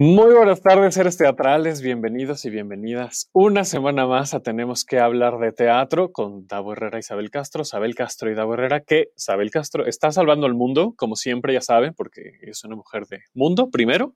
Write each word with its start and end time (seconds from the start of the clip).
Muy 0.00 0.32
buenas 0.32 0.62
tardes, 0.62 0.94
seres 0.94 1.16
teatrales, 1.16 1.82
bienvenidos 1.82 2.44
y 2.44 2.50
bienvenidas. 2.50 3.28
Una 3.32 3.64
semana 3.64 4.06
más 4.06 4.32
a 4.32 4.38
Tenemos 4.38 4.84
que 4.84 5.00
hablar 5.00 5.40
de 5.40 5.50
teatro 5.50 6.12
con 6.12 6.46
Davo 6.46 6.72
Herrera 6.72 6.98
y 6.98 7.00
Isabel 7.00 7.30
Castro, 7.30 7.62
Isabel 7.62 7.96
Castro 7.96 8.30
y 8.30 8.36
Davo 8.36 8.54
Herrera, 8.54 8.78
que 8.78 9.08
Isabel 9.16 9.50
Castro 9.50 9.86
está 9.86 10.12
salvando 10.12 10.46
el 10.46 10.54
mundo, 10.54 10.94
como 10.96 11.16
siempre 11.16 11.52
ya 11.52 11.60
saben, 11.60 11.94
porque 11.94 12.38
es 12.42 12.62
una 12.62 12.76
mujer 12.76 13.06
de 13.06 13.22
mundo 13.34 13.70
primero 13.70 14.14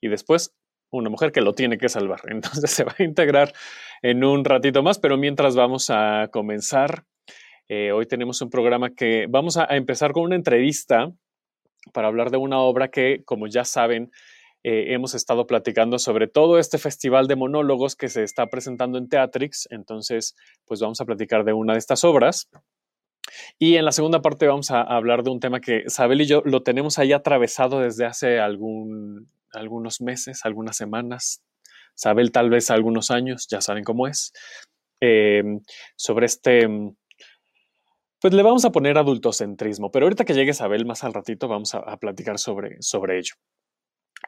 y 0.00 0.08
después 0.08 0.56
una 0.90 1.08
mujer 1.08 1.30
que 1.30 1.40
lo 1.40 1.52
tiene 1.52 1.78
que 1.78 1.88
salvar. 1.88 2.22
Entonces 2.28 2.72
se 2.72 2.82
va 2.82 2.92
a 2.98 3.04
integrar 3.04 3.52
en 4.02 4.24
un 4.24 4.44
ratito 4.44 4.82
más, 4.82 4.98
pero 4.98 5.16
mientras 5.18 5.54
vamos 5.54 5.88
a 5.90 6.30
comenzar, 6.32 7.04
eh, 7.68 7.92
hoy 7.92 8.06
tenemos 8.06 8.42
un 8.42 8.50
programa 8.50 8.90
que 8.90 9.26
vamos 9.30 9.56
a, 9.56 9.72
a 9.72 9.76
empezar 9.76 10.10
con 10.10 10.24
una 10.24 10.34
entrevista 10.34 11.12
para 11.92 12.08
hablar 12.08 12.32
de 12.32 12.38
una 12.38 12.58
obra 12.58 12.88
que, 12.88 13.22
como 13.24 13.46
ya 13.46 13.64
saben, 13.64 14.10
eh, 14.64 14.94
hemos 14.94 15.14
estado 15.14 15.46
platicando 15.46 15.98
sobre 15.98 16.28
todo 16.28 16.58
este 16.58 16.78
festival 16.78 17.26
de 17.26 17.36
monólogos 17.36 17.96
que 17.96 18.08
se 18.08 18.22
está 18.22 18.46
presentando 18.46 18.98
en 18.98 19.08
Teatrix. 19.08 19.66
Entonces, 19.70 20.36
pues 20.64 20.80
vamos 20.80 21.00
a 21.00 21.04
platicar 21.04 21.44
de 21.44 21.52
una 21.52 21.72
de 21.72 21.80
estas 21.80 22.04
obras. 22.04 22.48
Y 23.58 23.76
en 23.76 23.84
la 23.84 23.92
segunda 23.92 24.22
parte 24.22 24.46
vamos 24.46 24.70
a 24.70 24.82
hablar 24.82 25.22
de 25.22 25.30
un 25.30 25.40
tema 25.40 25.60
que 25.60 25.84
Sabel 25.88 26.20
y 26.20 26.26
yo 26.26 26.42
lo 26.44 26.62
tenemos 26.62 26.98
ahí 26.98 27.12
atravesado 27.12 27.80
desde 27.80 28.04
hace 28.04 28.38
algún, 28.38 29.28
algunos 29.52 30.00
meses, 30.00 30.44
algunas 30.44 30.76
semanas. 30.76 31.42
Sabel 31.94 32.32
tal 32.32 32.50
vez 32.50 32.70
algunos 32.70 33.10
años, 33.10 33.46
ya 33.48 33.60
saben 33.60 33.84
cómo 33.84 34.06
es. 34.06 34.32
Eh, 35.00 35.42
sobre 35.96 36.26
este... 36.26 36.68
Pues 38.20 38.32
le 38.34 38.44
vamos 38.44 38.64
a 38.64 38.70
poner 38.70 38.98
adultocentrismo, 38.98 39.90
pero 39.90 40.06
ahorita 40.06 40.24
que 40.24 40.34
llegue 40.34 40.54
Sabel 40.54 40.86
más 40.86 41.02
al 41.02 41.12
ratito 41.12 41.48
vamos 41.48 41.74
a, 41.74 41.78
a 41.78 41.96
platicar 41.96 42.38
sobre, 42.38 42.76
sobre 42.80 43.18
ello. 43.18 43.34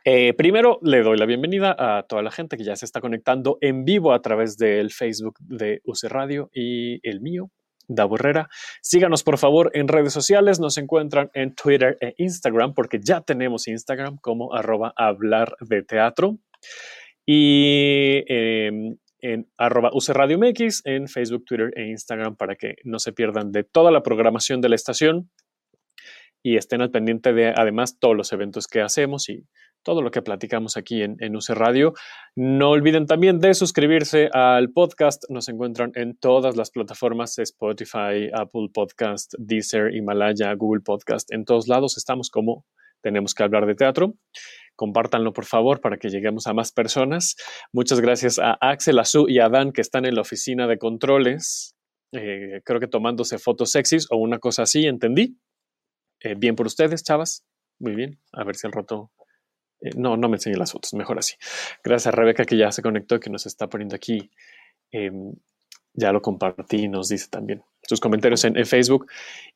Eh, 0.06 0.34
primero, 0.34 0.78
le 0.82 1.02
doy 1.02 1.16
la 1.16 1.24
bienvenida 1.24 1.74
a 1.78 2.02
toda 2.02 2.22
la 2.22 2.30
gente 2.30 2.58
que 2.58 2.64
ya 2.64 2.76
se 2.76 2.84
está 2.84 3.00
conectando 3.00 3.56
en 3.62 3.86
vivo 3.86 4.12
a 4.12 4.20
través 4.20 4.58
del 4.58 4.90
Facebook 4.90 5.36
de 5.40 5.80
UC 5.84 6.04
Radio 6.10 6.50
y 6.52 7.00
el 7.08 7.22
mío, 7.22 7.50
Davo 7.88 8.16
Herrera. 8.16 8.50
Síganos 8.82 9.22
por 9.22 9.38
favor 9.38 9.70
en 9.72 9.88
redes 9.88 10.12
sociales, 10.12 10.60
nos 10.60 10.76
encuentran 10.76 11.30
en 11.32 11.54
Twitter 11.54 11.96
e 12.02 12.14
Instagram, 12.18 12.74
porque 12.74 13.00
ya 13.02 13.22
tenemos 13.22 13.66
Instagram 13.66 14.18
como 14.18 14.52
arroba 14.52 14.92
hablar 14.94 15.56
de 15.60 15.82
teatro. 15.82 16.38
Y 17.24 18.24
eh, 18.28 18.96
en 19.20 19.48
arroba 19.56 19.88
UC 19.94 20.10
Radio 20.10 20.38
MX, 20.38 20.82
en 20.84 21.08
Facebook, 21.08 21.46
Twitter 21.46 21.72
e 21.76 21.86
Instagram, 21.86 22.36
para 22.36 22.56
que 22.56 22.74
no 22.84 22.98
se 22.98 23.14
pierdan 23.14 23.52
de 23.52 23.64
toda 23.64 23.90
la 23.90 24.02
programación 24.02 24.60
de 24.60 24.68
la 24.68 24.74
estación 24.74 25.30
y 26.42 26.58
estén 26.58 26.82
al 26.82 26.90
pendiente 26.90 27.32
de 27.32 27.54
además 27.56 27.98
todos 27.98 28.14
los 28.14 28.30
eventos 28.34 28.66
que 28.68 28.82
hacemos 28.82 29.30
y 29.30 29.46
todo 29.84 30.02
lo 30.02 30.10
que 30.10 30.22
platicamos 30.22 30.76
aquí 30.76 31.02
en, 31.02 31.16
en 31.20 31.36
UC 31.36 31.50
Radio. 31.50 31.94
No 32.34 32.70
olviden 32.70 33.06
también 33.06 33.38
de 33.38 33.54
suscribirse 33.54 34.28
al 34.32 34.72
podcast. 34.72 35.22
Nos 35.28 35.48
encuentran 35.48 35.92
en 35.94 36.16
todas 36.16 36.56
las 36.56 36.70
plataformas 36.70 37.38
Spotify, 37.38 38.30
Apple 38.32 38.68
Podcast, 38.72 39.34
Deezer, 39.38 39.94
Himalaya, 39.94 40.52
Google 40.54 40.82
Podcast. 40.82 41.32
En 41.32 41.44
todos 41.44 41.68
lados 41.68 41.96
estamos 41.96 42.30
como 42.30 42.64
tenemos 43.04 43.34
que 43.34 43.44
hablar 43.44 43.66
de 43.66 43.74
teatro. 43.74 44.14
Compártanlo, 44.76 45.32
por 45.32 45.44
favor, 45.44 45.80
para 45.80 45.98
que 45.98 46.08
lleguemos 46.08 46.48
a 46.48 46.54
más 46.54 46.72
personas. 46.72 47.36
Muchas 47.72 48.00
gracias 48.00 48.40
a 48.40 48.56
Axel, 48.60 48.98
Azú 48.98 49.26
y 49.28 49.38
a 49.38 49.48
Dan, 49.48 49.72
que 49.72 49.82
están 49.82 50.04
en 50.04 50.16
la 50.16 50.22
oficina 50.22 50.66
de 50.66 50.78
controles. 50.78 51.76
Eh, 52.12 52.60
creo 52.64 52.80
que 52.80 52.88
tomándose 52.88 53.38
fotos 53.38 53.70
sexys 53.70 54.06
o 54.10 54.16
una 54.16 54.38
cosa 54.38 54.62
así, 54.62 54.86
entendí. 54.86 55.38
Eh, 56.20 56.34
bien 56.36 56.56
por 56.56 56.66
ustedes, 56.66 57.04
chavas. 57.04 57.44
Muy 57.78 57.94
bien. 57.94 58.18
A 58.32 58.42
ver 58.44 58.56
si 58.56 58.66
al 58.66 58.72
rato. 58.72 59.12
Eh, 59.84 59.90
no, 59.96 60.16
no 60.16 60.28
me 60.28 60.36
enseñé 60.36 60.56
las 60.56 60.72
fotos, 60.72 60.94
mejor 60.94 61.18
así. 61.18 61.34
Gracias 61.84 62.12
a 62.12 62.16
Rebeca 62.16 62.44
que 62.44 62.56
ya 62.56 62.72
se 62.72 62.82
conectó, 62.82 63.20
que 63.20 63.30
nos 63.30 63.46
está 63.46 63.68
poniendo 63.68 63.94
aquí. 63.94 64.30
Eh, 64.90 65.12
ya 65.92 66.12
lo 66.12 66.20
compartí, 66.22 66.88
nos 66.88 67.08
dice 67.08 67.28
también 67.30 67.62
sus 67.82 68.00
comentarios 68.00 68.42
en, 68.44 68.56
en, 68.56 68.66
Facebook. 68.66 69.06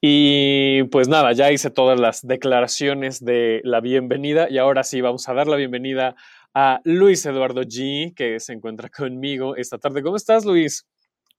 Y 0.00 0.84
pues 0.84 1.08
nada, 1.08 1.32
ya 1.32 1.50
hice 1.50 1.70
todas 1.70 1.98
las 1.98 2.24
declaraciones 2.26 3.24
de 3.24 3.60
la 3.64 3.80
bienvenida 3.80 4.48
y 4.50 4.58
ahora 4.58 4.84
sí 4.84 5.00
vamos 5.00 5.28
a 5.28 5.34
dar 5.34 5.48
la 5.48 5.56
bienvenida 5.56 6.14
a 6.54 6.80
Luis 6.84 7.24
Eduardo 7.26 7.62
G, 7.62 8.14
que 8.14 8.38
se 8.38 8.52
encuentra 8.52 8.88
conmigo 8.88 9.56
esta 9.56 9.78
tarde. 9.78 10.02
¿Cómo 10.02 10.16
estás, 10.16 10.44
Luis? 10.44 10.86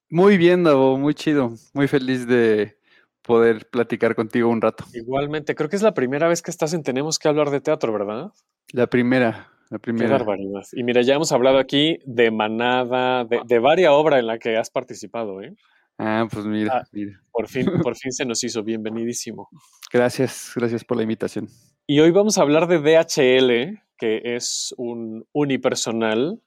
Muy 0.08 0.36
bien, 0.36 0.64
Davo, 0.64 0.98
muy 0.98 1.14
chido, 1.14 1.54
muy 1.72 1.86
feliz 1.86 2.26
de 2.26 2.76
poder 3.22 3.68
platicar 3.70 4.14
contigo 4.14 4.48
un 4.48 4.60
rato. 4.60 4.84
Igualmente, 4.92 5.54
creo 5.54 5.68
que 5.68 5.76
es 5.76 5.82
la 5.82 5.94
primera 5.94 6.26
vez 6.26 6.42
que 6.42 6.50
estás 6.50 6.72
en 6.72 6.82
Tenemos 6.82 7.18
que 7.18 7.28
hablar 7.28 7.50
de 7.50 7.60
teatro, 7.60 7.92
¿verdad? 7.92 8.32
La 8.72 8.86
primera, 8.86 9.50
la 9.68 9.78
primera. 9.78 10.06
Qué 10.06 10.12
barbaridad. 10.12 10.62
Y 10.72 10.84
mira, 10.84 11.02
ya 11.02 11.14
hemos 11.14 11.32
hablado 11.32 11.58
aquí 11.58 11.98
de 12.04 12.30
Manada, 12.30 13.24
de, 13.24 13.40
de 13.46 13.58
varias 13.58 13.90
obras 13.92 14.20
en 14.20 14.26
la 14.26 14.38
que 14.38 14.56
has 14.56 14.70
participado, 14.70 15.42
¿eh? 15.42 15.54
Ah, 15.98 16.26
pues 16.30 16.46
mira, 16.46 16.78
ah, 16.78 16.88
mira. 16.92 17.20
Por 17.30 17.46
fin, 17.48 17.66
por 17.82 17.96
fin 17.96 18.10
se 18.12 18.24
nos 18.24 18.42
hizo 18.42 18.62
bienvenidísimo. 18.62 19.50
Gracias, 19.92 20.52
gracias 20.56 20.82
por 20.82 20.96
la 20.96 21.02
invitación. 21.02 21.48
Y 21.86 22.00
hoy 22.00 22.10
vamos 22.10 22.38
a 22.38 22.42
hablar 22.42 22.68
de 22.68 22.78
DHL, 22.78 23.82
que 23.98 24.22
es 24.36 24.74
un 24.78 25.26
unipersonal 25.32 26.40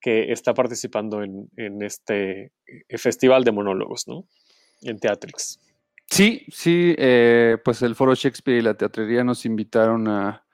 que 0.00 0.32
está 0.32 0.52
participando 0.52 1.22
en, 1.22 1.48
en 1.56 1.82
este 1.82 2.52
festival 2.90 3.44
de 3.44 3.52
monólogos, 3.52 4.08
¿no? 4.08 4.26
En 4.82 4.98
Teatrix. 4.98 5.60
Sí, 6.10 6.44
sí, 6.50 6.94
eh, 6.98 7.56
pues 7.64 7.80
el 7.80 7.94
Foro 7.94 8.14
Shakespeare 8.14 8.58
y 8.58 8.62
la 8.62 8.74
Teatrería 8.74 9.24
nos 9.24 9.46
invitaron 9.46 10.08
a, 10.08 10.44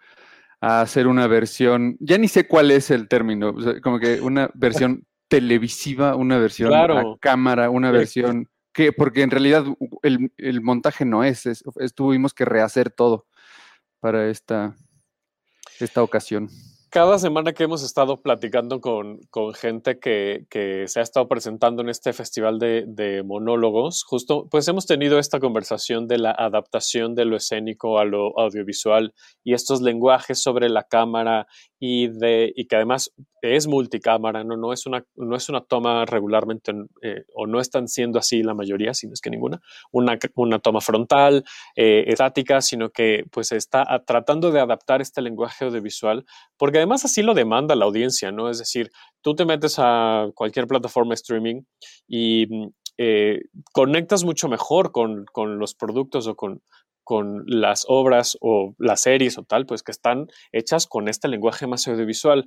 a, 0.60 0.80
hacer 0.80 1.06
una 1.06 1.26
versión, 1.26 1.96
ya 2.00 2.18
ni 2.18 2.28
sé 2.28 2.46
cuál 2.46 2.70
es 2.70 2.90
el 2.90 3.08
término, 3.08 3.50
o 3.50 3.60
sea, 3.60 3.80
como 3.80 3.98
que 3.98 4.20
una 4.20 4.50
versión 4.54 5.06
televisiva, 5.28 6.16
una 6.16 6.38
versión 6.38 6.70
claro. 6.70 6.98
a 6.98 7.18
cámara, 7.18 7.70
una 7.70 7.90
versión 7.90 8.48
que, 8.72 8.92
porque 8.92 9.22
en 9.22 9.30
realidad 9.30 9.64
el, 10.02 10.32
el 10.36 10.62
montaje 10.62 11.04
no 11.04 11.24
es, 11.24 11.46
es, 11.46 11.64
es, 11.76 11.94
tuvimos 11.94 12.32
que 12.32 12.44
rehacer 12.44 12.90
todo 12.90 13.26
para 14.00 14.28
esta, 14.28 14.76
esta 15.80 16.02
ocasión 16.02 16.48
cada 16.90 17.18
semana 17.18 17.52
que 17.52 17.64
hemos 17.64 17.82
estado 17.82 18.20
platicando 18.22 18.80
con, 18.80 19.18
con 19.30 19.52
gente 19.54 19.98
que, 19.98 20.46
que, 20.48 20.88
se 20.88 21.00
ha 21.00 21.02
estado 21.02 21.28
presentando 21.28 21.82
en 21.82 21.88
este 21.88 22.12
festival 22.12 22.58
de, 22.58 22.84
de, 22.86 23.22
monólogos, 23.22 24.04
justo 24.04 24.48
pues 24.50 24.66
hemos 24.68 24.86
tenido 24.86 25.18
esta 25.18 25.40
conversación 25.40 26.08
de 26.08 26.18
la 26.18 26.30
adaptación 26.30 27.14
de 27.14 27.24
lo 27.24 27.36
escénico 27.36 27.98
a 27.98 28.04
lo 28.04 28.38
audiovisual 28.38 29.14
y 29.44 29.54
estos 29.54 29.80
lenguajes 29.82 30.42
sobre 30.42 30.68
la 30.68 30.84
cámara 30.84 31.46
y, 31.78 32.08
de, 32.08 32.52
y 32.56 32.66
que 32.66 32.76
además 32.76 33.12
es 33.40 33.68
multicámara, 33.68 34.42
no, 34.42 34.56
no, 34.56 34.72
es, 34.72 34.86
una, 34.86 35.04
no 35.14 35.36
es 35.36 35.48
una 35.48 35.60
toma 35.60 36.04
regularmente, 36.04 36.72
eh, 37.02 37.24
o 37.34 37.46
no 37.46 37.60
están 37.60 37.86
siendo 37.86 38.18
así 38.18 38.42
la 38.42 38.54
mayoría, 38.54 38.94
sino 38.94 39.12
es 39.12 39.20
que 39.20 39.30
ninguna, 39.30 39.60
una, 39.92 40.18
una 40.34 40.58
toma 40.58 40.80
frontal, 40.80 41.44
eh, 41.76 42.04
estática, 42.08 42.60
sino 42.60 42.90
que 42.90 43.24
pues 43.30 43.52
está 43.52 44.02
tratando 44.06 44.50
de 44.50 44.60
adaptar 44.60 45.00
este 45.00 45.22
lenguaje 45.22 45.64
audiovisual, 45.64 46.24
porque 46.56 46.77
además 46.78 47.04
así 47.04 47.22
lo 47.22 47.34
demanda 47.34 47.76
la 47.76 47.84
audiencia, 47.84 48.32
¿no? 48.32 48.50
Es 48.50 48.58
decir, 48.58 48.90
tú 49.22 49.34
te 49.34 49.44
metes 49.44 49.76
a 49.78 50.28
cualquier 50.34 50.66
plataforma 50.66 51.14
streaming 51.14 51.62
y 52.06 52.46
eh, 52.96 53.42
conectas 53.72 54.24
mucho 54.24 54.48
mejor 54.48 54.90
con, 54.90 55.24
con 55.32 55.58
los 55.58 55.74
productos 55.74 56.26
o 56.26 56.34
con, 56.34 56.62
con 57.04 57.44
las 57.46 57.84
obras 57.88 58.36
o 58.40 58.74
las 58.78 59.02
series 59.02 59.38
o 59.38 59.44
tal, 59.44 59.66
pues 59.66 59.82
que 59.82 59.92
están 59.92 60.26
hechas 60.52 60.86
con 60.86 61.08
este 61.08 61.28
lenguaje 61.28 61.66
más 61.66 61.86
audiovisual. 61.86 62.46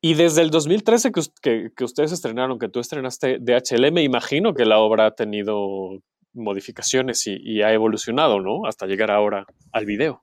Y 0.00 0.14
desde 0.14 0.42
el 0.42 0.50
2013 0.50 1.12
que, 1.42 1.70
que, 1.76 1.84
ustedes 1.84 2.10
estrenaron, 2.10 2.58
que 2.58 2.68
tú 2.68 2.80
estrenaste 2.80 3.38
DHL, 3.38 3.92
me 3.92 4.02
imagino 4.02 4.54
que 4.54 4.64
la 4.64 4.78
obra 4.78 5.06
ha 5.06 5.14
tenido 5.14 6.00
modificaciones 6.32 7.26
y 7.26 7.62
ha 7.62 7.72
evolucionado, 7.72 8.40
¿no? 8.40 8.66
Hasta 8.66 8.86
llegar 8.86 9.10
ahora 9.10 9.46
al 9.70 9.84
video. 9.84 10.22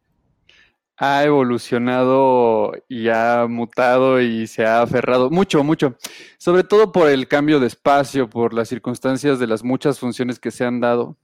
Ha 1.00 1.24
evolucionado 1.24 2.74
y 2.90 3.08
ha 3.08 3.48
mutado 3.48 4.22
y 4.22 4.48
se 4.48 4.66
ha 4.66 4.82
aferrado 4.82 5.30
mucho, 5.30 5.64
mucho. 5.64 5.96
Sobre 6.38 6.64
todo 6.64 6.92
por 6.92 7.10
el 7.10 7.28
cambio 7.28 7.60
de 7.60 7.68
espacio, 7.68 8.30
por 8.30 8.54
las 8.54 8.68
circunstancias 8.68 9.40
de 9.40 9.48
las 9.48 9.64
muchas 9.64 9.98
funciones 10.00 10.40
que 10.40 10.52
se 10.52 10.66
han 10.66 10.82
dado 10.82 11.18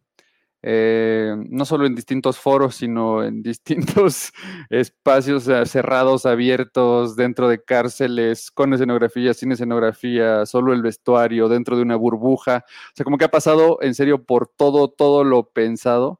eh, 0.68 1.36
no 1.50 1.64
solo 1.64 1.86
en 1.86 1.94
distintos 1.94 2.40
foros, 2.40 2.76
sino 2.78 3.24
en 3.24 3.44
distintos 3.44 4.34
espacios 4.72 5.44
cerrados, 5.44 6.26
abiertos, 6.26 7.16
dentro 7.16 7.48
de 7.48 7.64
cárceles, 7.64 8.50
con 8.50 8.74
escenografía, 8.74 9.36
sin 9.36 9.52
escenografía, 9.52 10.48
solo 10.48 10.74
el 10.74 10.82
vestuario, 10.82 11.50
dentro 11.50 11.76
de 11.76 11.84
una 11.84 11.96
burbuja. 11.96 12.66
O 12.68 12.92
sea, 12.96 13.04
como 13.04 13.20
que 13.20 13.26
ha 13.26 13.32
pasado 13.32 13.78
en 13.82 13.94
serio 13.94 14.24
por 14.26 14.48
todo, 14.48 14.88
todo 14.90 15.24
lo 15.24 15.50
pensado. 15.52 16.20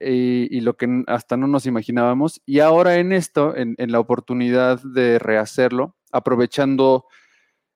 Y, 0.00 0.60
lo 0.60 0.76
que 0.76 1.04
hasta 1.06 1.36
no 1.36 1.46
nos 1.46 1.66
imaginábamos. 1.66 2.40
Y 2.46 2.60
ahora 2.60 2.96
en 2.96 3.12
esto, 3.12 3.54
en, 3.56 3.76
la 3.78 4.00
oportunidad 4.00 4.82
de 4.82 5.18
rehacerlo, 5.18 5.96
aprovechando 6.10 7.06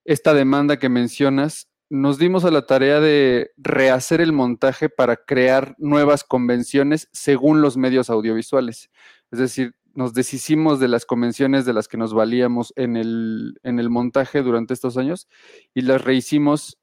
esta 0.05 0.35
demanda 0.35 0.79
que 0.79 0.89
mencionas, 0.89 1.69
nos 1.91 2.19
dimos 2.19 2.45
a 2.45 2.51
la 2.51 2.67
tarea 2.67 3.01
de 3.01 3.51
rehacer 3.57 4.21
el 4.21 4.33
montaje 4.33 4.89
para 4.89 5.17
crear 5.17 5.75
nuevas 5.79 6.25
convenciones 6.25 7.09
según 7.13 7.61
los 7.61 7.77
medios 7.77 8.11
audiovisuales. 8.11 8.91
Es 9.31 9.39
decir, 9.39 9.75
nos 9.95 10.13
deshicimos 10.13 10.81
de 10.81 10.89
las 10.89 11.07
convenciones 11.07 11.65
de 11.65 11.73
las 11.73 11.89
que 11.89 11.97
nos 11.97 12.13
valíamos 12.13 12.73
en 12.77 12.97
el, 12.97 13.59
en 13.63 13.79
el 13.79 13.91
montaje 13.91 14.43
durante 14.43 14.75
estos 14.75 14.97
años 14.97 15.29
y 15.73 15.83
las 15.83 16.03
rehicimos 16.03 16.79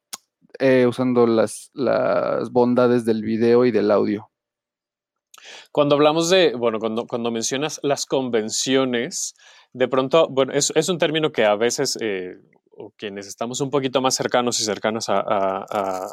eh, 0.60 0.86
usando 0.88 1.28
las, 1.28 1.72
las 1.74 2.52
bondades 2.52 3.06
del 3.06 3.24
video 3.24 3.66
y 3.66 3.72
del 3.72 3.92
audio. 3.92 4.31
Cuando 5.72 5.96
hablamos 5.96 6.30
de, 6.30 6.54
bueno, 6.56 6.80
cuando, 6.80 7.32
mencionas 7.32 7.80
las 7.84 8.06
convenciones, 8.06 9.34
de 9.74 9.88
pronto, 9.88 10.28
bueno, 10.30 10.54
es, 10.54 10.90
un 10.90 10.98
término 10.98 11.32
que 11.32 11.46
a 11.46 11.56
veces 11.56 11.98
eh, 12.02 12.36
o 12.72 12.92
quienes 12.98 13.28
estamos 13.28 13.62
un 13.62 13.70
poquito 13.70 14.02
más 14.02 14.16
cercanos 14.16 14.60
y 14.60 14.64
cercanas 14.64 15.06
a, 15.08 16.08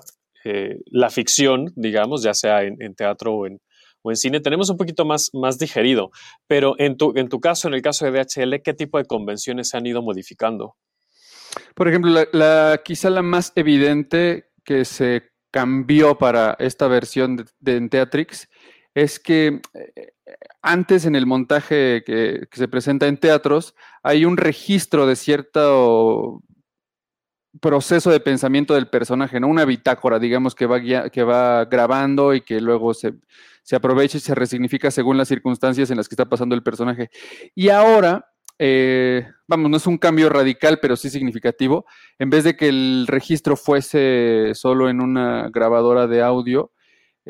eh, 0.45 0.77
la 0.87 1.11
ficción, 1.11 1.73
digamos, 1.75 2.23
ya 2.23 2.35
sea 2.35 2.63
en, 2.63 2.95
teatro 2.95 3.35
o 3.35 3.47
en, 3.47 3.61
o 4.03 4.11
en, 4.11 4.17
cine, 4.17 4.41
tenemos 4.41 4.71
un 4.71 4.77
poquito 4.77 5.05
más, 5.05 5.31
más 5.33 5.59
digerido. 5.59 6.11
Pero 6.47 6.75
en 6.79 6.97
tu, 6.97 7.13
en 7.17 7.29
tu 7.29 7.41
caso, 7.41 7.69
en 7.69 7.75
el 7.75 7.83
caso 7.83 8.05
de 8.05 8.13
DHL, 8.13 8.63
¿qué 8.63 8.75
tipo 8.75 8.99
de 8.99 9.05
convenciones 9.05 9.71
se 9.71 9.77
han 9.77 9.87
ido 9.87 10.03
modificando? 10.03 10.77
Por 11.75 11.89
ejemplo, 11.89 12.25
la, 12.33 12.81
quizá 12.85 13.11
la 13.11 13.23
más 13.23 13.53
evidente 13.57 14.51
que 14.65 14.85
se 14.85 15.31
cambió 15.51 16.19
para 16.19 16.57
esta 16.59 16.89
versión 16.89 17.37
de, 17.37 17.45
de 17.61 17.89
Teatrix 17.89 18.49
es 19.03 19.21
que 19.21 19.61
eh, 19.75 20.13
antes 20.61 21.05
en 21.05 21.15
el 21.15 21.25
montaje 21.25 22.03
que, 22.05 22.49
se 22.51 22.69
presenta 22.69 23.07
en 23.07 23.17
teatros 23.17 23.75
hay 24.03 24.25
un 24.25 24.37
registro 24.37 25.07
de 25.07 25.15
cierto 25.15 26.43
proceso 27.61 28.11
de 28.11 28.21
pensamiento 28.21 28.75
del 28.75 28.89
personaje, 28.89 29.39
¿no? 29.41 29.49
Una 29.49 29.65
bitácora, 29.65 30.19
digamos, 30.19 30.55
que 30.55 30.67
va, 30.67 30.81
que 31.11 31.23
va 31.23 31.65
grabando 31.65 32.35
y 32.35 32.41
que 32.41 32.61
luego 32.61 32.93
se, 32.93 33.15
aprovecha 33.73 34.19
y 34.19 34.21
se 34.21 34.35
resignifica 34.35 34.91
según 34.91 35.17
las 35.17 35.29
circunstancias 35.29 35.91
en 35.91 35.97
las 35.97 36.09
que 36.09 36.15
está 36.15 36.27
pasando 36.27 36.55
el 36.55 36.63
personaje. 36.63 37.11
Y 37.55 37.69
ahora, 37.69 38.27
eh, 38.59 39.27
vamos, 39.47 39.71
no 39.71 39.77
es 39.77 39.87
un 39.87 39.99
cambio 39.99 40.29
radical, 40.29 40.79
pero 40.81 40.97
sí 40.97 41.09
significativo. 41.09 41.87
En 42.19 42.31
vez 42.31 42.45
de 42.45 42.57
que 42.57 42.69
el 42.69 43.07
registro 43.09 43.57
fuese 43.57 44.53
solo 44.55 44.89
en 44.89 45.01
una 45.01 45.49
grabadora 45.51 46.07
de 46.07 46.23
audio, 46.23 46.73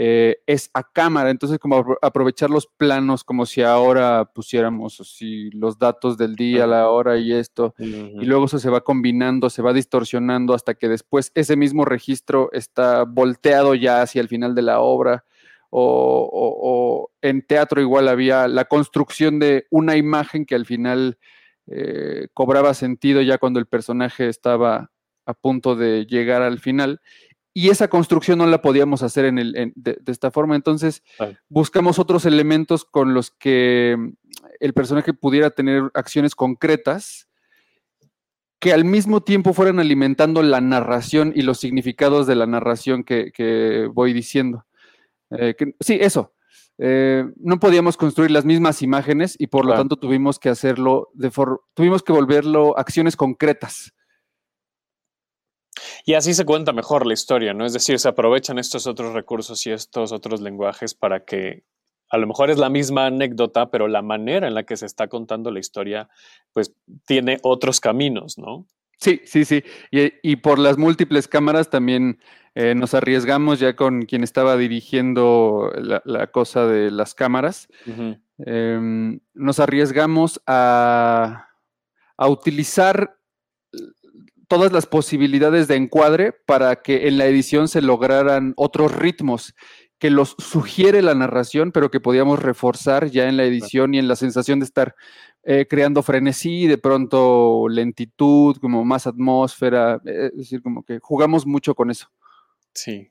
eh, 0.01 0.43
es 0.47 0.71
a 0.75 0.85
cámara, 0.85 1.29
entonces 1.29 1.59
como 1.59 1.85
aprovechar 2.01 2.51
los 2.51 2.69
planos 2.69 3.25
como 3.25 3.47
si 3.47 3.63
ahora 3.63 4.27
pusiéramos 4.33 5.01
así, 5.01 5.51
los 5.51 5.77
datos 5.77 6.17
del 6.17 6.37
día, 6.37 6.69
la 6.69 6.89
hora 6.89 7.17
y 7.17 7.33
esto, 7.33 7.75
y 7.81 8.25
luego 8.25 8.45
eso 8.45 8.61
se 8.61 8.71
va 8.71 8.83
combinando, 8.83 9.51
se 9.51 9.61
va 9.61 9.73
distorsionando 9.73 10.55
hasta 10.55 10.75
que 10.75 10.87
después 10.89 11.33
ese 11.35 11.57
mismo 11.57 11.85
registro 11.85 12.49
está 12.53 13.03
volteado 13.03 13.75
ya 13.75 14.01
hacia 14.01 14.21
el 14.21 14.29
final 14.29 14.55
de 14.55 14.63
la 14.63 14.79
obra. 14.79 15.25
O, 15.71 17.11
en 17.21 17.43
teatro 17.43 17.81
igual 17.81 18.07
había 18.07 18.47
la 18.47 18.67
construcción 18.67 19.41
de 19.41 19.67
una 19.69 19.97
imagen 19.97 20.47
que 20.47 20.55
al 20.55 20.65
final 20.65 21.19
eh, 21.67 22.29
cobraba 22.35 22.73
sentido 22.73 23.21
ya 23.21 23.39
cuando 23.39 23.59
el 23.59 23.67
personaje 23.67 24.29
estaba 24.29 24.93
a 25.27 25.35
punto 25.35 25.75
de 25.75 26.07
llegar 26.07 26.41
al 26.41 26.61
final 26.61 27.01
y 27.59 27.71
esa 27.71 27.89
construcción 27.89 28.39
no 28.39 28.47
la 28.47 28.63
podíamos 28.63 29.03
hacer 29.03 29.25
en 29.25 29.37
el, 29.37 29.73
de, 29.75 29.99
esta 30.07 30.31
forma. 30.31 30.55
Entonces, 30.55 31.03
buscamos 31.49 31.99
otros 31.99 32.25
elementos 32.25 32.85
con 32.85 33.15
los 33.15 33.33
que 33.33 33.97
el 34.61 34.75
personaje 34.75 35.13
pudiera 35.13 35.51
tener 35.51 35.91
acciones 35.95 36.37
concretas 36.37 37.27
que 38.61 38.73
al 38.73 38.85
mismo 38.85 39.25
tiempo 39.25 39.55
fueran 39.55 39.81
alimentando 39.81 40.41
la 40.45 40.61
narración 40.61 41.33
y 41.35 41.43
los 41.43 41.59
significados 41.59 42.29
de 42.29 42.37
la 42.37 42.47
narración 42.47 43.03
que, 43.03 43.91
voy 43.93 44.13
diciendo. 44.13 44.65
Eh, 45.33 45.57
sí, 45.81 45.99
eso. 46.01 46.35
Eh, 46.79 47.25
no 47.39 47.59
podíamos 47.59 47.97
construir 47.97 48.31
las 48.31 48.45
mismas 48.45 48.83
imágenes 48.83 49.35
y 49.37 49.49
por 49.49 49.65
lo 49.65 49.75
tanto 49.75 49.97
tuvimos 49.97 50.39
que 50.39 50.49
hacerlo 50.49 51.09
de 51.13 51.33
tuvimos 51.75 52.05
que 52.05 52.13
volverlo 52.13 52.79
acciones 52.79 53.17
concretas. 53.17 53.95
Y 56.05 56.15
así 56.15 56.35
se 56.35 56.45
cuenta 56.45 56.73
mejor 56.73 57.07
la 57.07 57.15
historia, 57.15 57.55
¿no? 57.55 57.65
Es 57.65 57.73
decir, 57.73 57.99
se 57.99 58.09
aprovechan 58.09 58.59
estos 58.59 58.87
otros 58.87 59.13
recursos 59.13 59.67
y 59.67 59.71
estos 59.71 60.13
otros 60.13 60.41
lenguajes 60.41 60.95
para 60.95 61.25
que 61.25 61.65
a 62.11 62.17
lo 62.17 62.27
mejor 62.27 62.51
es 62.51 62.59
la 62.59 62.71
misma 62.71 63.07
anécdota, 63.07 63.71
pero 63.71 63.87
la 63.89 64.03
manera 64.03 64.49
en 64.49 64.55
la 64.55 64.65
que 64.65 64.77
se 64.77 64.87
está 64.87 65.09
contando 65.09 65.51
la 65.51 65.61
historia, 65.61 66.09
pues 66.53 66.73
tiene 67.07 67.39
otros 67.43 67.81
caminos, 67.81 68.39
¿no? 68.39 68.67
Sí, 68.99 69.21
sí, 69.25 69.45
sí. 69.45 69.63
Y, 69.93 70.37
por 70.37 70.59
las 70.59 70.77
múltiples 70.77 71.29
cámaras 71.29 71.71
también 71.71 72.19
eh, 72.57 72.75
nos 72.75 72.95
arriesgamos 72.95 73.61
ya 73.61 73.77
con 73.77 74.03
quien 74.07 74.25
estaba 74.25 74.57
dirigiendo 74.57 75.71
la, 76.05 76.27
cosa 76.29 76.67
de 76.67 76.91
las 76.91 77.15
cámaras. 77.15 77.69
Em, 78.39 79.21
nos 79.35 79.61
arriesgamos 79.61 80.41
a, 80.47 81.49
a 82.17 82.29
utilizar 82.29 83.18
todas 84.49 84.73
las 84.73 84.87
posibilidades 84.87 85.69
de 85.69 85.77
encuadre 85.77 86.33
para 86.33 86.77
que 86.77 87.07
en 87.07 87.19
la 87.19 87.27
edición 87.27 87.69
se 87.69 87.83
lograran 87.83 88.55
otros 88.57 88.93
ritmos 88.93 89.55
que 89.99 90.11
los 90.11 90.37
sugiere 90.39 91.03
la 91.03 91.15
narración, 91.15 91.73
pero 91.73 91.91
que 91.91 92.01
podíamos 92.01 92.39
reforzar 92.39 93.11
ya 93.11 93.29
en 93.29 93.37
la 93.37 93.45
edición 93.45 93.95
y 93.95 93.99
en 93.99 94.09
la 94.09 94.17
sensación 94.17 94.61
de 94.61 94.65
estar 94.65 94.95
eh, 95.43 95.67
creando 95.69 96.03
frenesí, 96.03 96.67
de 96.67 96.79
pronto 96.79 97.69
lentitud, 97.69 98.57
como 98.61 98.85
más 98.85 99.07
atmósfera, 99.07 100.01
eh, 100.05 100.31
es 100.33 100.39
decir, 100.39 100.63
como 100.63 100.85
que 100.85 100.99
jugamos 101.01 101.47
mucho 101.47 101.75
con 101.75 101.91
eso. 101.91 102.09
Sí, 102.73 103.11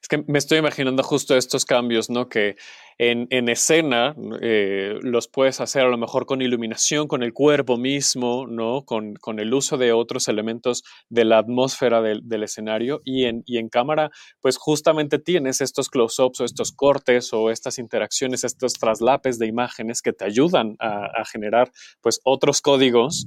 es 0.00 0.08
que 0.08 0.24
me 0.26 0.38
estoy 0.38 0.58
imaginando 0.58 1.02
justo 1.02 1.36
estos 1.36 1.64
cambios, 1.64 2.10
¿no? 2.10 2.28
Que 2.28 2.56
en, 3.02 3.48
escena 3.48 4.14
eh, 4.42 4.98
los 5.00 5.26
puedes 5.26 5.60
hacer 5.60 5.82
a 5.84 5.88
lo 5.88 5.96
mejor 5.96 6.26
con 6.26 6.42
iluminación, 6.42 7.08
con 7.08 7.22
el 7.22 7.32
cuerpo 7.32 7.78
mismo, 7.78 8.46
¿no? 8.46 8.84
Con, 8.84 9.16
el 9.38 9.54
uso 9.54 9.78
de 9.78 9.92
otros 9.92 10.28
elementos 10.28 10.82
de 11.08 11.24
la 11.24 11.38
atmósfera 11.38 12.02
del, 12.02 12.42
escenario 12.42 13.00
y 13.04 13.24
en, 13.24 13.68
cámara, 13.70 14.10
pues 14.40 14.58
justamente 14.58 15.18
tienes 15.18 15.62
estos 15.62 15.88
close-ups 15.88 16.40
o 16.40 16.44
estos 16.44 16.72
cortes 16.72 17.32
o 17.32 17.50
estas 17.50 17.78
interacciones, 17.78 18.44
estos 18.44 18.74
traslapes 18.74 19.38
de 19.38 19.46
imágenes 19.46 20.02
que 20.02 20.12
te 20.12 20.26
ayudan 20.26 20.76
a, 20.78 21.24
generar 21.24 21.70
pues 22.02 22.20
otros 22.24 22.60
códigos, 22.60 23.26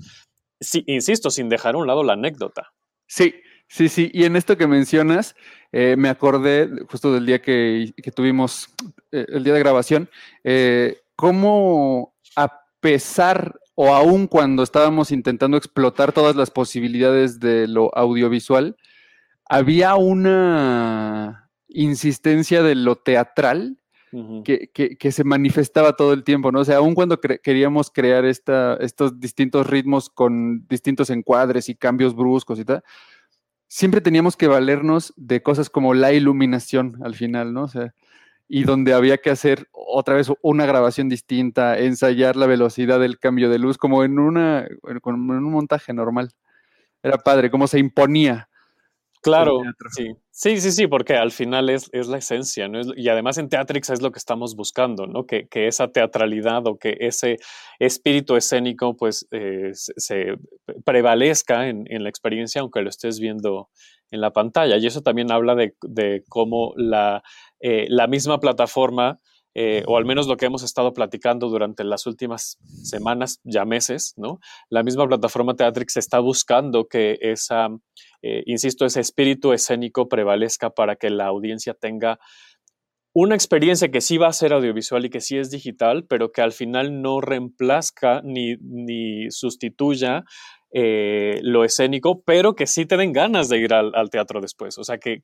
sí, 0.59 0.83
insisto, 0.85 1.31
sin 1.31 1.49
dejar 1.49 1.73
a 1.75 1.77
un 1.79 1.87
lado 1.87 2.03
la 2.03 2.13
anécdota. 2.13 2.73
Sí, 3.07 3.33
Sí, 3.67 3.89
sí, 3.89 4.11
y 4.13 4.25
en 4.25 4.35
esto 4.35 4.55
que 4.57 4.67
mencionas, 4.67 5.35
eh, 5.71 5.95
me 5.97 6.09
acordé 6.09 6.69
justo 6.89 7.11
del 7.11 7.25
día 7.25 7.41
que, 7.41 7.91
tuvimos, 8.15 8.69
eh, 9.11 9.25
el 9.29 9.43
día 9.43 9.53
de 9.53 9.59
grabación, 9.59 10.09
eh, 10.43 11.01
cómo 11.15 12.13
a 12.35 12.61
pesar 12.79 13.59
o 13.75 13.93
aún 13.93 14.27
cuando 14.27 14.61
estábamos 14.61 15.11
intentando 15.11 15.57
explotar 15.57 16.11
todas 16.11 16.35
las 16.35 16.51
posibilidades 16.51 17.39
de 17.39 17.67
lo 17.67 17.89
audiovisual, 17.97 18.77
había 19.49 19.95
una 19.95 21.49
insistencia 21.67 22.61
de 22.61 22.75
lo 22.75 22.97
teatral 22.97 23.77
que, 24.43 25.11
se 25.11 25.23
manifestaba 25.23 25.93
todo 25.93 26.13
el 26.13 26.23
tiempo, 26.23 26.51
¿no? 26.51 26.59
O 26.59 26.65
sea, 26.65 26.77
aún 26.77 26.93
cuando 26.93 27.19
queríamos 27.19 27.89
crear 27.89 28.25
esta, 28.25 28.75
estos 28.75 29.19
distintos 29.19 29.65
ritmos 29.65 30.09
con 30.09 30.67
distintos 30.67 31.09
encuadres 31.09 31.67
y 31.67 31.75
cambios 31.75 32.15
bruscos 32.15 32.59
y 32.59 32.65
tal, 32.65 32.83
siempre 33.73 34.01
teníamos 34.01 34.37
que 34.37 34.47
valernos 34.47 35.15
de 35.17 35.41
cosas 35.41 35.67
como 35.71 35.95
la 35.95 36.13
iluminación 36.13 36.99
al 37.03 37.15
final, 37.15 37.55
¿no? 37.55 37.63
O 37.63 37.67
sea, 37.67 37.95
y 38.47 38.65
donde 38.65 38.93
había 38.93 39.17
que 39.17 39.31
hacer 39.31 39.67
otra 39.71 40.13
vez 40.13 40.31
una 40.43 40.67
grabación 40.67 41.09
distinta, 41.09 41.79
ensayar 41.79 42.35
la 42.35 42.45
velocidad 42.45 42.99
del 42.99 43.17
cambio 43.17 43.49
de 43.49 43.57
luz, 43.57 43.79
como 43.79 44.03
en, 44.03 44.19
una, 44.19 44.67
en 44.67 45.01
un 45.03 45.51
montaje 45.51 45.91
normal. 45.91 46.29
Era 47.01 47.17
padre, 47.17 47.49
cómo 47.49 47.65
se 47.65 47.79
imponía 47.79 48.47
Claro, 49.23 49.61
sí. 49.95 50.11
Sí, 50.31 50.59
sí, 50.59 50.71
sí, 50.71 50.87
porque 50.87 51.15
al 51.15 51.31
final 51.31 51.69
es, 51.69 51.89
es 51.93 52.07
la 52.07 52.17
esencia, 52.17 52.67
¿no? 52.67 52.81
y 52.95 53.07
además 53.07 53.37
en 53.37 53.49
Teatrix 53.49 53.89
es 53.91 54.01
lo 54.01 54.11
que 54.11 54.19
estamos 54.19 54.55
buscando, 54.55 55.07
¿no? 55.07 55.25
Que, 55.25 55.47
que 55.47 55.67
esa 55.67 55.87
teatralidad 55.87 56.67
o 56.67 56.77
que 56.77 56.97
ese 56.99 57.37
espíritu 57.79 58.35
escénico, 58.35 58.97
pues, 58.97 59.27
eh, 59.31 59.71
se, 59.73 60.35
prevalezca 60.83 61.69
en, 61.69 61.85
en, 61.87 62.03
la 62.03 62.09
experiencia, 62.09 62.61
aunque 62.61 62.81
lo 62.81 62.89
estés 62.89 63.19
viendo 63.19 63.69
en 64.11 64.21
la 64.21 64.31
pantalla. 64.31 64.77
Y 64.77 64.85
eso 64.87 65.01
también 65.01 65.31
habla 65.31 65.55
de, 65.55 65.75
de 65.81 66.23
cómo 66.29 66.73
la, 66.75 67.23
eh, 67.59 67.85
la 67.89 68.07
misma 68.07 68.39
plataforma, 68.39 69.19
eh, 69.55 69.83
o 69.87 69.97
al 69.97 70.05
menos 70.05 70.27
lo 70.27 70.35
que 70.35 70.47
hemos 70.47 70.63
estado 70.63 70.93
platicando 70.93 71.47
durante 71.47 71.83
las 71.83 72.07
últimas 72.07 72.57
semanas, 72.83 73.39
ya 73.43 73.65
meses, 73.65 74.13
¿no? 74.17 74.39
La 74.69 74.83
misma 74.83 75.07
plataforma 75.07 75.55
Teatrix 75.55 75.97
está 75.97 76.19
buscando 76.19 76.87
que 76.87 77.17
esa, 77.21 77.69
insisto, 78.45 78.85
ese 78.85 79.01
espíritu 79.01 79.53
escénico 79.53 80.07
prevalezca 80.07 80.69
para 80.69 80.95
que 80.95 81.09
la 81.09 81.25
audiencia 81.25 81.73
tenga 81.73 82.19
una 83.13 83.35
experiencia 83.35 83.91
que 83.91 84.01
sí 84.01 84.17
va 84.17 84.27
a 84.27 84.33
ser 84.33 84.53
audiovisual 84.53 85.05
y 85.05 85.09
que 85.09 85.21
sí 85.21 85.37
es 85.37 85.51
digital, 85.51 86.05
pero 86.07 86.31
que 86.31 86.41
al 86.41 86.51
final 86.51 87.01
no 87.01 87.21
reemplazca 87.21 88.21
ni, 88.23 88.55
ni 88.59 89.29
sustituya 89.29 90.23
eh, 90.75 91.39
lo 91.43 91.63
escénico, 91.63 92.23
pero 92.23 92.55
que 92.55 92.65
sí 92.65 92.87
te 92.87 92.97
den 92.97 93.13
ganas 93.13 93.47
de 93.47 93.59
ir 93.59 93.75
al, 93.75 94.09
teatro 94.09 94.41
después. 94.41 94.79
O 94.79 94.83
sea, 94.83 94.97
que, 94.97 95.21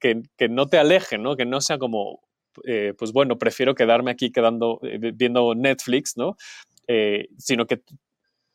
no 0.47 0.67
te 0.67 0.77
alejen, 0.77 1.23
¿no? 1.23 1.35
Que 1.35 1.45
no 1.45 1.59
sea 1.59 1.79
como, 1.79 2.19
eh, 2.65 2.93
pues 2.95 3.11
bueno, 3.11 3.39
prefiero 3.39 3.73
quedarme 3.73 4.11
aquí 4.11 4.31
quedando, 4.31 4.79
eh, 4.83 5.11
viendo 5.13 5.55
Netflix, 5.55 6.13
¿no? 6.15 6.35
sino 7.37 7.67
que 7.67 7.83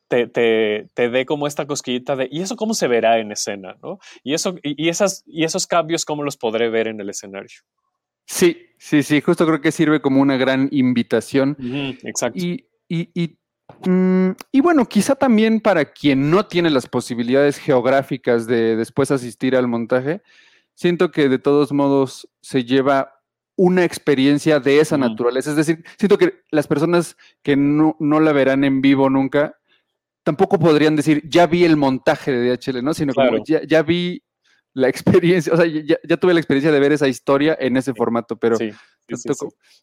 te, 0.09 0.27
te, 0.27 1.09
dé 1.11 1.27
como 1.27 1.47
esta 1.47 1.67
cosquillita 1.67 2.17
de, 2.17 2.29
¿y 2.31 2.43
eso 2.43 2.57
cómo 2.57 2.75
se 2.75 2.89
verá 2.89 3.19
en 3.19 3.33
escena, 3.33 3.77
¿no? 3.83 3.99
Y, 4.23 4.35
eso, 4.35 4.57
y, 4.63 4.89
esas, 4.89 5.23
y 5.27 5.45
esos 5.45 5.67
cambios, 5.67 6.05
¿cómo 6.05 6.23
los 6.23 6.37
podré 6.37 6.69
ver 6.69 6.89
en 6.89 7.01
el 7.01 7.11
escenario? 7.11 7.61
Sí, 8.27 8.67
sí, 8.79 9.03
sí, 9.03 9.21
justo 9.21 9.47
creo 9.47 9.61
que 9.61 9.73
sirve 9.73 10.01
como 10.01 10.21
una 10.21 10.37
gran 10.37 10.69
invitación. 10.73 11.57
exacto. 12.03 12.39
Y, 12.39 12.67
y, 12.89 13.39
mm, 13.89 14.31
y, 14.53 14.61
bueno, 14.61 14.87
quizá 14.87 15.15
también 15.15 15.61
para 15.61 15.93
quien 15.93 16.31
no 16.31 16.47
tiene 16.47 16.71
las 16.71 16.87
posibilidades 16.87 17.59
geográficas 17.59 18.47
de 18.47 18.77
después 18.77 19.11
asistir 19.11 19.57
al 19.57 19.69
montaje, 19.69 20.23
siento 20.75 21.11
que 21.11 21.29
de 21.29 21.39
todos 21.39 21.73
modos 21.73 22.29
se 22.41 22.65
lleva 22.65 23.15
una 23.57 23.85
experiencia 23.85 24.61
de 24.61 24.81
esa 24.81 24.99
naturaleza. 24.99 25.51
Es 25.51 25.57
decir, 25.57 25.85
siento 25.97 26.19
que 26.19 26.43
las 26.51 26.67
personas 26.67 27.17
que 27.43 27.57
no, 27.57 27.97
la 28.01 28.33
verán 28.33 28.65
en 28.65 28.81
vivo 28.81 29.09
nunca, 29.11 29.57
tampoco 30.25 30.59
podrían 30.59 30.97
decir, 30.97 31.23
ya 31.28 31.47
vi 31.47 31.64
el 31.64 31.76
montaje 31.76 32.33
de 32.33 32.57
DHL, 32.57 32.83
¿no? 32.83 32.95
Sino 32.95 33.12
como 33.14 33.45
ya, 33.45 33.62
ya, 33.62 33.83
vi 33.83 34.23
la 34.73 34.88
experiencia, 34.88 35.52
o 35.52 35.57
sea, 35.57 35.66
ya, 35.66 36.16
tuve 36.16 36.35
la 36.35 36.40
experiencia 36.40 36.73
de 36.73 36.81
ver 36.81 36.93
esa 36.93 37.07
historia 37.07 37.57
en 37.61 37.76
ese 37.76 37.95
formato, 37.95 38.37
pero 38.37 38.57
sí, 38.57 38.73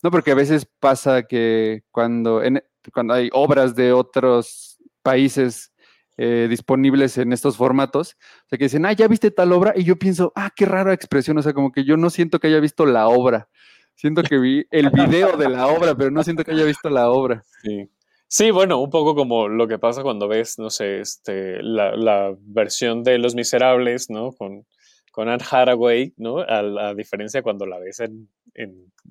no, 0.03 0.11
porque 0.11 0.31
a 0.31 0.35
veces 0.35 0.67
pasa 0.79 1.23
que 1.23 1.83
cuando, 1.91 2.43
en, 2.43 2.61
cuando 2.93 3.13
hay 3.13 3.29
obras 3.31 3.75
de 3.75 3.93
otros 3.93 4.79
países 5.03 5.71
eh, 6.17 6.47
disponibles 6.49 7.17
en 7.19 7.31
estos 7.31 7.55
formatos, 7.55 8.17
o 8.45 8.49
sea, 8.49 8.57
que 8.57 8.65
dicen, 8.65 8.85
ah, 8.85 8.93
ya 8.93 9.07
viste 9.07 9.31
tal 9.31 9.53
obra, 9.53 9.73
y 9.75 9.83
yo 9.83 9.95
pienso, 9.95 10.33
ah, 10.35 10.51
qué 10.53 10.65
rara 10.65 10.93
expresión, 10.93 11.37
o 11.37 11.41
sea, 11.41 11.53
como 11.53 11.71
que 11.71 11.85
yo 11.85 11.95
no 11.97 12.09
siento 12.09 12.39
que 12.39 12.47
haya 12.47 12.59
visto 12.59 12.85
la 12.85 13.07
obra, 13.07 13.47
siento 13.95 14.23
que 14.23 14.39
vi 14.39 14.65
el 14.71 14.89
video 14.89 15.37
de 15.37 15.49
la 15.49 15.67
obra, 15.67 15.95
pero 15.95 16.09
no 16.09 16.23
siento 16.23 16.43
que 16.43 16.51
haya 16.51 16.65
visto 16.65 16.89
la 16.89 17.09
obra. 17.11 17.43
Sí. 17.63 17.87
Sí, 18.33 18.49
bueno, 18.49 18.79
un 18.79 18.89
poco 18.89 19.13
como 19.13 19.49
lo 19.49 19.67
que 19.67 19.77
pasa 19.77 20.03
cuando 20.03 20.29
ves, 20.29 20.57
no 20.57 20.69
sé, 20.69 21.01
este, 21.01 21.61
la, 21.61 21.97
la 21.97 22.33
versión 22.39 23.03
de 23.03 23.17
Los 23.17 23.35
Miserables, 23.35 24.09
¿no? 24.09 24.31
Con, 24.31 24.65
con 25.11 25.27
Anne 25.27 25.43
Hathaway, 25.51 26.13
¿no? 26.15 26.39
A, 26.39 26.93
diferencia 26.93 27.41
cuando 27.41 27.65
la 27.65 27.77
ves 27.77 27.99
en, 27.99 28.29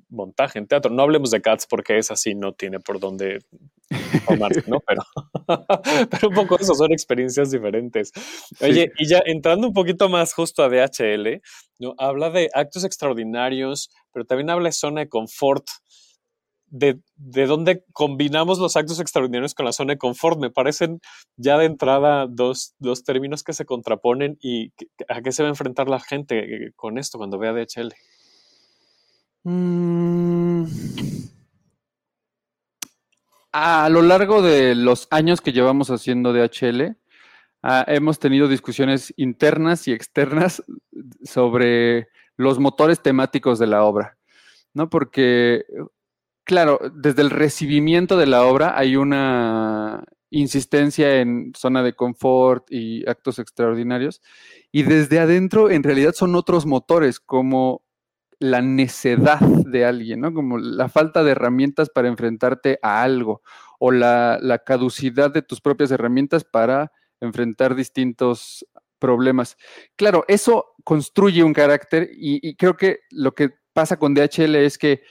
montaje, 0.09 0.59
en 0.59 0.67
teatro. 0.67 0.91
No 0.91 1.03
hablemos 1.03 1.31
de 1.33 1.43
Cats 1.43 1.67
porque 1.69 1.99
es 1.99 2.11
así, 2.11 2.35
no 2.35 2.55
tiene 2.55 2.81
por 2.81 2.99
dónde 2.99 3.41
tomarse, 4.27 4.65
¿no? 4.67 4.81
Pero, 4.87 5.03
pero 6.11 6.29
un 6.29 6.35
poco 6.35 6.59
eso, 6.59 6.75
son 6.75 6.91
experiencias 6.91 7.51
diferentes. 7.51 8.13
Oye, 8.63 8.91
y 8.97 9.07
ya 9.07 9.21
entrando 9.27 9.67
un 9.67 9.75
poquito 9.75 10.09
más 10.09 10.33
justo 10.33 10.63
a 10.63 10.71
DHL, 10.71 11.43
¿no? 11.79 11.95
Habla 11.99 12.31
de 12.31 12.49
actos 12.55 12.85
extraordinarios, 12.85 13.91
pero 14.15 14.25
también 14.25 14.49
habla 14.49 14.71
de 14.71 14.73
zona 14.73 15.03
de 15.03 15.11
confort 15.11 15.67
de, 16.71 17.01
de, 17.17 17.47
dónde 17.47 17.85
combinamos 17.93 18.59
los 18.59 18.77
actos 18.77 19.01
extraordinarios 19.01 19.55
con 19.55 19.67
la 19.67 19.73
zona 19.73 19.95
de 19.95 19.99
confort. 19.99 20.39
Me 20.39 20.51
parecen 20.51 21.01
ya 21.37 21.59
de 21.59 21.67
entrada 21.67 22.27
dos, 22.29 22.75
dos 22.79 23.05
términos 23.05 23.43
que 23.43 23.53
se 23.53 23.67
contraponen 23.67 24.39
y 24.41 24.73
a 25.09 25.21
qué 25.21 25.33
se 25.33 25.43
va 25.43 25.49
a 25.49 25.51
enfrentar 25.51 25.89
la 25.89 26.01
gente 26.01 26.39
eh, 26.39 26.73
con 26.77 26.99
esto 26.99 27.19
cuando 27.19 27.39
vea 27.39 27.53
DHL. 27.53 27.93
Mm. 29.45 30.65
A 33.53 33.89
lo 33.89 34.03
largo 34.03 34.43
de 34.43 34.77
los 34.77 35.09
años 35.11 35.41
que 35.41 35.53
llevamos 35.53 35.91
haciendo 35.91 36.33
DHL, 36.33 36.97
ah, 37.63 37.85
hemos 37.89 38.21
tenido 38.21 38.47
discusiones 38.47 39.13
internas 39.17 39.89
y 39.89 39.93
externas 39.93 40.63
sobre 41.25 42.09
los 42.37 42.61
motores 42.61 43.03
temáticos 43.03 43.59
de 43.59 43.67
la 43.67 43.83
obra, 43.83 44.19
¿no? 44.73 44.89
Porque 44.89 45.65
claro, 46.51 46.81
desde 46.93 47.23
el 47.23 47.31
recibimiento 47.31 48.17
de 48.17 48.27
la 48.27 48.45
obra 48.45 48.77
hay 48.77 48.97
una 48.97 50.03
insistencia 50.31 51.21
en 51.21 51.53
zona 51.57 51.85
de 51.85 51.93
confort 51.93 52.67
y 52.73 53.09
actos 53.09 53.39
extraordinarios. 53.39 54.21
Y 54.73 54.83
desde 54.83 55.21
adentro, 55.21 55.71
en 55.71 55.85
realidad, 55.85 56.13
son 56.13 56.35
otros 56.35 56.67
motores, 56.67 57.21
como 57.21 57.85
la 58.41 58.63
necedad 58.63 59.39
de 59.39 59.85
alguien, 59.85 60.23
¿no? 60.23 60.35
Como 60.35 60.59
la 60.59 60.89
falta 60.89 61.23
de 61.23 61.31
herramientas 61.31 61.89
para 61.89 62.09
enfrentarte 62.09 62.81
a 62.83 63.05
algo, 63.05 63.43
o 63.79 63.93
la, 63.93 64.41
caducidad 64.67 65.31
de 65.31 65.43
tus 65.43 65.61
propias 65.61 65.93
herramientas 65.93 66.43
para 66.43 66.91
enfrentar 67.21 67.77
distintos 67.77 68.67
problemas. 68.99 69.57
Claro, 69.95 70.25
eso 70.27 70.75
construye 70.83 71.45
un 71.45 71.53
carácter 71.53 72.11
y 72.13 72.57
creo 72.57 72.77
que 72.77 73.03
lo 73.13 73.37
que 73.37 73.51
pasa 73.73 74.01
con 74.01 74.15
DHL 74.15 74.57
es 74.57 74.79
que 74.79 75.03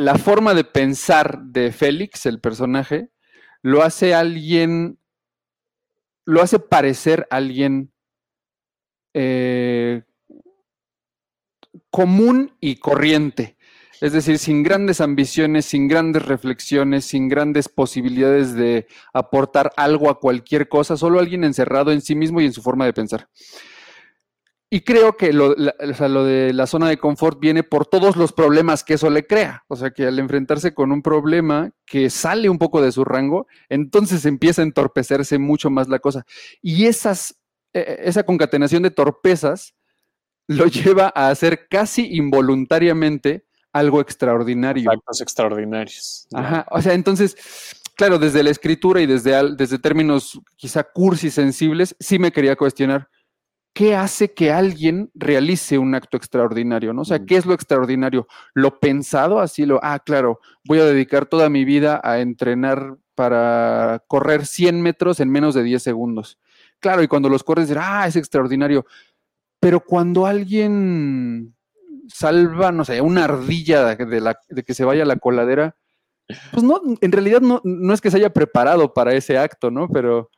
la 0.00 0.16
forma 0.16 0.54
de 0.54 0.64
pensar 0.64 1.42
de 1.42 1.72
Félix, 1.72 2.24
el 2.24 2.40
personaje, 2.40 3.10
lo 3.60 3.82
hace 3.82 4.14
alguien, 4.14 4.98
lo 6.24 6.40
hace 6.40 6.58
parecer 6.58 7.26
alguien 7.30 7.92
eh, 9.12 10.02
común 11.90 12.56
y 12.60 12.76
corriente. 12.76 13.58
Es 14.00 14.14
decir, 14.14 14.38
sin 14.38 14.62
grandes 14.62 15.02
ambiciones, 15.02 15.66
sin 15.66 15.86
grandes 15.86 16.24
reflexiones, 16.24 17.04
sin 17.04 17.28
grandes 17.28 17.68
posibilidades 17.68 18.54
de 18.54 18.86
aportar 19.12 19.70
algo 19.76 20.08
a 20.08 20.18
cualquier 20.18 20.70
cosa, 20.70 20.96
solo 20.96 21.20
alguien 21.20 21.44
encerrado 21.44 21.92
en 21.92 22.00
sí 22.00 22.14
mismo 22.14 22.40
y 22.40 22.46
en 22.46 22.54
su 22.54 22.62
forma 22.62 22.86
de 22.86 22.94
pensar. 22.94 23.28
Y 24.72 24.82
creo 24.82 25.16
que 25.16 25.32
lo, 25.32 25.54
de 25.56 26.52
la 26.52 26.66
zona 26.68 26.88
de 26.88 26.96
confort 26.96 27.40
viene 27.40 27.64
por 27.64 27.86
todos 27.86 28.14
los 28.14 28.32
problemas 28.32 28.84
que 28.84 28.94
eso 28.94 29.10
le 29.10 29.26
crea. 29.26 29.64
O 29.66 29.74
sea, 29.74 29.90
que 29.90 30.06
al 30.06 30.20
enfrentarse 30.20 30.74
con 30.74 30.92
un 30.92 31.02
problema 31.02 31.72
que 31.84 32.08
sale 32.08 32.48
un 32.48 32.58
poco 32.58 32.80
de 32.80 32.92
su 32.92 33.04
rango, 33.04 33.48
entonces 33.68 34.24
empieza 34.26 34.62
a 34.62 34.64
entorpecerse 34.64 35.38
mucho 35.38 35.70
más 35.70 35.88
la 35.88 35.98
cosa. 35.98 36.24
Y 36.62 36.86
esas, 36.86 37.36
e, 37.72 37.80
e, 37.80 38.08
esa 38.08 38.22
concatenación 38.22 38.84
de 38.84 38.92
torpezas 38.92 39.74
lo 40.46 40.66
lleva 40.66 41.12
a 41.16 41.30
hacer 41.30 41.66
casi 41.68 42.16
involuntariamente 42.16 43.46
algo 43.72 44.00
extraordinario. 44.00 44.88
Actos 44.88 45.20
extraordinarios. 45.20 46.28
Ajá. 46.32 46.64
O 46.70 46.80
sea, 46.80 46.94
entonces, 46.94 47.36
claro, 47.96 48.20
desde 48.20 48.44
la 48.44 48.50
escritura 48.50 49.00
y 49.00 49.06
desde, 49.06 49.56
desde 49.56 49.80
términos 49.80 50.40
quizá 50.54 50.84
cursi 50.84 51.28
sensibles, 51.28 51.96
sí 51.98 52.20
me 52.20 52.30
quería 52.30 52.54
cuestionar 52.54 53.08
¿qué 53.72 53.94
hace 53.94 54.32
que 54.32 54.52
alguien 54.52 55.10
realice 55.14 55.78
un 55.78 55.94
acto 55.94 56.16
extraordinario? 56.16 56.92
¿no? 56.92 57.02
O 57.02 57.04
sea. 57.04 57.24
¿qué 57.24 57.36
es 57.36 57.46
lo 57.46 57.54
extraordinario? 57.54 58.26
¿Lo 58.54 58.78
pensado? 58.78 59.40
Así 59.40 59.66
lo, 59.66 59.80
ah, 59.82 59.98
claro, 59.98 60.40
voy 60.64 60.80
a 60.80 60.84
dedicar 60.84 61.26
toda 61.26 61.48
mi 61.48 61.64
vida 61.64 62.00
a 62.02 62.20
entrenar 62.20 62.96
para 63.14 64.02
correr 64.06 64.46
100 64.46 64.80
metros 64.80 65.20
en 65.20 65.30
menos 65.30 65.54
de 65.54 65.62
10 65.62 65.82
segundos. 65.82 66.38
Claro, 66.80 67.02
y 67.02 67.08
cuando 67.08 67.28
los 67.28 67.44
corres, 67.44 67.68
dirás, 67.68 67.84
ah, 67.86 68.06
es 68.06 68.16
extraordinario. 68.16 68.86
Pero 69.60 69.80
cuando 69.80 70.24
alguien 70.24 71.54
salva, 72.08 72.72
no 72.72 72.84
sé, 72.84 73.00
una 73.00 73.24
ardilla 73.24 73.94
de, 73.94 74.20
la, 74.20 74.38
de 74.48 74.62
que 74.62 74.74
se 74.74 74.84
vaya 74.84 75.02
a 75.02 75.06
la 75.06 75.16
coladera, 75.16 75.76
pues 76.52 76.62
no, 76.62 76.80
en 77.00 77.12
realidad 77.12 77.40
no, 77.40 77.60
no 77.64 77.92
es 77.92 78.00
que 78.00 78.10
se 78.10 78.16
haya 78.16 78.32
preparado 78.32 78.94
para 78.94 79.12
ese 79.14 79.36
acto, 79.36 79.70
¿no? 79.70 79.88
Pero 79.88 80.30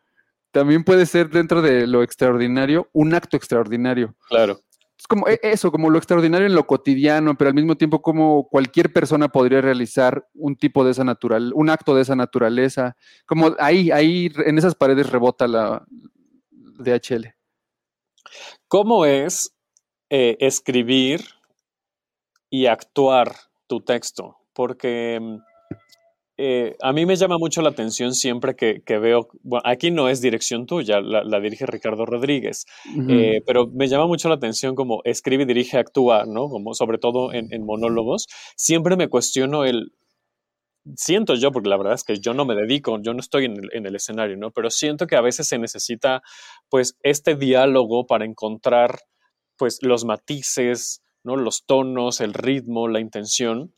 también 0.52 0.85
puede 0.85 1.06
ser 1.06 1.30
dentro 1.30 1.62
de 1.62 1.87
lo 1.87 2.02
extraordinario 2.02 2.88
un 2.92 3.14
acto 3.14 3.37
extraordinario. 3.37 4.14
Claro. 4.28 4.61
Es 4.97 5.06
como 5.09 5.26
e, 5.26 5.40
eso, 5.42 5.73
como 5.73 5.90
lo 5.90 5.99
extraordinario 5.99 6.47
en 6.47 6.54
lo 6.54 6.66
cotidiano, 6.66 7.37
pero 7.37 7.49
al 7.49 7.54
mismo 7.54 7.76
tiempo 7.76 8.02
como 8.02 8.49
cualquier 8.49 8.92
persona 8.92 9.28
podría 9.28 9.61
realizar 9.61 10.28
un 10.35 10.54
tipo 10.54 10.85
de 10.85 10.92
esa 10.92 11.02
natural, 11.02 11.52
un 11.54 11.71
acto 11.71 11.97
de 11.97 12.02
esa 12.02 12.14
naturaleza. 12.14 12.97
Como 13.26 13.56
ahí, 13.59 13.90
ahí 13.90 14.30
en 14.47 14.59
esas 14.59 14.75
paredes 14.75 15.11
rebota 15.11 15.49
la 15.49 15.85
DHL. 16.50 17.35
¿Cómo 18.68 19.04
es 19.04 19.56
eh, 20.11 20.37
escribir 20.38 21.23
y 22.50 22.66
actuar 22.66 23.35
tu 23.66 23.80
texto? 23.80 24.37
Porque 24.52 25.18
mm, 25.21 25.38
eh, 26.39 26.77
a 26.81 26.93
mí 26.93 27.05
me 27.05 27.17
llama 27.17 27.37
mucho 27.37 27.61
la 27.61 27.69
atención 27.69 28.15
siempre 28.15 28.57
que, 28.57 28.99
veo, 28.99 29.29
bueno, 29.43 29.62
aquí 29.67 29.91
no 29.91 30.09
es 30.09 30.23
dirección 30.23 30.67
tuya, 30.67 31.01
la, 31.01 31.41
dirige 31.41 31.67
Ricardo 31.67 32.07
Rodríguez, 32.07 32.65
eh, 33.09 33.43
pero 33.47 33.67
me 33.67 33.87
llama 33.87 34.07
mucho 34.07 34.29
la 34.29 34.37
atención 34.37 34.75
como 34.75 35.03
escribe, 35.05 35.45
dirige, 35.45 35.79
actúa, 35.79 36.25
¿no? 36.27 36.49
Como 36.49 36.73
sobre 36.75 36.99
todo 36.99 37.33
en, 37.33 37.49
monólogos. 37.65 38.29
Siempre 38.57 38.97
me 38.97 39.09
cuestiono 39.09 39.65
el, 39.65 39.93
siento 40.97 41.35
yo, 41.35 41.53
porque 41.53 41.69
la 41.69 41.77
verdad 41.77 41.95
es 41.95 42.05
que 42.05 42.19
yo 42.19 42.33
no 42.33 42.47
me 42.47 42.55
dedico, 42.55 42.99
yo 43.03 43.12
no 43.12 43.21
estoy 43.21 43.45
en 43.45 43.53
el, 43.53 43.69
en 43.73 43.87
el, 43.87 43.95
escenario, 43.95 44.39
¿no? 44.39 44.53
Pero 44.53 44.71
siento 44.71 45.07
que 45.07 45.17
a 45.17 45.21
veces 45.21 45.49
se 45.49 45.59
necesita, 45.59 46.23
pues, 46.71 46.97
este 47.03 47.37
diálogo 47.37 48.07
para 48.07 48.25
encontrar, 48.25 49.01
pues, 49.59 49.81
los 49.83 50.07
matices, 50.07 51.03
¿no? 51.25 51.37
Los 51.37 51.67
tonos, 51.67 52.23
el 52.23 52.33
ritmo, 52.33 52.89
la 52.89 53.01
intención. 53.01 53.75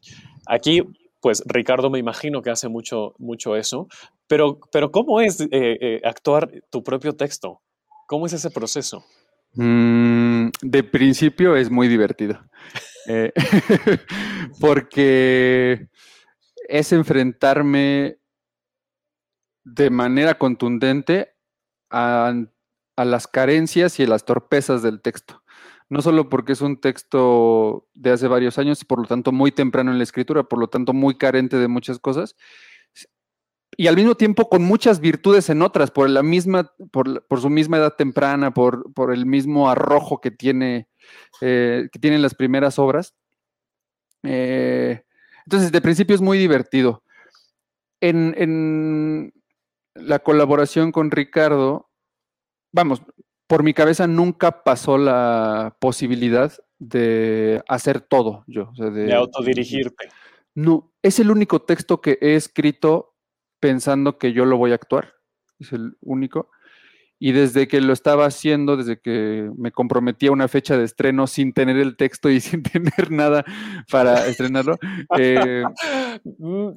Aquí 0.47 0.83
pues 1.25 1.43
Ricardo 1.47 1.89
me 1.89 1.99
imagino 1.99 2.43
que 2.43 2.51
hace 2.51 2.69
mucho, 2.69 3.15
mucho 3.17 3.57
eso, 3.57 3.89
pero, 4.29 4.61
pero 4.71 4.91
¿cómo 4.91 5.23
es 5.23 5.41
eh, 5.41 5.49
eh, 5.53 6.01
actuar 6.05 6.51
tu 6.69 6.83
propio 6.83 7.17
texto? 7.17 7.63
¿Cómo 8.07 8.27
es 8.27 8.35
ese 8.35 8.51
proceso? 8.51 9.07
Mm, 9.55 10.49
de 10.61 10.85
principio 10.85 11.57
es 11.57 11.71
muy 11.71 11.89
divertido, 11.89 12.45
eh, 13.09 13.33
porque 14.61 15.89
es 16.69 16.93
enfrentarme 16.93 18.19
de 19.65 19.89
manera 19.89 20.35
contundente 20.37 21.37
a, 21.89 22.35
a 22.97 23.05
las 23.07 23.27
carencias 23.27 23.99
y 23.99 24.03
a 24.03 24.09
las 24.09 24.27
torpezas 24.27 24.83
del 24.83 25.01
texto 25.01 25.43
no 25.95 26.03
solo 26.03 26.29
porque 26.29 26.55
es 26.55 26.61
un 26.61 26.81
texto 26.81 27.87
de 27.95 28.11
hace 28.11 28.27
varios 28.27 28.59
años 28.59 28.83
y 28.83 28.85
por 28.85 28.99
lo 28.99 29.07
tanto 29.07 29.31
muy 29.31 29.53
temprano 29.53 29.93
en 29.93 29.99
la 29.99 30.03
escritura, 30.03 30.43
por 30.43 30.59
lo 30.59 30.67
tanto 30.67 30.93
muy 30.93 31.17
carente 31.17 31.57
de 31.57 31.69
muchas 31.69 32.01
cosas, 32.01 32.35
y 33.77 33.87
al 33.87 33.95
mismo 33.95 34.17
tiempo 34.17 34.49
con 34.49 34.65
muchas 34.65 34.99
virtudes 34.99 35.51
en 35.51 35.63
otras, 35.63 35.93
por 35.93 36.11
la 36.11 36.25
misma, 36.25 36.73
por, 36.91 37.23
su 37.41 37.49
misma 37.49 37.77
edad 37.77 37.95
temprana, 37.95 38.53
por, 38.53 38.93
por 38.93 39.13
el 39.13 39.25
mismo 39.25 39.71
arrojo 39.71 40.21
que 40.21 40.33
tiene, 40.33 40.89
eh, 41.41 41.89
que 41.93 42.01
tienen 42.01 42.23
las 42.23 42.35
primeras 42.35 42.81
obras. 42.81 43.15
Eh, 44.25 45.05
entonces, 45.47 45.71
de 45.71 45.81
principio 45.81 46.17
es 46.17 46.21
muy 46.21 46.39
divertido. 46.39 47.05
En, 48.01 48.35
en 48.37 49.33
la 49.95 50.19
colaboración 50.19 50.91
con 50.91 51.13
Ricardo, 51.13 51.89
vamos, 52.73 53.01
por 53.47 53.63
mi 53.63 53.75
cabeza 53.75 54.07
nunca 54.07 54.65
pasó 54.65 54.99
la 54.99 55.77
posibilidad 55.81 56.53
de 56.79 57.63
hacer 57.69 58.01
todo 58.01 58.45
yo. 58.47 58.71
de, 58.77 59.13
autodirigirte. 59.15 60.09
No, 60.55 60.93
es 61.03 61.19
el 61.19 61.31
único 61.31 61.63
texto 61.63 62.01
que 62.01 62.19
he 62.21 62.35
escrito 62.37 63.15
pensando 63.61 64.19
que 64.19 64.33
yo 64.33 64.45
lo 64.45 64.57
voy 64.57 64.73
a 64.73 64.77
actuar. 64.77 65.15
Es 65.59 65.73
el 65.73 65.97
único. 66.01 66.51
Y 67.25 67.33
desde 67.33 67.69
que 67.69 67.81
lo 67.81 67.95
estaba 67.95 68.27
haciendo, 68.27 68.77
desde 68.77 68.99
que 68.99 69.51
me 69.57 69.73
comprometí 69.73 70.27
a 70.27 70.33
una 70.33 70.47
fecha 70.47 70.77
de 70.77 70.85
estreno 70.85 71.27
sin 71.27 71.55
tener 71.55 71.79
el 71.79 71.97
texto 71.97 72.29
y 72.29 72.39
sin 72.43 72.63
tener 72.63 73.11
nada 73.11 73.47
para 73.91 74.27
estrenarlo. 74.27 74.77
Eh, 75.19 75.63
mm, 76.23 76.73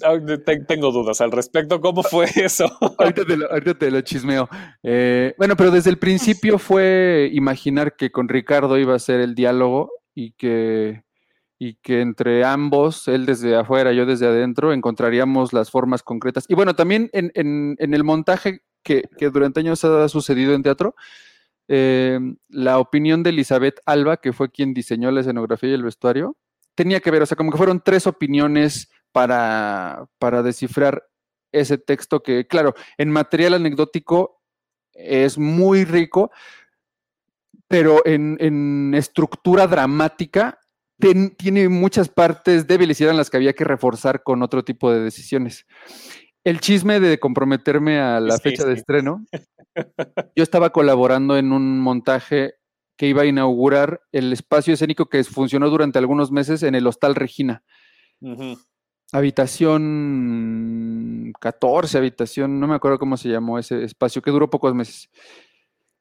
tengo 0.68 0.92
dudas 0.92 1.20
al 1.20 1.32
respecto. 1.32 1.82
¿Cómo 1.82 2.02
fue 2.02 2.28
eso? 2.36 2.66
ahorita, 2.98 3.74
te 3.78 3.92
lo, 3.92 4.02
chismeo. 4.02 4.48
Eh, 4.84 5.34
bueno, 5.38 5.58
pero 5.58 5.70
desde 5.70 5.90
el 5.90 5.98
principio 5.98 6.60
fue 6.60 7.30
imaginar 7.34 7.98
que 7.98 8.10
con 8.10 8.30
Ricardo 8.30 8.78
iba 8.78 8.96
a 8.96 9.00
ser 9.00 9.20
el 9.20 9.36
diálogo 9.36 9.92
y 10.16 10.32
que 10.32 11.04
y 11.60 11.76
que 11.76 12.02
entre 12.02 12.46
ambos, 12.46 13.08
él 13.10 13.26
desde 13.26 13.56
afuera, 13.56 13.92
yo 13.92 14.06
desde 14.06 14.28
adentro, 14.28 14.72
encontraríamos 14.72 15.52
las 15.52 15.72
formas 15.72 16.04
concretas. 16.04 16.46
Y 16.48 16.54
bueno, 16.54 16.76
también 16.76 17.10
en, 17.14 17.32
en 17.34 17.94
el 17.94 18.04
montaje 18.04 18.62
que, 18.84 19.04
durante 19.32 19.60
años 19.60 19.84
ha 19.84 20.08
sucedido 20.10 20.54
en 20.54 20.64
teatro. 20.64 20.96
Eh, 21.68 22.20
la 22.50 22.80
opinión 22.80 23.24
de 23.24 23.32
Elizabeth 23.32 23.80
Alba, 23.86 24.18
que 24.18 24.34
fue 24.34 24.50
quien 24.50 24.74
diseñó 24.74 25.12
la 25.12 25.22
escenografía 25.22 25.70
y 25.70 25.74
el 25.74 25.84
vestuario, 25.84 26.38
tenía 26.76 27.00
que 27.00 27.12
ver, 27.12 27.22
o 27.22 27.26
sea, 27.26 27.36
como 27.36 27.52
que 27.52 27.58
fueron 27.58 27.82
tres 27.84 28.08
opiniones 28.08 28.90
para, 29.12 30.08
para 30.20 30.44
descifrar 30.44 31.04
ese 31.52 31.78
texto 31.78 32.22
que, 32.22 32.48
claro, 32.48 32.74
en 32.98 33.10
material 33.10 33.56
anecdótico 33.56 34.42
es 34.94 35.38
muy 35.38 35.86
rico, 35.86 36.32
pero 37.68 38.02
en, 38.06 38.94
estructura 38.96 39.68
dramática 39.68 40.60
tiene 40.98 41.70
muchas 41.70 42.10
partes 42.10 42.66
débiles 42.66 43.00
y 43.00 43.04
eran 43.04 43.18
las 43.18 43.30
que 43.30 43.38
había 43.38 43.54
que 43.54 43.64
reforzar 43.64 44.24
con 44.24 44.42
otro 44.42 44.64
tipo 44.64 44.92
de 44.92 45.00
decisiones 45.00 45.68
el 46.48 46.62
chisme 46.62 47.02
de 47.02 47.20
comprometerme 47.20 48.00
a 48.00 48.22
la 48.22 48.38
fecha 48.38 48.64
de 48.64 48.74
estreno. 48.74 49.26
Yo 50.36 50.44
estaba 50.44 50.70
colaborando 50.70 51.38
en 51.38 51.52
un 51.52 51.82
montaje 51.82 52.54
que 52.96 53.08
iba 53.08 53.24
a 53.24 53.26
inaugurar 53.26 54.00
el 54.14 54.32
espacio 54.32 54.74
escénico 54.74 55.08
que 55.08 55.22
funcionó 55.26 55.70
durante 55.70 56.00
algunos 56.00 56.32
meses 56.32 56.64
en 56.64 56.74
el 56.74 56.88
Hostal 56.88 57.16
Regina. 57.16 57.66
Habitación 59.12 61.34
14, 61.38 61.98
habitación, 61.98 62.62
no 62.62 62.68
me 62.68 62.76
acuerdo 62.76 62.98
cómo 62.98 63.18
se 63.18 63.28
llamó 63.28 63.60
ese 63.60 63.84
espacio, 63.84 64.22
que 64.22 64.32
duró 64.32 64.50
pocos 64.50 64.74
meses. 64.74 65.10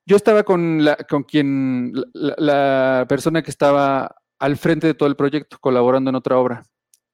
Yo 0.06 0.14
estaba 0.14 0.44
con, 0.44 0.84
la, 0.84 0.94
con 0.94 1.24
quien, 1.24 1.92
la 2.14 3.04
persona 3.08 3.42
que 3.42 3.50
estaba 3.50 4.14
al 4.38 4.56
frente 4.56 4.86
de 4.86 4.94
todo 4.94 5.08
el 5.08 5.16
proyecto, 5.16 5.56
colaborando 5.60 6.10
en 6.10 6.14
otra 6.14 6.38
obra. 6.38 6.62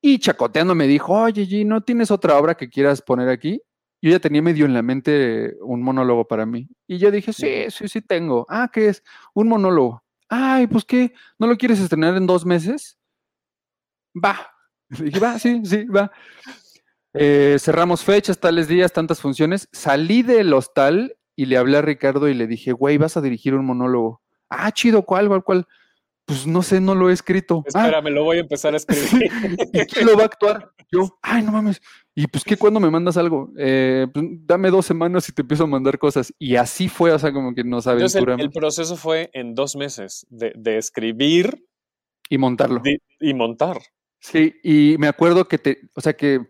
Y 0.04 0.18
chacoteando 0.18 0.74
me 0.74 0.88
dijo, 0.88 1.12
oye, 1.12 1.46
G, 1.46 1.64
¿no 1.64 1.80
tienes 1.80 2.10
otra 2.10 2.36
obra 2.36 2.56
que 2.56 2.68
quieras 2.68 3.00
poner 3.00 3.28
aquí? 3.28 3.62
Yo 4.02 4.10
ya 4.10 4.18
tenía 4.18 4.42
medio 4.42 4.66
en 4.66 4.74
la 4.74 4.82
mente 4.82 5.54
un 5.60 5.80
monólogo 5.80 6.26
para 6.26 6.44
mí. 6.44 6.68
Y 6.88 6.98
yo 6.98 7.12
dije, 7.12 7.32
sí, 7.32 7.66
sí, 7.68 7.86
sí 7.86 8.02
tengo. 8.02 8.44
Ah, 8.48 8.68
¿qué 8.72 8.88
es? 8.88 9.04
Un 9.32 9.46
monólogo. 9.46 10.02
Ay, 10.28 10.66
pues 10.66 10.84
qué, 10.84 11.12
¿no 11.38 11.46
lo 11.46 11.56
quieres 11.56 11.78
estrenar 11.78 12.16
en 12.16 12.26
dos 12.26 12.44
meses? 12.44 12.98
Va. 14.12 14.50
dije, 14.88 15.20
va, 15.20 15.38
sí, 15.38 15.62
sí, 15.64 15.84
va. 15.84 16.10
Eh, 17.14 17.56
cerramos 17.60 18.02
fechas, 18.02 18.40
tales 18.40 18.66
días, 18.66 18.92
tantas 18.92 19.20
funciones. 19.20 19.68
Salí 19.70 20.22
del 20.24 20.52
hostal 20.52 21.16
y 21.36 21.46
le 21.46 21.58
hablé 21.58 21.78
a 21.78 21.82
Ricardo 21.82 22.28
y 22.28 22.34
le 22.34 22.48
dije, 22.48 22.72
güey, 22.72 22.98
vas 22.98 23.16
a 23.16 23.20
dirigir 23.20 23.54
un 23.54 23.66
monólogo. 23.66 24.20
Ah, 24.50 24.72
chido, 24.72 25.04
¿cuál, 25.04 25.28
cuál, 25.28 25.44
cuál? 25.44 25.68
Pues 26.32 26.46
no 26.46 26.62
sé, 26.62 26.80
no 26.80 26.94
lo 26.94 27.10
he 27.10 27.12
escrito. 27.12 27.62
Ah. 27.74 27.80
Espérame, 27.84 28.10
lo 28.10 28.24
voy 28.24 28.38
a 28.38 28.40
empezar 28.40 28.72
a 28.72 28.76
escribir. 28.78 29.30
¿Y 29.70 29.80
quién 29.84 30.06
lo 30.06 30.16
va 30.16 30.22
a 30.22 30.26
actuar? 30.26 30.72
Yo, 30.90 31.18
ay, 31.20 31.42
no 31.42 31.52
mames. 31.52 31.82
Y 32.14 32.26
pues, 32.26 32.42
¿qué 32.42 32.56
cuando 32.56 32.80
me 32.80 32.90
mandas 32.90 33.18
algo? 33.18 33.52
Eh, 33.58 34.06
pues, 34.12 34.24
dame 34.46 34.70
dos 34.70 34.86
semanas 34.86 35.28
y 35.28 35.32
te 35.32 35.42
empiezo 35.42 35.64
a 35.64 35.66
mandar 35.66 35.98
cosas. 35.98 36.32
Y 36.38 36.56
así 36.56 36.88
fue, 36.88 37.12
o 37.12 37.18
sea, 37.18 37.34
como 37.34 37.54
que 37.54 37.64
no 37.64 37.82
sabes. 37.82 38.14
El, 38.14 38.40
el, 38.40 38.50
proceso 38.50 38.96
fue 38.96 39.28
en 39.34 39.54
dos 39.54 39.76
meses 39.76 40.26
de, 40.30 40.78
escribir. 40.78 41.66
Y 42.30 42.38
montarlo. 42.38 42.80
y 43.20 43.34
montar. 43.34 43.78
Sí, 44.18 44.54
y 44.62 44.96
me 44.98 45.08
acuerdo 45.08 45.46
que 45.46 45.58
te, 45.58 45.80
o 45.94 46.00
sea, 46.00 46.14
que 46.14 46.40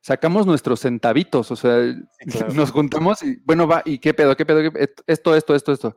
sacamos 0.00 0.44
nuestros 0.44 0.80
centavitos, 0.80 1.52
o 1.52 1.56
sea, 1.56 1.94
nos 2.54 2.72
juntamos 2.72 3.22
y, 3.22 3.36
bueno, 3.44 3.68
va, 3.68 3.82
¿y 3.84 3.98
qué 3.98 4.12
pedo? 4.12 4.34
¿Qué 4.34 4.44
pedo? 4.44 4.72
Esto, 5.06 5.36
esto, 5.36 5.54
esto, 5.54 5.72
esto. 5.72 5.96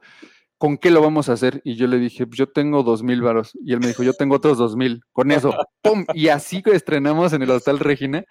¿Con 0.57 0.77
qué 0.77 0.91
lo 0.91 1.01
vamos 1.01 1.29
a 1.29 1.33
hacer? 1.33 1.61
Y 1.63 1.75
yo 1.75 1.87
le 1.87 1.97
dije, 1.99 2.25
yo 2.29 2.47
tengo 2.47 2.83
dos 2.83 3.03
mil 3.03 3.21
varos. 3.21 3.57
Y 3.65 3.73
él 3.73 3.79
me 3.79 3.87
dijo, 3.87 4.03
yo 4.03 4.13
tengo 4.13 4.35
otros 4.35 4.57
dos 4.57 4.75
mil. 4.75 5.03
Con 5.11 5.31
eso, 5.31 5.53
¡pum! 5.81 6.05
Y 6.13 6.29
así 6.29 6.63
estrenamos 6.65 7.33
en 7.33 7.41
el 7.41 7.51
Hostal 7.51 7.79
Regina. 7.79 8.25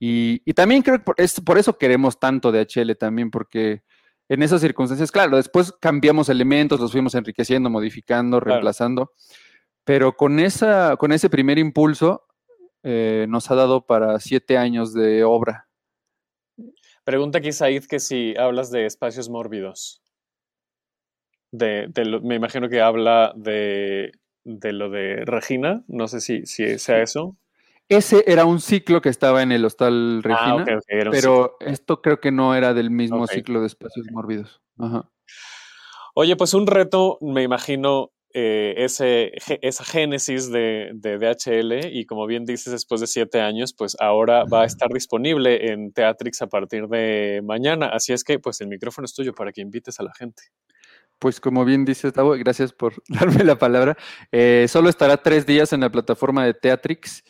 Y, 0.00 0.40
también 0.54 0.82
creo 0.82 0.98
que 0.98 1.04
por, 1.04 1.14
es, 1.18 1.40
por 1.40 1.58
eso 1.58 1.76
queremos 1.76 2.18
tanto 2.20 2.52
de 2.52 2.60
HL 2.60 2.96
también, 2.96 3.30
porque 3.30 3.82
en 4.28 4.42
esas 4.42 4.60
circunstancias, 4.60 5.10
claro, 5.10 5.36
después 5.36 5.72
cambiamos 5.80 6.28
elementos, 6.28 6.78
los 6.80 6.92
fuimos 6.92 7.14
enriqueciendo, 7.14 7.70
modificando, 7.70 8.40
reemplazando. 8.40 9.12
Pero 9.84 10.16
con, 10.16 10.38
esa, 10.38 10.96
con 10.96 11.12
ese 11.12 11.30
primer 11.30 11.58
impulso 11.58 12.26
eh, 12.82 13.26
nos 13.28 13.50
ha 13.50 13.54
dado 13.54 13.86
para 13.86 14.20
siete 14.20 14.58
años 14.58 14.92
de 14.92 15.24
obra. 15.24 15.68
Pregunta 17.04 17.38
aquí 17.38 17.52
Said 17.52 17.84
que 17.86 18.00
si 18.00 18.36
hablas 18.36 18.70
de 18.70 18.84
espacios 18.84 19.30
mórbidos 19.30 20.02
de, 21.50 21.90
me 22.22 22.36
imagino 22.36 22.68
que 22.68 22.80
habla 22.80 23.32
de, 23.36 24.12
lo 24.44 24.90
de 24.90 25.24
Regina, 25.24 25.84
no 25.88 26.08
sé 26.08 26.20
si, 26.20 26.46
si 26.46 26.78
sea 26.78 27.02
eso. 27.02 27.36
Ese 27.88 28.22
era 28.26 28.44
un 28.44 28.60
ciclo 28.60 29.00
que 29.00 29.08
estaba 29.08 29.42
en 29.42 29.50
el 29.50 29.64
Hostal 29.64 30.20
ah, 30.24 30.64
Regina, 30.66 30.80
pero 31.10 31.56
esto 31.60 32.02
creo 32.02 32.20
que 32.20 32.30
no 32.30 32.54
era 32.54 32.74
del 32.74 32.90
mismo 32.90 33.26
ciclo 33.26 33.60
de 33.60 33.66
espacios 33.66 34.06
mórbidos. 34.10 34.60
Oye, 36.14 36.36
pues 36.36 36.52
un 36.52 36.66
reto, 36.66 37.18
me 37.22 37.42
imagino, 37.42 38.10
eh, 38.34 38.74
ese, 38.76 39.32
esa 39.62 39.84
génesis 39.84 40.52
de, 40.52 40.90
de, 40.92 41.16
DHL 41.16 41.86
y 41.90 42.04
como 42.04 42.26
bien 42.26 42.44
dices, 42.44 42.72
después 42.72 43.00
de 43.00 43.06
siete 43.06 43.40
años, 43.40 43.72
pues 43.72 43.96
ahora 44.00 44.44
va 44.44 44.62
a 44.62 44.66
estar 44.66 44.90
disponible 44.90 45.72
en 45.72 45.92
Teatrix 45.92 46.42
a 46.42 46.46
partir 46.46 46.88
de 46.88 47.40
mañana. 47.42 47.86
Así 47.86 48.12
es 48.12 48.22
que, 48.22 48.38
pues 48.38 48.60
el 48.60 48.68
micrófono 48.68 49.06
es 49.06 49.14
tuyo 49.14 49.34
para 49.34 49.50
que 49.50 49.62
invites 49.62 49.98
a 49.98 50.02
la 50.02 50.12
gente. 50.12 50.42
Pues 51.18 51.40
como 51.40 51.64
bien 51.64 51.84
dices, 51.84 52.12
Tavo, 52.12 52.30
gracias 52.32 52.72
por 52.72 52.94
darme 53.08 53.44
la 53.44 53.58
palabra. 53.58 53.96
Eh, 54.32 54.66
solo 54.68 54.88
estará 54.88 55.16
tres 55.16 55.46
días 55.46 55.72
en 55.72 55.80
la 55.80 55.90
plataforma 55.90 56.44
de 56.44 56.54
Teatrix. 56.54 57.24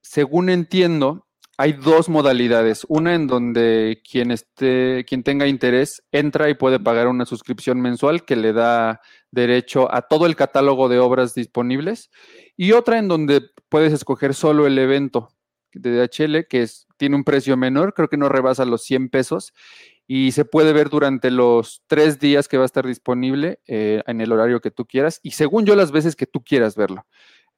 Según 0.00 0.48
entiendo, 0.50 1.28
hay 1.60 1.72
dos 1.72 2.08
modalidades. 2.08 2.86
Una 2.88 3.14
en 3.14 3.26
donde 3.26 4.00
quien 4.08 4.30
esté, 4.30 5.04
quien 5.06 5.24
tenga 5.24 5.48
interés 5.48 6.04
entra 6.12 6.48
y 6.48 6.54
puede 6.54 6.78
pagar 6.78 7.08
una 7.08 7.26
suscripción 7.26 7.80
mensual 7.80 8.24
que 8.24 8.36
le 8.36 8.52
da 8.52 9.00
derecho 9.32 9.92
a 9.92 10.02
todo 10.02 10.26
el 10.26 10.36
catálogo 10.36 10.88
de 10.88 11.00
obras 11.00 11.34
disponibles. 11.34 12.10
Y 12.56 12.72
otra 12.72 12.98
en 12.98 13.08
donde 13.08 13.42
puedes 13.68 13.92
escoger 13.92 14.34
solo 14.34 14.68
el 14.68 14.78
evento 14.78 15.30
de 15.72 16.06
DHL, 16.06 16.46
que 16.48 16.62
es, 16.62 16.86
tiene 16.96 17.16
un 17.16 17.24
precio 17.24 17.56
menor, 17.56 17.92
creo 17.92 18.08
que 18.08 18.16
no 18.16 18.28
rebasa 18.28 18.64
los 18.64 18.84
100 18.84 19.08
pesos. 19.08 19.52
Y 20.10 20.32
se 20.32 20.46
puede 20.46 20.72
ver 20.72 20.88
durante 20.88 21.30
los 21.30 21.82
tres 21.86 22.18
días 22.18 22.48
que 22.48 22.56
va 22.56 22.62
a 22.62 22.66
estar 22.66 22.86
disponible 22.86 23.60
eh, 23.66 24.02
en 24.06 24.22
el 24.22 24.32
horario 24.32 24.62
que 24.62 24.70
tú 24.70 24.86
quieras. 24.86 25.20
Y 25.22 25.32
según 25.32 25.66
yo, 25.66 25.76
las 25.76 25.92
veces 25.92 26.16
que 26.16 26.24
tú 26.26 26.42
quieras 26.42 26.76
verlo 26.76 27.06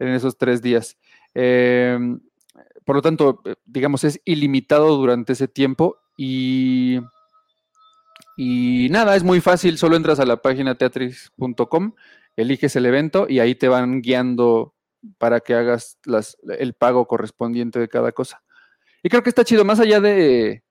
en 0.00 0.08
esos 0.08 0.36
tres 0.36 0.60
días. 0.60 0.98
Em, 1.32 2.20
por 2.84 2.96
lo 2.96 3.02
tanto, 3.02 3.40
eh, 3.44 3.54
digamos, 3.64 4.02
es 4.02 4.20
ilimitado 4.24 4.96
durante 4.96 5.34
ese 5.34 5.46
tiempo 5.46 5.98
y, 6.16 6.98
y 8.36 8.88
nada, 8.90 9.14
es 9.14 9.22
muy 9.22 9.40
fácil, 9.40 9.78
solo 9.78 9.94
entras 9.94 10.18
a 10.18 10.26
la 10.26 10.42
página 10.42 10.74
teatris.com, 10.74 11.94
eliges 12.34 12.74
el 12.74 12.86
evento 12.86 13.26
y 13.28 13.38
ahí 13.38 13.54
te 13.54 13.68
van 13.68 14.02
guiando 14.02 14.74
para 15.18 15.38
que 15.38 15.54
hagas 15.54 15.98
el 16.58 16.74
pago 16.74 17.06
correspondiente 17.06 17.78
de 17.78 17.88
cada 17.88 18.10
cosa. 18.10 18.42
Y 19.04 19.08
creo 19.08 19.22
que 19.22 19.30
está 19.30 19.44
chido, 19.44 19.64
más 19.64 19.78
allá 19.78 20.00
de, 20.00 20.64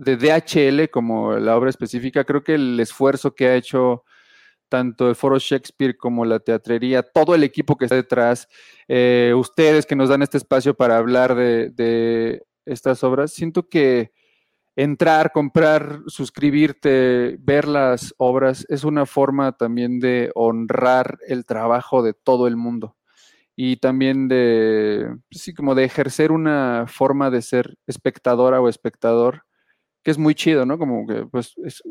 de 0.00 0.16
DHL 0.16 0.88
como 0.90 1.34
la 1.34 1.56
obra 1.58 1.68
específica, 1.68 2.24
creo 2.24 2.42
que 2.42 2.54
el 2.54 2.80
esfuerzo 2.80 3.34
que 3.34 3.48
ha 3.48 3.54
hecho 3.54 4.04
tanto 4.70 5.10
el 5.10 5.14
Foro 5.14 5.38
Shakespeare 5.38 5.96
como 5.98 6.24
la 6.24 6.38
teatrería, 6.40 7.02
todo 7.02 7.34
el 7.34 7.44
equipo 7.44 7.76
que 7.76 7.84
está 7.84 7.96
detrás, 7.96 8.48
eh, 8.88 9.34
ustedes 9.36 9.84
que 9.84 9.96
nos 9.96 10.08
dan 10.08 10.22
este 10.22 10.38
espacio 10.38 10.74
para 10.74 10.96
hablar 10.96 11.34
de, 11.34 12.42
estas 12.64 13.04
obras, 13.04 13.32
siento 13.32 13.68
que 13.68 14.12
entrar, 14.74 15.32
comprar, 15.32 16.00
suscribirte, 16.06 17.36
ver 17.40 17.68
las 17.68 18.14
obras, 18.16 18.64
es 18.70 18.84
una 18.84 19.04
forma 19.04 19.52
también 19.52 20.00
de 20.00 20.30
honrar 20.34 21.18
el 21.26 21.44
trabajo 21.44 22.02
de 22.02 22.14
todo 22.14 22.46
el 22.46 22.56
mundo 22.56 22.96
y 23.54 23.76
también 23.76 24.28
de, 24.28 25.14
sí, 25.30 25.52
como 25.52 25.74
de 25.74 25.84
ejercer 25.84 26.32
una 26.32 26.86
forma 26.88 27.28
de 27.30 27.42
ser 27.42 27.76
espectadora 27.86 28.60
o 28.62 28.68
espectador, 28.68 29.44
que 30.02 30.10
es 30.10 30.18
muy 30.18 30.34
chido, 30.34 30.66
¿no? 30.66 30.78
Como 30.78 31.06
que, 31.06 31.26
pues, 31.26 31.54
es, 31.64 31.82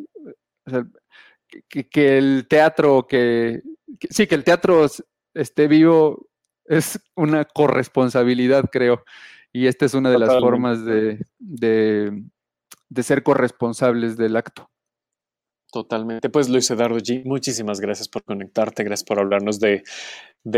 que, 1.67 2.17
el 2.17 2.47
teatro, 2.47 3.07
que, 3.07 3.61
sí, 4.09 4.27
que 4.27 4.35
el 4.35 4.43
teatro 4.43 4.85
esté 5.33 5.67
vivo 5.67 6.27
es 6.65 6.99
una 7.15 7.45
corresponsabilidad, 7.45 8.65
creo. 8.71 9.03
Y 9.51 9.67
esta 9.67 9.85
es 9.85 9.93
una 9.93 10.11
de 10.11 10.19
las 10.19 10.39
formas 10.39 10.85
de, 10.85 11.25
ser 13.01 13.23
corresponsables 13.23 14.17
del 14.17 14.35
acto. 14.35 14.69
Totalmente. 15.71 16.29
Pues 16.29 16.49
Luis 16.49 16.69
Eduardo 16.71 16.97
G, 16.97 17.23
muchísimas 17.25 17.79
gracias 17.79 18.07
por 18.07 18.23
conectarte, 18.23 18.83
gracias 18.83 19.07
por 19.07 19.19
hablarnos 19.19 19.59
de, 19.59 19.83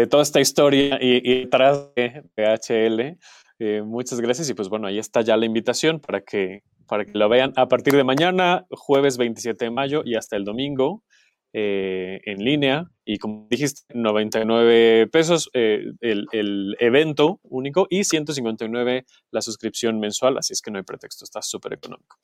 toda 0.09 0.23
esta 0.23 0.39
historia 0.39 0.97
y, 1.01 1.41
detrás 1.41 1.93
de, 1.95 2.23
HL. 2.37 3.17
Eh, 3.59 3.81
muchas 3.83 4.19
gracias 4.19 4.49
y 4.49 4.53
pues 4.53 4.69
bueno, 4.69 4.87
ahí 4.87 4.97
está 4.97 5.21
ya 5.21 5.37
la 5.37 5.45
invitación 5.45 5.99
para 5.99 6.21
que 6.21 6.63
para 6.91 7.05
que 7.05 7.17
lo 7.17 7.29
vean 7.29 7.53
a 7.55 7.69
partir 7.69 7.95
de 7.95 8.03
mañana, 8.03 8.65
jueves 8.69 9.17
27 9.17 9.63
de 9.63 9.71
mayo 9.71 10.01
y 10.03 10.15
hasta 10.15 10.35
el 10.35 10.43
domingo 10.43 11.05
eh, 11.53 12.19
en 12.25 12.43
línea. 12.43 12.91
Y 13.05 13.17
como 13.17 13.47
dijiste, 13.49 13.83
99 13.93 15.07
pesos 15.07 15.49
eh, 15.53 15.85
el, 16.01 16.75
evento 16.81 17.39
único 17.43 17.87
y 17.89 18.03
159 18.03 19.05
la 19.31 19.41
suscripción 19.41 20.01
mensual. 20.01 20.37
Así 20.37 20.51
es 20.51 20.61
que 20.61 20.69
no 20.69 20.79
hay 20.79 20.83
pretexto, 20.83 21.23
está 21.23 21.41
súper 21.41 21.71
económico. 21.71 22.17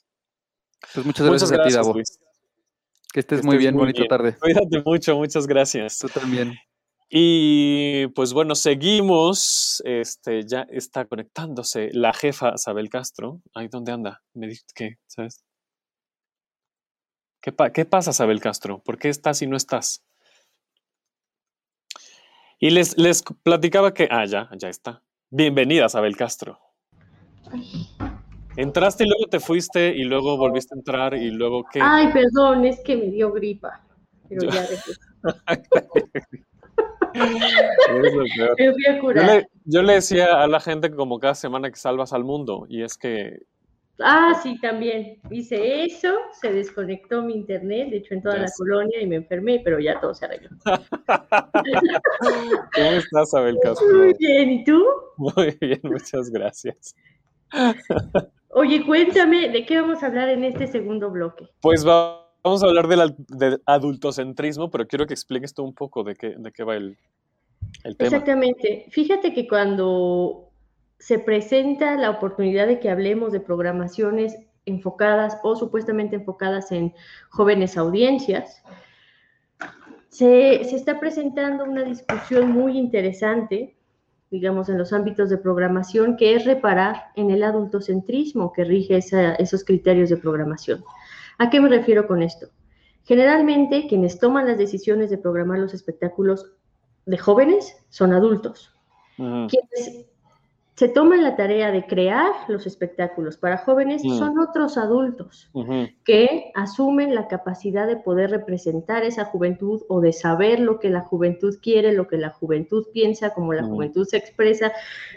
Pues 0.94 1.06
muchas 1.06 1.28
gracias, 1.28 1.52
a 1.54 1.64
ti, 1.64 1.74
Davo. 1.74 1.94
Que 3.14 3.22
estés 3.22 3.46
muy 3.46 3.56
bien, 3.56 3.74
bonita 3.74 4.04
tarde. 4.04 4.36
Cuídate 4.38 4.84
mucho, 4.84 5.16
muchas 5.16 5.48
gracias. 5.48 5.98
Tú 5.98 6.10
también. 6.10 6.56
Y 7.10 8.08
pues 8.08 8.34
bueno, 8.34 8.56
seguimos. 8.56 9.82
Este, 9.86 10.46
ya 10.46 10.68
está 10.70 11.06
conectándose 11.06 11.90
la 11.94 12.14
jefa 12.14 12.58
Sabel 12.58 12.90
Castro. 12.90 13.42
Ahí 13.54 13.68
dónde 13.70 13.94
anda. 13.94 14.22
Me 14.34 14.48
dijo 14.48 14.64
que, 14.76 14.98
¿sabes? 15.08 15.44
¿Qué, 17.42 17.54
¿Qué, 17.74 17.86
pasa, 17.86 18.12
Sabel 18.12 18.42
Castro? 18.42 18.80
¿Por 18.80 18.98
qué 18.98 19.10
estás 19.10 19.42
y 19.42 19.48
no 19.48 19.56
estás? 19.56 20.04
Y 22.60 22.72
les, 22.72 22.98
les 22.98 23.24
platicaba 23.44 23.94
que. 23.94 24.10
Ah, 24.12 24.26
ya, 24.26 24.50
ya 24.58 24.68
está. 24.68 25.02
Bienvenida, 25.30 25.88
Sabel 25.88 26.18
Castro. 26.18 26.60
Entraste 28.58 29.06
y 29.06 29.08
luego 29.08 29.28
te 29.30 29.40
fuiste 29.40 29.96
y 29.96 30.04
luego 30.04 30.36
volviste 30.36 30.74
a 30.74 30.78
entrar 30.78 31.14
y 31.14 31.30
luego 31.30 31.64
qué. 31.72 31.80
Ay, 31.82 32.12
perdón, 32.12 32.66
es 32.66 32.82
que 32.84 32.98
me 32.98 33.06
dio 33.12 33.32
gripa. 33.32 33.82
Pero 34.28 34.50
ya 34.50 34.68
Yo 39.66 39.82
le, 39.82 39.94
decía 39.94 40.44
a 40.44 40.48
la 40.48 40.60
gente 40.60 40.92
como 40.92 41.20
cada 41.20 41.36
semana 41.36 41.70
que 41.70 41.78
salvas 41.78 42.14
al 42.14 42.24
mundo 42.24 42.66
y 42.70 42.84
es 42.84 42.98
que... 42.98 43.40
Ah, 44.00 44.40
sí, 44.44 44.60
también. 44.62 45.20
Hice 45.32 45.84
eso, 45.84 46.14
se 46.40 46.54
desconectó 46.54 47.24
mi 47.24 47.34
internet, 47.34 47.90
de 47.90 47.98
hecho 47.98 48.14
en 48.14 48.22
toda 48.22 48.38
la 48.38 48.48
colonia 48.56 49.02
y 49.02 49.08
me 49.08 49.16
enfermé, 49.16 49.60
pero 49.64 49.80
ya 49.80 50.00
todo 50.00 50.14
se 50.14 50.26
arregló. 50.26 50.50
¿Cómo 52.76 52.92
estás, 52.92 53.34
Abel 53.34 53.58
Castro? 53.64 53.88
Muy 53.88 54.14
bien, 54.20 54.52
¿y 54.52 54.64
tú? 54.64 54.86
Muy 55.18 55.58
bien, 55.60 55.80
muchas 55.84 56.30
gracias. 56.30 56.96
Oye, 58.50 58.86
cuéntame, 58.86 59.50
¿de 59.50 59.66
qué 59.66 59.82
vamos 59.82 60.04
a 60.04 60.08
hablar 60.08 60.30
en 60.30 60.44
este 60.44 60.68
segundo 60.68 61.10
bloque? 61.10 61.50
Pues 61.62 61.86
va 61.86 62.27
Vamos 62.44 62.64
a 62.64 62.68
hablar 62.68 62.88
del, 62.88 63.62
adultocentrismo, 63.66 64.70
pero 64.70 64.88
quiero 64.88 65.06
que 65.06 65.14
expliques 65.14 65.54
tú 65.54 65.64
un 65.64 65.74
poco 65.74 66.04
de 66.04 66.16
qué, 66.16 66.36
de 66.38 66.52
qué 66.52 66.64
va 66.64 66.76
el, 66.76 66.98
el 67.84 67.98
tema. 67.98 68.08
Exactamente. 68.08 68.86
Fíjate 68.90 69.34
que 69.34 69.48
cuando 69.48 70.50
se 71.00 71.20
presenta 71.20 71.96
la 71.96 72.10
oportunidad 72.10 72.68
de 72.68 72.80
que 72.80 72.90
hablemos 72.90 73.32
de 73.32 73.40
programaciones 73.40 74.38
enfocadas 74.66 75.38
o 75.44 75.56
supuestamente 75.56 76.16
enfocadas 76.16 76.72
en 76.72 76.94
jóvenes 77.30 77.78
audiencias, 77.78 78.62
se, 80.10 80.64
se, 80.64 80.76
está 80.76 81.00
presentando 81.00 81.64
una 81.64 81.84
discusión 81.84 82.52
muy 82.52 82.78
interesante, 82.78 83.76
digamos, 84.32 84.68
en 84.68 84.78
los 84.78 84.92
ámbitos 84.92 85.30
de 85.30 85.38
programación, 85.38 86.18
que 86.18 86.36
es 86.36 86.46
reparar 86.46 87.12
en 87.16 87.30
el 87.30 87.44
adultocentrismo 87.44 88.52
que 88.52 88.64
rige 88.64 88.98
esos 88.98 89.64
criterios 89.64 90.10
de 90.10 90.18
programación. 90.18 90.84
¿A 91.38 91.50
qué 91.50 91.60
me 91.60 91.70
refiero 91.70 92.08
con 92.08 92.24
esto? 92.24 92.48
Generalmente 93.04 93.88
quienes 93.88 94.20
toman 94.20 94.48
las 94.48 94.58
decisiones 94.58 95.10
de 95.10 95.18
programar 95.18 95.60
los 95.60 95.74
espectáculos 95.74 96.52
de 97.06 97.18
jóvenes 97.18 97.78
son 97.90 98.14
adultos. 98.14 98.74
Quienes 99.16 100.08
se 100.76 100.90
toman 100.90 101.24
la 101.24 101.36
tarea 101.36 101.72
de 101.72 101.88
crear 101.88 102.32
los 102.50 102.68
espectáculos 102.68 103.36
para 103.38 103.58
jóvenes 103.58 104.04
son 104.04 104.38
otros 104.38 104.78
adultos 104.78 105.50
que 106.04 106.52
asumen 106.54 107.16
la 107.16 107.28
capacidad 107.28 107.88
de 107.88 107.96
poder 107.96 108.30
representar 108.30 109.04
esa 109.04 109.26
juventud 109.26 109.82
o 109.90 110.02
de 110.02 110.14
saber 110.14 110.60
lo 110.60 110.80
que 110.80 110.92
la 110.92 111.02
juventud 111.02 111.58
quiere, 111.64 111.94
lo 111.94 112.08
que 112.08 112.18
la 112.18 112.30
juventud 112.30 112.86
piensa, 112.94 113.34
cómo 113.34 113.54
la 113.54 113.64
juventud 113.64 114.06
se 114.06 114.18
expresa, 114.18 114.72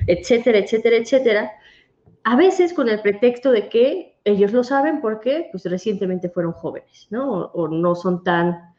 etcétera, 0.06 0.58
etcétera, 0.58 0.96
etcétera. 0.96 1.52
A 2.24 2.36
veces 2.36 2.72
con 2.72 2.88
el 2.88 3.02
pretexto 3.02 3.52
de 3.52 3.68
que 3.68 4.09
ellos 4.24 4.52
lo 4.52 4.64
saben 4.64 5.00
porque 5.00 5.48
pues 5.50 5.64
recientemente 5.64 6.28
fueron 6.28 6.52
jóvenes, 6.52 7.06
¿no? 7.10 7.46
O, 7.46 7.68
no 7.68 7.94
son 7.94 8.22
tan, 8.22 8.74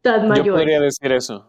tan 0.00 0.28
mayores. 0.28 0.46
Yo 0.46 0.54
podría 0.54 0.80
decir 0.80 1.12
eso. 1.12 1.48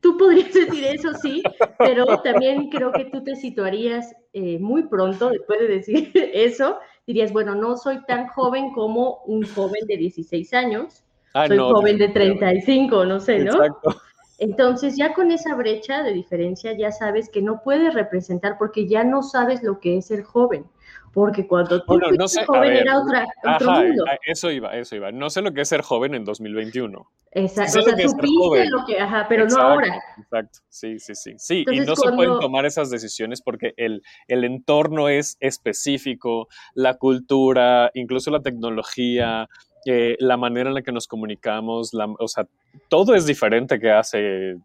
Tú 0.00 0.16
podrías 0.18 0.52
decir 0.52 0.84
eso, 0.84 1.14
sí, 1.14 1.42
pero 1.78 2.04
también 2.22 2.68
creo 2.68 2.92
que 2.92 3.06
tú 3.06 3.24
te 3.24 3.34
situarías 3.34 4.14
eh, 4.32 4.58
muy 4.58 4.84
pronto, 4.84 5.30
después 5.30 5.58
de 5.58 5.68
decir 5.68 6.12
eso, 6.34 6.78
dirías, 7.06 7.32
bueno, 7.32 7.54
no 7.54 7.76
soy 7.76 8.04
tan 8.04 8.28
joven 8.28 8.72
como 8.72 9.22
un 9.24 9.42
joven 9.46 9.86
de 9.86 9.96
16 9.96 10.52
años, 10.52 11.02
ah, 11.34 11.46
soy 11.46 11.58
joven 11.58 11.98
de 11.98 12.08
35, 12.08 13.04
no 13.06 13.20
sé, 13.20 13.38
¿no? 13.38 13.52
Exacto. 13.52 13.96
Entonces 14.38 14.96
ya 14.98 15.14
con 15.14 15.30
esa 15.30 15.54
brecha 15.54 16.02
de 16.02 16.12
diferencia 16.12 16.76
ya 16.76 16.92
sabes 16.92 17.30
que 17.30 17.40
no 17.40 17.62
puedes 17.64 17.94
representar 17.94 18.58
porque 18.58 18.86
ya 18.86 19.02
no 19.02 19.22
sabes 19.22 19.62
lo 19.62 19.80
que 19.80 19.96
es 19.96 20.10
el 20.10 20.24
joven 20.24 20.66
porque 21.16 21.46
cuando 21.46 21.82
tú 21.82 21.98
no 22.18 22.28
sé, 22.28 22.44
joven 22.44 22.74
era 22.74 23.00
otra, 23.00 23.26
otro 23.54 23.72
mundo. 23.72 24.04
Eso 24.26 24.50
iba, 24.50 24.76
eso 24.76 24.96
iba. 24.96 25.10
No 25.12 25.30
sé 25.30 25.40
lo 25.40 25.54
que 25.54 25.62
es 25.62 25.68
ser 25.70 25.80
joven 25.80 26.14
en 26.14 26.26
2021. 26.26 27.10
Exacto, 27.30 27.78
o 27.78 27.82
sea, 27.84 28.06
supiste 28.06 28.68
lo 28.68 28.84
que, 28.86 29.00
ajá, 29.00 29.24
pero 29.26 29.46
no 29.46 29.56
ahora. 29.56 29.98
Exacto, 30.18 30.58
sí, 30.68 30.98
sí, 30.98 31.14
sí. 31.14 31.32
Sí, 31.38 31.64
y 31.72 31.80
no 31.80 31.96
se 31.96 32.12
pueden 32.12 32.38
tomar 32.38 32.66
esas 32.66 32.90
decisiones 32.90 33.40
porque 33.40 33.72
el, 33.78 34.02
el 34.28 34.44
entorno 34.44 35.08
es 35.08 35.38
específico, 35.40 36.48
la 36.74 36.98
cultura, 36.98 37.90
incluso 37.94 38.30
la 38.30 38.42
tecnología, 38.42 39.48
eh, 39.86 40.16
la 40.18 40.36
manera 40.36 40.68
en 40.68 40.74
la 40.74 40.82
que 40.82 40.92
nos 40.92 41.06
comunicamos, 41.06 41.94
la, 41.94 42.14
o 42.18 42.28
sea, 42.28 42.46
todo 42.90 43.14
es 43.14 43.24
diferente 43.24 43.80
que 43.80 43.90
hace 43.90 44.58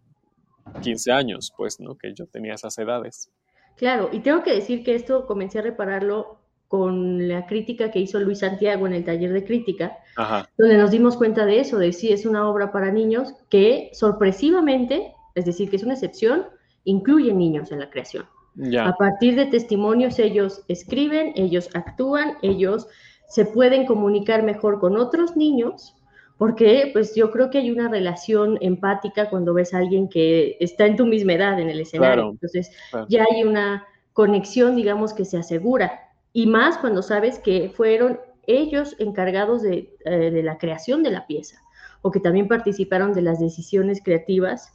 15 0.81 1.13
años, 1.13 1.53
pues, 1.55 1.79
¿no? 1.79 1.97
Que 1.97 2.13
yo 2.13 2.25
tenía 2.25 2.55
esas 2.55 2.77
edades. 2.77 3.31
Claro, 3.77 4.09
y 4.11 4.19
tengo 4.19 4.43
que 4.43 4.53
decir 4.53 4.83
que 4.83 4.95
esto 4.95 5.25
comencé 5.25 5.59
a 5.59 5.61
repararlo 5.61 6.40
con 6.71 7.27
la 7.27 7.47
crítica 7.47 7.91
que 7.91 7.99
hizo 7.99 8.17
Luis 8.21 8.39
Santiago 8.39 8.87
en 8.87 8.93
el 8.93 9.03
taller 9.03 9.33
de 9.33 9.43
crítica, 9.43 9.97
Ajá. 10.15 10.49
donde 10.57 10.77
nos 10.77 10.89
dimos 10.89 11.17
cuenta 11.17 11.45
de 11.45 11.59
eso, 11.59 11.77
de 11.77 11.91
si 11.91 12.13
es 12.13 12.25
una 12.25 12.49
obra 12.49 12.71
para 12.71 12.93
niños 12.93 13.33
que 13.49 13.89
sorpresivamente, 13.91 15.13
es 15.35 15.43
decir, 15.43 15.69
que 15.69 15.75
es 15.75 15.83
una 15.83 15.95
excepción, 15.95 16.45
incluye 16.85 17.33
niños 17.33 17.73
en 17.73 17.79
la 17.79 17.89
creación. 17.89 18.25
Ya. 18.55 18.87
A 18.87 18.95
partir 18.95 19.35
de 19.35 19.47
testimonios 19.47 20.17
ellos 20.17 20.63
escriben, 20.69 21.33
ellos 21.35 21.69
actúan, 21.73 22.37
ellos 22.41 22.87
se 23.27 23.43
pueden 23.43 23.85
comunicar 23.85 24.41
mejor 24.41 24.79
con 24.79 24.95
otros 24.95 25.35
niños, 25.35 25.97
porque 26.37 26.89
pues 26.93 27.15
yo 27.15 27.31
creo 27.31 27.49
que 27.49 27.57
hay 27.57 27.69
una 27.69 27.89
relación 27.89 28.57
empática 28.61 29.29
cuando 29.29 29.53
ves 29.53 29.73
a 29.73 29.79
alguien 29.79 30.07
que 30.07 30.55
está 30.61 30.85
en 30.85 30.95
tu 30.95 31.05
misma 31.05 31.33
edad 31.33 31.59
en 31.59 31.69
el 31.69 31.81
escenario. 31.81 32.13
Claro, 32.13 32.31
Entonces 32.31 32.71
claro. 32.91 33.07
ya 33.09 33.25
hay 33.29 33.43
una 33.43 33.85
conexión, 34.13 34.77
digamos, 34.77 35.13
que 35.13 35.25
se 35.25 35.37
asegura. 35.37 36.10
Y 36.33 36.47
más 36.47 36.77
cuando 36.77 37.01
sabes 37.01 37.39
que 37.39 37.69
fueron 37.69 38.19
ellos 38.47 38.95
encargados 38.99 39.61
de, 39.61 39.95
eh, 40.05 40.31
de 40.31 40.43
la 40.43 40.57
creación 40.57 41.03
de 41.03 41.11
la 41.11 41.27
pieza 41.27 41.61
o 42.01 42.11
que 42.11 42.19
también 42.19 42.47
participaron 42.47 43.13
de 43.13 43.21
las 43.21 43.39
decisiones 43.39 44.01
creativas 44.03 44.73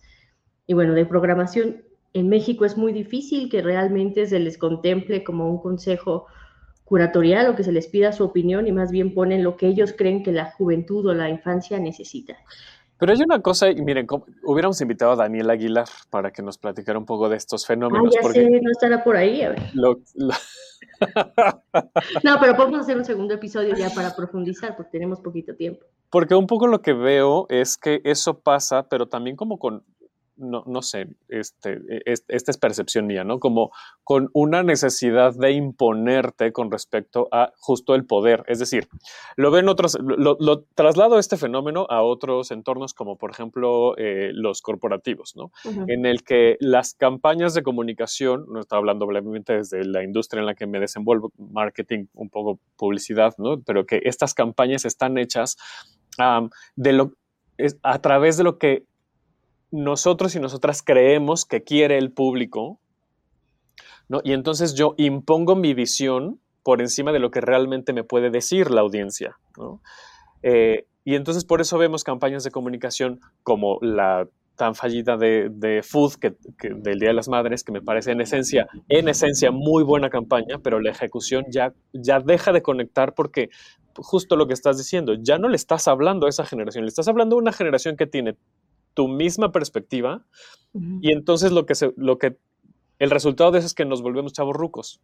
y 0.67 0.75
bueno, 0.75 0.95
de 0.95 1.07
programación. 1.07 1.83
En 2.13 2.29
México 2.29 2.65
es 2.65 2.77
muy 2.77 2.93
difícil 2.93 3.51
que 3.51 3.63
realmente 3.63 4.27
se 4.27 4.39
les 4.39 4.59
contemple 4.59 5.25
como 5.25 5.51
un 5.51 5.59
consejo 5.59 6.27
curatorial 6.85 7.49
o 7.49 7.57
que 7.57 7.65
se 7.65 7.73
les 7.73 7.89
pida 7.89 8.13
su 8.13 8.25
opinión 8.25 8.67
y 8.67 8.73
más 8.73 8.91
bien 8.93 9.13
ponen 9.13 9.43
lo 9.43 9.57
que 9.57 9.67
ellos 9.67 9.93
creen 9.97 10.23
que 10.23 10.33
la 10.33 10.53
juventud 10.53 11.05
o 11.07 11.15
la 11.15 11.29
infancia 11.29 11.79
necesita. 11.81 12.37
Pero 12.99 13.13
hay 13.13 13.21
una 13.23 13.41
cosa, 13.43 13.69
y 13.71 13.83
miren, 13.83 14.07
hubiéramos 14.45 14.81
invitado 14.81 15.13
a 15.13 15.17
Daniel 15.17 15.51
Aguilar 15.51 15.87
para 16.11 16.31
que 16.33 16.43
nos 16.43 16.57
platicara 16.59 16.99
un 16.99 17.05
poco 17.05 17.29
de 17.29 17.37
estos 17.37 17.65
Ah, 17.65 17.69
fenómenos, 17.69 18.15
ya 18.15 18.21
porque 18.23 18.41
sé, 18.43 18.61
no 18.63 18.71
estará 18.71 19.05
por 19.05 19.17
ahí. 19.17 19.43
A 19.43 19.51
ver. 19.51 19.63
lo- 19.75 20.01
lo- 20.15 20.35
No, 22.25 22.37
pero 22.41 22.57
podemos 22.57 22.81
hacer 22.81 22.97
un 22.97 23.05
segundo 23.05 23.35
episodio 23.35 23.75
ya 23.77 23.91
para 23.91 24.15
profundizar 24.17 24.77
porque 24.77 24.93
tenemos 24.93 25.21
poquito 25.21 25.55
tiempo. 25.55 25.85
porque 26.11 26.35
un 26.35 26.47
poco 26.47 26.67
lo 26.67 26.81
que 26.81 26.93
veo 26.95 27.47
es 27.51 27.77
que 27.77 28.01
eso 28.05 28.39
pasa, 28.41 28.85
pero 28.89 29.07
también 29.07 29.37
como 29.37 29.59
con, 29.59 29.83
no, 30.37 30.63
no 30.67 30.83
sé, 30.83 31.09
este, 31.29 31.79
es- 32.05 32.25
esta 32.29 32.51
es 32.51 32.59
percepción 32.59 33.07
mía, 33.07 33.25
¿no? 33.25 33.39
Como 33.41 33.73
con 34.05 34.29
una 34.33 34.63
necesidad 34.63 35.35
de 35.35 35.53
imponerte 35.53 36.53
con 36.53 36.71
respecto 36.71 37.29
a 37.33 37.53
justo 37.59 37.95
el 37.95 38.05
poder. 38.07 38.45
Es 38.47 38.59
decir, 38.59 38.89
lo 39.37 39.51
ven 39.51 39.69
otros, 39.69 39.99
lo, 40.01 40.37
lo 40.39 40.63
traslado 40.75 41.19
este 41.19 41.37
fenómeno 41.37 41.87
a 41.91 42.03
otros 42.03 42.51
entornos 42.51 42.95
como 42.95 43.17
por 43.17 43.31
ejemplo 43.31 43.97
eh, 43.99 44.31
los 44.33 44.63
corporativos, 44.63 45.35
¿no? 45.37 45.51
En 45.89 46.07
el 46.07 46.23
que 46.23 46.57
las 46.61 46.95
campañas 46.95 47.55
de 47.55 47.63
comunicación, 47.63 48.47
no 48.49 48.61
estoy 48.61 48.79
hablando 48.79 49.05
obviamente 49.07 49.55
desde 49.55 49.85
la 49.85 50.03
industria 50.03 50.41
en 50.41 50.47
la 50.47 50.55
que 50.55 50.67
me 50.67 50.81
desenvuelvo, 50.81 51.33
marketing, 51.39 52.07
un 52.15 52.29
poco 52.31 52.61
publicidad, 52.77 53.35
¿no? 53.39 53.61
pero 53.63 53.87
que 53.87 54.01
estas 54.05 54.35
campañas 54.35 54.85
están 54.85 55.19
hechas 55.19 55.57
de 56.77 56.93
lo, 56.93 57.13
a 57.83 57.99
través 58.01 58.37
de 58.37 58.45
lo 58.45 58.59
que 58.59 58.85
nosotros 59.71 60.35
y 60.35 60.41
nosotras 60.41 60.83
creemos 60.83 61.45
que 61.45 61.63
quiere 61.63 61.99
el 61.99 62.13
público, 62.13 62.79
¿no? 64.09 64.21
y 64.25 64.33
entonces 64.33 64.75
yo 64.75 64.95
impongo 64.97 65.57
mi 65.57 65.75
visión 65.75 66.41
por 66.63 66.81
encima 66.81 67.13
de 67.13 67.19
lo 67.19 67.31
que 67.31 67.41
realmente 67.41 67.93
me 67.93 68.05
puede 68.05 68.31
decir 68.31 68.71
la 68.71 68.81
audiencia. 68.81 69.37
¿no? 69.57 69.81
Eh, 70.43 70.87
y 71.05 71.15
entonces 71.15 71.45
por 71.45 71.61
eso 71.61 71.79
vemos 71.79 72.05
campañas 72.05 72.43
de 72.43 72.51
comunicación 72.51 73.21
como 73.43 73.79
la 73.81 74.29
tan 74.57 74.75
fallida 74.75 75.17
de, 75.17 75.49
de 75.51 75.83
Food 75.83 76.15
que, 76.15 76.35
del 76.75 76.99
Día 76.99 77.11
de 77.11 77.15
las 77.15 77.29
Madres, 77.29 77.63
que 77.63 77.73
me 77.73 77.83
parece 77.83 78.13
en 78.13 78.21
esencia, 78.21 78.67
en 78.89 79.09
esencia 79.09 79.51
muy 79.51 79.85
buena 79.85 80.11
campaña, 80.11 80.59
pero 80.63 80.81
la 80.81 80.91
ejecución 80.91 81.45
ya, 81.51 81.75
ya 81.93 82.21
deja 82.21 82.53
de 82.53 82.63
conectar 82.63 83.15
porque 83.15 83.51
justo 83.95 84.37
lo 84.37 84.47
que 84.47 84.55
estás 84.55 84.79
diciendo, 84.79 85.15
ya 85.15 85.39
no 85.39 85.49
le 85.49 85.57
estás 85.57 85.89
hablando 85.89 86.27
a 86.27 86.31
esa 86.31 86.45
generación, 86.45 86.85
le 86.85 86.89
estás 86.89 87.09
hablando 87.09 87.37
a 87.37 87.39
una 87.39 87.53
generación 87.53 87.97
que 87.97 88.07
tiene 88.07 88.35
tu 88.97 89.09
misma 89.09 89.53
perspectiva 89.53 90.25
y 91.01 91.13
entonces 91.13 91.53
lo 91.53 91.65
que, 91.65 91.75
se, 91.75 91.93
lo 91.97 92.19
que 92.19 92.37
el 92.99 93.11
resultado 93.11 93.51
de 93.51 93.61
eso 93.61 93.67
es 93.67 93.75
que 93.75 93.85
nos 93.85 94.03
volvemos 94.03 94.33
chavos 94.33 94.57
rucos. 94.57 95.01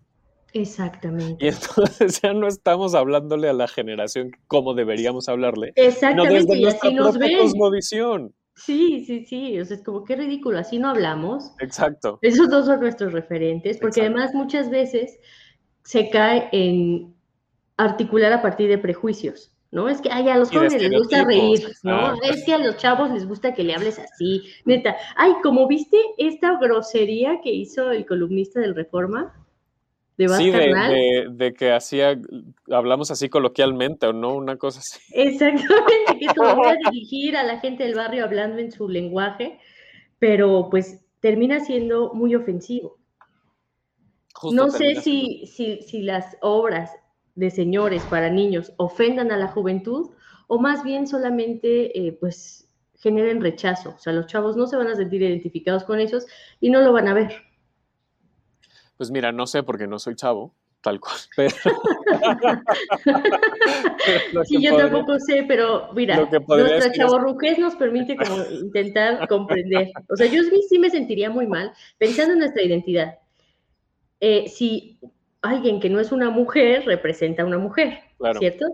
Exactamente. 0.52 1.44
Y 1.44 1.48
entonces 1.50 2.20
ya 2.20 2.32
no 2.32 2.46
estamos 2.46 2.94
hablándole 2.94 3.48
a 3.48 3.52
la 3.52 3.68
generación 3.68 4.32
como 4.48 4.74
deberíamos 4.74 5.28
hablarle, 5.28 5.72
Exactamente, 5.76 6.54
desde 6.54 6.58
y 6.58 6.66
así 6.66 6.94
nos 6.94 7.16
ven. 7.16 7.38
cosmovisión. 7.38 8.34
Sí, 8.54 9.04
sí, 9.06 9.24
sí, 9.24 9.58
o 9.58 9.64
sea, 9.64 9.76
es 9.76 9.82
como 9.82 10.04
qué 10.04 10.16
ridículo, 10.16 10.58
así 10.58 10.78
no 10.78 10.90
hablamos. 10.90 11.52
Exacto. 11.58 12.18
Esos 12.20 12.50
dos 12.50 12.66
son 12.66 12.80
nuestros 12.80 13.12
referentes, 13.12 13.78
porque 13.78 14.00
Exacto. 14.00 14.18
además 14.18 14.34
muchas 14.34 14.68
veces 14.68 15.18
se 15.84 16.10
cae 16.10 16.48
en 16.52 17.14
articular 17.78 18.32
a 18.32 18.42
partir 18.42 18.68
de 18.68 18.76
prejuicios, 18.76 19.54
¿no? 19.72 19.88
Es 19.88 20.00
que 20.00 20.10
ay, 20.12 20.28
a 20.28 20.36
los 20.36 20.50
jóvenes 20.50 20.80
les 20.80 20.92
gusta 20.92 21.24
reír, 21.24 21.60
¿no? 21.82 22.14
exacto. 22.14 22.30
Es 22.30 22.44
que 22.44 22.52
a 22.54 22.58
los 22.58 22.76
chavos 22.76 23.10
les 23.10 23.26
gusta 23.26 23.54
que 23.54 23.64
le 23.64 23.74
hables 23.74 23.98
así, 23.98 24.42
neta. 24.64 24.96
Ay, 25.16 25.32
como 25.42 25.66
viste 25.66 25.96
esta 26.18 26.58
grosería 26.58 27.40
que 27.42 27.50
hizo 27.50 27.90
el 27.90 28.06
columnista 28.06 28.60
del 28.60 28.74
Reforma, 28.74 29.34
de 30.18 30.28
Sí, 30.28 30.50
de, 30.50 30.58
de- 30.58 31.26
de 31.30 31.54
que 31.54 31.72
hacía, 31.72 32.20
hablamos 32.70 33.10
así 33.10 33.30
coloquialmente 33.30 34.06
o 34.06 34.12
no, 34.12 34.34
una 34.36 34.56
cosa 34.58 34.80
así. 34.80 35.00
Exactamente, 35.14 36.18
que 36.18 36.26
esto 36.26 36.44
lo 36.44 36.54
voy 36.54 36.68
a 36.68 36.76
dirigir 36.90 37.36
a 37.36 37.42
la 37.42 37.58
gente 37.58 37.84
del 37.84 37.94
barrio 37.94 38.24
hablando 38.24 38.58
en 38.58 38.70
su 38.70 38.88
lenguaje, 38.90 39.58
pero 40.18 40.68
pues 40.70 41.02
termina 41.20 41.60
siendo 41.60 42.12
muy 42.12 42.34
ofensivo. 42.34 42.98
Justo 44.34 44.54
No 44.54 44.70
sé 44.70 44.96
si, 44.96 45.46
si, 45.46 45.80
si 45.82 46.02
las 46.02 46.36
obras 46.42 46.90
de 47.34 47.50
señores 47.50 48.02
para 48.04 48.30
niños 48.30 48.72
ofendan 48.76 49.32
a 49.32 49.36
la 49.36 49.48
juventud 49.48 50.10
o 50.48 50.58
más 50.58 50.84
bien 50.84 51.06
solamente 51.06 52.06
eh, 52.06 52.12
pues 52.12 52.68
generen 52.98 53.40
rechazo. 53.40 53.94
O 53.96 53.98
sea, 53.98 54.12
los 54.12 54.26
chavos 54.26 54.56
no 54.56 54.66
se 54.66 54.76
van 54.76 54.88
a 54.88 54.94
sentir 54.94 55.22
identificados 55.22 55.84
con 55.84 55.98
esos 56.00 56.26
y 56.60 56.70
no 56.70 56.80
lo 56.82 56.92
van 56.92 57.08
a 57.08 57.14
ver. 57.14 57.32
Pues 58.96 59.10
mira, 59.10 59.32
no 59.32 59.46
sé 59.46 59.62
porque 59.62 59.86
no 59.86 59.98
soy 59.98 60.14
chavo, 60.14 60.54
tal 60.82 61.00
cual. 61.00 61.16
Pero, 61.36 61.50
Sí, 64.44 64.62
yo 64.62 64.70
podría- 64.72 64.90
tampoco 64.90 65.18
sé, 65.18 65.44
pero 65.46 65.90
mira, 65.94 66.28
nuestra 66.48 66.92
chavorruquez 66.92 67.58
nos 67.58 67.74
permite 67.76 68.16
como 68.16 68.42
intentar 68.62 69.26
comprender. 69.28 69.90
O 70.08 70.16
sea, 70.16 70.26
yo 70.26 70.42
sí- 70.42 70.62
sí 70.68 70.78
me 70.78 70.90
sentiría 70.90 71.30
muy 71.30 71.46
mal 71.46 71.72
pensando 71.98 72.32
en 72.34 72.40
nuestra 72.40 72.62
identidad. 72.62 73.18
Eh, 74.20 74.48
si 74.48 74.98
alguien 75.42 75.80
que 75.80 75.90
no 75.90 76.00
es 76.00 76.12
una 76.12 76.30
mujer 76.30 76.84
representa 76.86 77.42
a 77.42 77.46
una 77.46 77.58
mujer, 77.58 77.98
Claro. 78.18 78.38
¿cierto? 78.38 78.66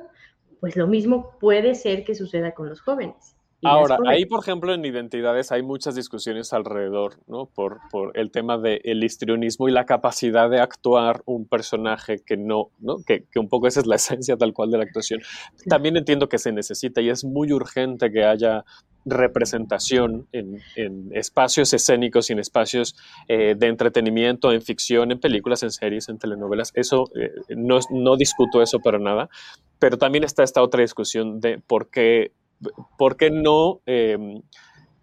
Pues 0.61 0.77
lo 0.77 0.87
mismo 0.87 1.39
puede 1.41 1.75
ser 1.75 2.05
que 2.05 2.15
suceda 2.15 2.53
con 2.53 2.69
los 2.69 2.81
jóvenes. 2.81 3.37
Ahora, 3.65 3.99
ahí, 4.07 4.25
por 4.25 4.41
ejemplo, 4.41 4.73
en 4.73 4.85
identidades 4.85 5.51
hay 5.51 5.63
muchas 5.63 5.95
discusiones 5.97 6.53
alrededor, 6.53 7.19
¿no? 7.27 7.47
Por, 7.47 7.81
por 7.91 8.17
el 8.17 8.31
tema 8.31 8.57
del 8.57 9.03
histrionismo 9.03 9.69
y 9.69 9.73
la 9.73 9.85
capacidad 9.85 10.49
de 10.49 10.61
actuar 10.61 11.23
un 11.25 11.47
personaje 11.47 12.23
que 12.25 12.37
no, 12.37 12.71
¿no? 12.79 12.99
Que, 13.05 13.25
que 13.25 13.41
un 13.41 13.49
poco 13.49 13.67
esa 13.67 13.81
es 13.81 13.87
la 13.87 13.97
esencia 13.97 14.37
tal 14.37 14.53
cual 14.53 14.71
de 14.71 14.79
la 14.79 14.85
actuación. 14.85 15.21
También 15.69 15.97
entiendo 15.97 16.29
que 16.29 16.39
se 16.39 16.53
necesita 16.53 17.01
y 17.01 17.11
es 17.11 17.25
muy 17.25 17.53
urgente 17.53 18.13
que 18.13 18.25
haya 18.25 18.65
representación 19.05 20.29
en, 20.33 20.61
en 20.77 21.11
espacios 21.13 21.73
escénicos 21.73 22.29
y 22.29 22.35
en 22.35 22.39
espacios 22.39 22.95
eh, 23.27 23.55
de 23.57 23.67
entretenimiento, 23.67 24.53
en 24.53 24.63
ficción, 24.63 25.11
en 25.11 25.21
películas, 25.21 25.63
en 25.63 25.71
series, 25.71 26.09
en 26.09 26.19
telenovelas. 26.19 26.73
Eso, 26.75 27.11
eh, 27.17 27.31
no, 27.57 27.79
no 27.91 28.17
discuto 28.17 28.63
eso 28.63 28.81
para 28.81 28.99
nada, 28.99 29.29
pero 29.79 29.99
también 29.99 30.25
está 30.25 30.43
esta 30.43 30.63
otra 30.63 30.83
discusión 30.83 31.41
de 31.41 31.59
por 31.59 31.91
qué 31.91 32.33
¿por 32.97 33.17
qué 33.17 33.31
no 33.31 33.81
eh, 33.87 34.41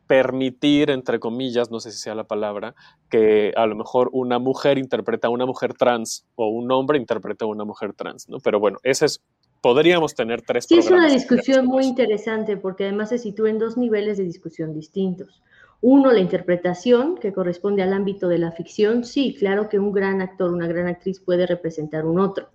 permitir, 0.08 0.92
entre 0.92 1.20
comillas, 1.20 1.72
no 1.72 1.80
sé 1.80 1.92
si 1.92 1.98
sea 1.98 2.16
la 2.16 2.26
palabra, 2.26 2.76
que 3.10 3.54
a 3.56 3.66
lo 3.66 3.76
mejor 3.76 4.10
una 4.14 4.40
mujer 4.40 4.78
interpreta 4.78 5.28
a 5.28 5.32
una 5.32 5.46
mujer 5.46 5.74
trans 5.74 6.26
o 6.36 6.48
un 6.50 6.72
hombre 6.72 6.98
interpreta 6.98 7.46
a 7.46 7.48
una 7.48 7.66
mujer 7.66 7.94
trans, 7.94 8.30
¿no? 8.30 8.38
Pero 8.40 8.60
bueno, 8.60 8.78
ese 8.84 9.06
es, 9.06 9.22
podríamos 9.62 10.14
tener 10.14 10.42
tres 10.42 10.66
Sí, 10.68 10.78
es 10.78 10.92
una 10.92 11.10
discusión 11.10 11.66
muy 11.66 11.86
interesante 11.86 12.58
porque 12.58 12.84
además 12.84 13.10
se 13.10 13.18
sitúa 13.18 13.50
en 13.50 13.60
dos 13.60 13.78
niveles 13.78 14.18
de 14.18 14.24
discusión 14.24 14.74
distintos. 14.74 15.42
Uno, 15.82 16.12
la 16.12 16.20
interpretación, 16.20 17.18
que 17.18 17.34
corresponde 17.34 17.84
al 17.84 17.94
ámbito 17.94 18.28
de 18.28 18.38
la 18.38 18.52
ficción. 18.52 19.04
Sí, 19.04 19.36
claro 19.38 19.70
que 19.70 19.78
un 19.78 19.92
gran 19.92 20.22
actor, 20.22 20.52
una 20.52 20.68
gran 20.68 20.88
actriz 20.88 21.20
puede 21.20 21.46
representar 21.46 22.06
un 22.06 22.20
otro. 22.20 22.50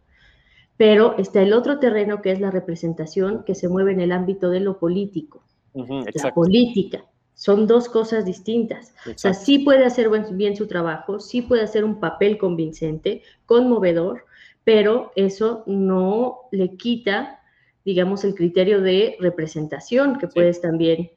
Pero 0.81 1.15
está 1.19 1.43
el 1.43 1.53
otro 1.53 1.79
terreno 1.79 2.23
que 2.23 2.33
es 2.33 2.41
la 2.41 2.51
representación 2.51 3.45
que 3.45 3.55
se 3.55 3.69
mueve 3.69 3.93
en 3.93 4.01
el 4.01 4.13
ámbito 4.13 4.49
de 4.49 4.61
lo 4.61 4.79
político, 4.79 5.43
la 5.75 6.33
política. 6.33 7.05
Son 7.35 7.67
dos 7.67 7.91
cosas 7.91 8.25
distintas. 8.25 8.95
O 9.07 9.19
sea, 9.19 9.35
sí 9.35 9.59
puede 9.59 9.85
hacer 9.85 10.09
bien 10.33 10.57
su 10.57 10.67
trabajo, 10.67 11.21
sí 11.21 11.43
puede 11.43 11.65
hacer 11.65 11.85
un 11.85 12.01
papel 12.01 12.39
convincente, 12.39 13.21
conmovedor, 13.45 14.25
pero 14.65 15.13
eso 15.17 15.65
no 15.67 16.49
le 16.51 16.79
quita, 16.79 17.43
digamos, 17.85 18.25
el 18.25 18.35
criterio 18.35 18.81
de 18.81 19.19
representación 19.21 20.17
que 20.17 20.29
Sí. 20.29 20.33
puedes 20.35 20.63
también 20.63 21.11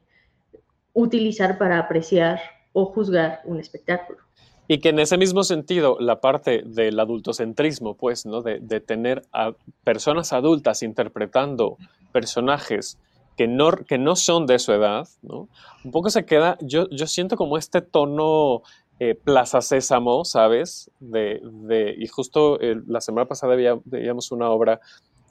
utilizar 0.92 1.56
para 1.56 1.78
apreciar 1.78 2.38
o 2.74 2.84
juzgar 2.84 3.40
un 3.46 3.60
espectáculo. 3.60 4.18
Y 4.66 4.78
que 4.78 4.90
en 4.90 4.98
ese 4.98 5.18
mismo 5.18 5.44
sentido, 5.44 5.98
la 6.00 6.20
parte 6.20 6.62
del 6.64 6.98
adultocentrismo, 6.98 7.96
pues, 7.96 8.24
¿no? 8.24 8.40
De, 8.40 8.60
de 8.60 8.80
tener 8.80 9.22
a 9.32 9.52
personas 9.84 10.32
adultas 10.32 10.82
interpretando 10.82 11.76
personajes 12.12 12.98
que 13.36 13.48
no, 13.48 13.72
que 13.72 13.98
no 13.98 14.16
son 14.16 14.46
de 14.46 14.58
su 14.58 14.72
edad, 14.72 15.08
¿no? 15.22 15.48
Un 15.84 15.90
poco 15.90 16.10
se 16.10 16.24
queda, 16.24 16.56
yo, 16.60 16.88
yo 16.90 17.06
siento 17.06 17.36
como 17.36 17.58
este 17.58 17.82
tono 17.82 18.62
eh, 19.00 19.14
Plaza 19.16 19.60
Sésamo, 19.60 20.24
¿sabes? 20.24 20.90
De, 21.00 21.40
de, 21.42 21.94
y 21.98 22.06
justo 22.06 22.60
eh, 22.60 22.80
la 22.86 23.00
semana 23.00 23.26
pasada 23.26 23.56
veíamos 23.84 24.30
una 24.30 24.50
obra 24.50 24.80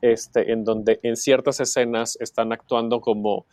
este, 0.02 0.52
en 0.52 0.66
donde 0.66 1.00
en 1.04 1.16
ciertas 1.16 1.62
escenas 1.62 2.18
están 2.20 2.52
actuando 2.52 3.00
como 3.00 3.46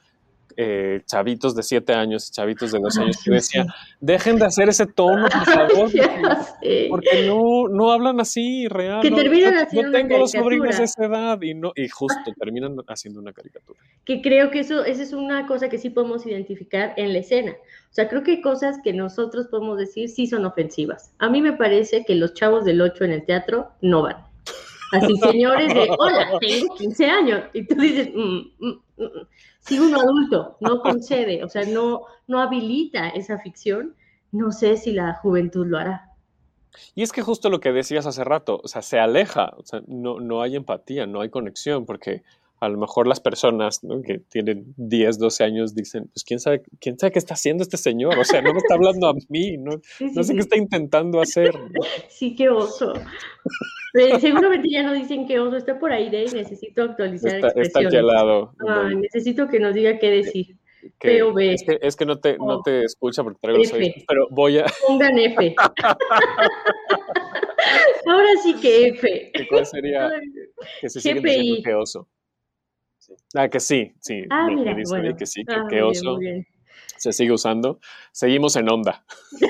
eh, 0.56 1.02
chavitos 1.06 1.54
de 1.54 1.62
siete 1.62 1.92
años, 1.92 2.30
chavitos 2.30 2.72
de 2.72 2.78
dos 2.78 2.96
años, 2.98 3.22
que 3.24 3.30
decía, 3.30 3.66
dejen 4.00 4.36
de 4.36 4.46
hacer 4.46 4.68
ese 4.68 4.86
tono, 4.86 5.26
por 5.28 5.44
favor, 5.44 5.90
porque 6.88 7.26
no, 7.26 7.68
no 7.68 7.92
hablan 7.92 8.20
así, 8.20 8.68
real. 8.68 9.02
Que 9.02 9.10
terminan 9.10 9.54
haciendo 9.54 9.90
no 9.90 9.98
tengo 9.98 10.18
los 10.18 10.32
sobrinos 10.32 10.78
de 10.78 10.84
esa 10.84 11.04
edad 11.04 11.40
y, 11.42 11.54
no, 11.54 11.72
y 11.74 11.88
justo 11.88 12.32
terminan 12.38 12.76
haciendo 12.88 13.20
una 13.20 13.32
caricatura. 13.32 13.80
Que 14.04 14.22
creo 14.22 14.50
que 14.50 14.60
eso, 14.60 14.84
esa 14.84 15.02
es 15.02 15.12
una 15.12 15.46
cosa 15.46 15.68
que 15.68 15.78
sí 15.78 15.90
podemos 15.90 16.26
identificar 16.26 16.94
en 16.96 17.12
la 17.12 17.18
escena. 17.20 17.52
O 17.52 17.92
sea, 17.92 18.08
creo 18.08 18.22
que 18.22 18.32
hay 18.32 18.40
cosas 18.40 18.78
que 18.84 18.92
nosotros 18.92 19.48
podemos 19.48 19.78
decir 19.78 20.08
sí 20.08 20.26
son 20.26 20.44
ofensivas. 20.44 21.12
A 21.18 21.28
mí 21.28 21.42
me 21.42 21.52
parece 21.52 22.04
que 22.04 22.14
los 22.14 22.34
chavos 22.34 22.64
del 22.64 22.80
8 22.80 23.04
en 23.04 23.12
el 23.12 23.24
teatro 23.24 23.70
no 23.80 24.02
van. 24.02 24.29
Así, 24.92 25.16
señores 25.16 25.72
de, 25.72 25.88
hola, 25.98 26.38
tengo 26.40 26.74
15 26.74 27.06
años. 27.06 27.44
Y 27.52 27.66
tú 27.66 27.74
dices, 27.76 28.10
mm, 28.14 28.40
mm, 28.58 28.80
mm, 28.96 29.26
si 29.60 29.78
uno 29.78 30.00
adulto 30.00 30.56
no 30.60 30.80
concede, 30.80 31.44
o 31.44 31.48
sea, 31.48 31.62
no, 31.64 32.02
no 32.26 32.40
habilita 32.40 33.08
esa 33.10 33.38
ficción, 33.38 33.94
no 34.32 34.52
sé 34.52 34.76
si 34.76 34.92
la 34.92 35.14
juventud 35.14 35.66
lo 35.66 35.78
hará. 35.78 36.10
Y 36.94 37.02
es 37.02 37.12
que 37.12 37.22
justo 37.22 37.50
lo 37.50 37.60
que 37.60 37.72
decías 37.72 38.06
hace 38.06 38.24
rato, 38.24 38.60
o 38.62 38.68
sea, 38.68 38.82
se 38.82 38.98
aleja, 38.98 39.52
o 39.56 39.64
sea, 39.64 39.82
no, 39.86 40.20
no 40.20 40.42
hay 40.42 40.56
empatía, 40.56 41.06
no 41.06 41.20
hay 41.20 41.28
conexión, 41.28 41.84
porque 41.84 42.22
a 42.60 42.68
lo 42.68 42.78
mejor 42.78 43.08
las 43.08 43.20
personas 43.20 43.80
que 44.04 44.18
tienen 44.18 44.74
10, 44.76 45.18
12 45.18 45.44
años 45.44 45.74
dicen, 45.74 46.10
pues 46.12 46.24
quién 46.24 46.40
sabe, 46.40 46.62
quién 46.78 46.98
sabe 46.98 47.12
qué 47.12 47.18
está 47.18 47.32
haciendo 47.32 47.62
este 47.62 47.78
señor, 47.78 48.18
o 48.18 48.24
sea, 48.24 48.42
no 48.42 48.52
me 48.52 48.58
está 48.58 48.74
hablando 48.74 49.08
a 49.08 49.14
mí, 49.30 49.56
no, 49.56 49.80
no 50.14 50.22
sé 50.22 50.34
qué 50.34 50.40
está 50.40 50.58
intentando 50.58 51.20
hacer. 51.20 51.54
Sí, 52.08 52.34
qué 52.34 52.50
oso. 52.50 52.92
Eh, 53.94 54.20
seguramente 54.20 54.68
ya 54.68 54.82
no 54.82 54.92
dicen 54.92 55.26
qué 55.26 55.40
oso, 55.40 55.56
está 55.56 55.78
por 55.78 55.90
ahí 55.90 56.10
de 56.10 56.18
ahí, 56.18 56.26
necesito 56.34 56.82
actualizar 56.82 57.36
está, 57.36 57.46
expresiones. 57.48 57.68
Está 57.68 57.88
aquí 57.88 57.96
al 57.96 58.06
lado. 58.06 58.52
necesito 58.96 59.48
que 59.48 59.58
nos 59.58 59.74
diga 59.74 59.98
qué 59.98 60.10
decir. 60.10 60.56
Que, 60.98 61.18
es, 61.52 61.62
que, 61.62 61.78
es 61.80 61.96
que 61.96 62.06
no 62.06 62.20
te, 62.20 62.38
no 62.38 62.62
te 62.62 62.84
escucha 62.84 63.22
porque 63.22 63.38
traigo 63.40 63.58
los 63.58 63.72
oídos, 63.72 64.02
pero 64.06 64.28
voy 64.30 64.58
a... 64.58 64.66
Pongan 64.86 65.18
F. 65.18 65.54
Ahora 68.06 68.28
sí 68.42 68.54
que 68.60 68.88
F. 68.88 69.32
¿Cuál 69.48 69.66
sería? 69.66 70.10
Que 70.80 70.88
se 70.88 71.00
sigue 71.00 71.20
diciendo 71.20 71.62
que 71.64 71.74
oso. 71.74 72.08
Ah, 73.34 73.48
que 73.48 73.60
sí, 73.60 73.94
sí. 74.00 74.24
Ah, 74.30 74.48
mira, 74.48 74.74
bueno. 74.88 75.16
que 75.16 75.26
sí, 75.26 75.44
que, 75.44 75.54
ah, 75.54 75.66
que 75.68 75.82
oso 75.82 76.18
se 77.00 77.12
sigue 77.12 77.32
usando. 77.32 77.80
Seguimos 78.12 78.56
en 78.56 78.68
onda. 78.68 79.04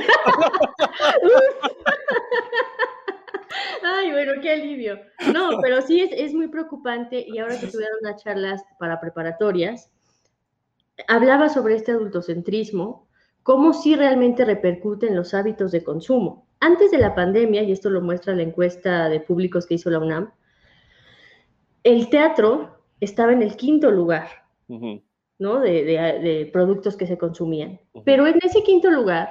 Ay, 3.83 4.13
bueno, 4.13 4.35
qué 4.41 4.53
alivio. 4.53 5.01
No, 5.33 5.59
pero 5.61 5.83
sí 5.83 6.01
es, 6.01 6.11
es 6.13 6.33
muy 6.33 6.47
preocupante 6.49 7.25
y 7.27 7.39
ahora 7.39 7.59
que 7.59 7.67
tuvieron 7.67 7.99
las 8.03 8.23
charlas 8.23 8.63
para 8.79 9.01
preparatorias, 9.01 9.91
hablaba 11.09 11.49
sobre 11.49 11.75
este 11.75 11.91
adultocentrismo, 11.93 13.09
cómo 13.43 13.73
sí 13.73 13.97
realmente 13.97 14.45
repercute 14.45 15.09
en 15.09 15.17
los 15.17 15.35
hábitos 15.35 15.73
de 15.73 15.83
consumo. 15.83 16.47
Antes 16.61 16.91
de 16.91 16.99
la 16.99 17.15
pandemia, 17.15 17.63
y 17.63 17.73
esto 17.73 17.91
lo 17.91 18.01
muestra 18.01 18.35
la 18.35 18.43
encuesta 18.43 19.09
de 19.09 19.21
públicos 19.21 19.67
que 19.67 19.75
hizo 19.75 19.91
la 19.91 19.99
UNAM, 19.99 20.31
el 21.83 22.11
teatro 22.11 22.80
estaba 23.01 23.33
en 23.33 23.43
el 23.43 23.57
quinto 23.57 23.91
lugar, 23.91 24.29
¿no? 25.39 25.61
De, 25.61 26.49
productos 26.53 26.97
que 26.97 27.07
se 27.07 27.19
consumían. 27.19 27.81
Pero 28.05 28.27
en 28.27 28.39
ese 28.43 28.63
quinto 28.63 28.91
lugar, 28.91 29.31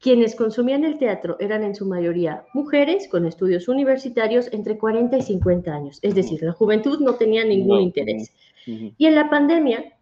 quienes 0.00 0.34
consumían 0.34 0.84
el 0.84 0.98
teatro 0.98 1.36
eran 1.38 1.62
en 1.62 1.74
su 1.74 1.86
mayoría 1.86 2.44
mujeres 2.54 3.08
con 3.08 3.24
estudios 3.26 3.68
universitarios 3.68 4.52
entre 4.52 4.76
40 4.76 5.16
y 5.16 5.22
50 5.22 5.72
años. 5.72 5.98
Es 6.02 6.14
decir, 6.14 6.42
la 6.42 6.52
juventud 6.52 6.98
no 7.00 7.14
tenía 7.14 7.44
ningún 7.44 7.80
interés. 7.80 8.32
Y 8.66 9.06
en 9.06 9.14
la 9.14 9.30
pandemia, 9.30 9.96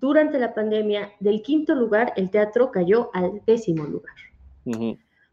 durante 0.00 0.38
la 0.38 0.52
pandemia, 0.52 1.12
del 1.20 1.42
quinto 1.42 1.74
lugar, 1.74 2.12
el 2.16 2.30
teatro 2.30 2.70
cayó 2.70 3.10
al 3.14 3.40
décimo 3.46 3.84
lugar. 3.84 4.14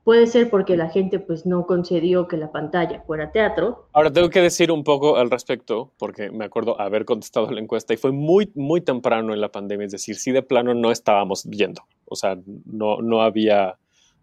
Puede 0.04 0.28
ser 0.28 0.50
porque 0.50 0.78
la 0.78 0.90
gente 0.90 1.20
pues 1.20 1.46
no 1.46 1.66
concedió 1.66 2.28
que 2.28 2.38
la 2.38 2.52
pantalla 2.52 3.02
fuera 3.06 3.32
teatro. 3.32 3.88
Ahora 3.94 4.12
tengo 4.12 4.30
que 4.30 4.42
decir 4.42 4.72
un 4.72 4.84
poco 4.84 5.18
al 5.18 5.30
respecto, 5.30 5.92
porque 5.98 6.32
me 6.32 6.46
acuerdo 6.46 6.80
haber 6.80 7.06
contestado 7.06 7.52
la 7.52 7.60
encuesta 7.60 7.94
y 7.94 7.98
fue 7.98 8.12
muy, 8.12 8.52
muy 8.56 8.82
temprano 8.82 9.34
en 9.34 9.42
la 9.42 9.52
pandemia, 9.52 9.86
es 9.86 9.92
decir, 9.92 10.16
sí 10.16 10.32
de 10.32 10.42
plano 10.42 10.74
no 10.74 10.92
estábamos 10.92 11.44
yendo, 11.44 11.84
o 12.06 12.16
sea, 12.16 12.38
no, 12.66 13.02
no, 13.02 13.22
había, 13.22 13.78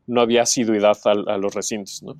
no 0.07 0.21
había 0.21 0.43
asiduidad 0.43 0.97
a, 1.05 1.11
a 1.11 1.39
los 1.39 1.55
recintos. 1.55 2.03
¿no? 2.03 2.17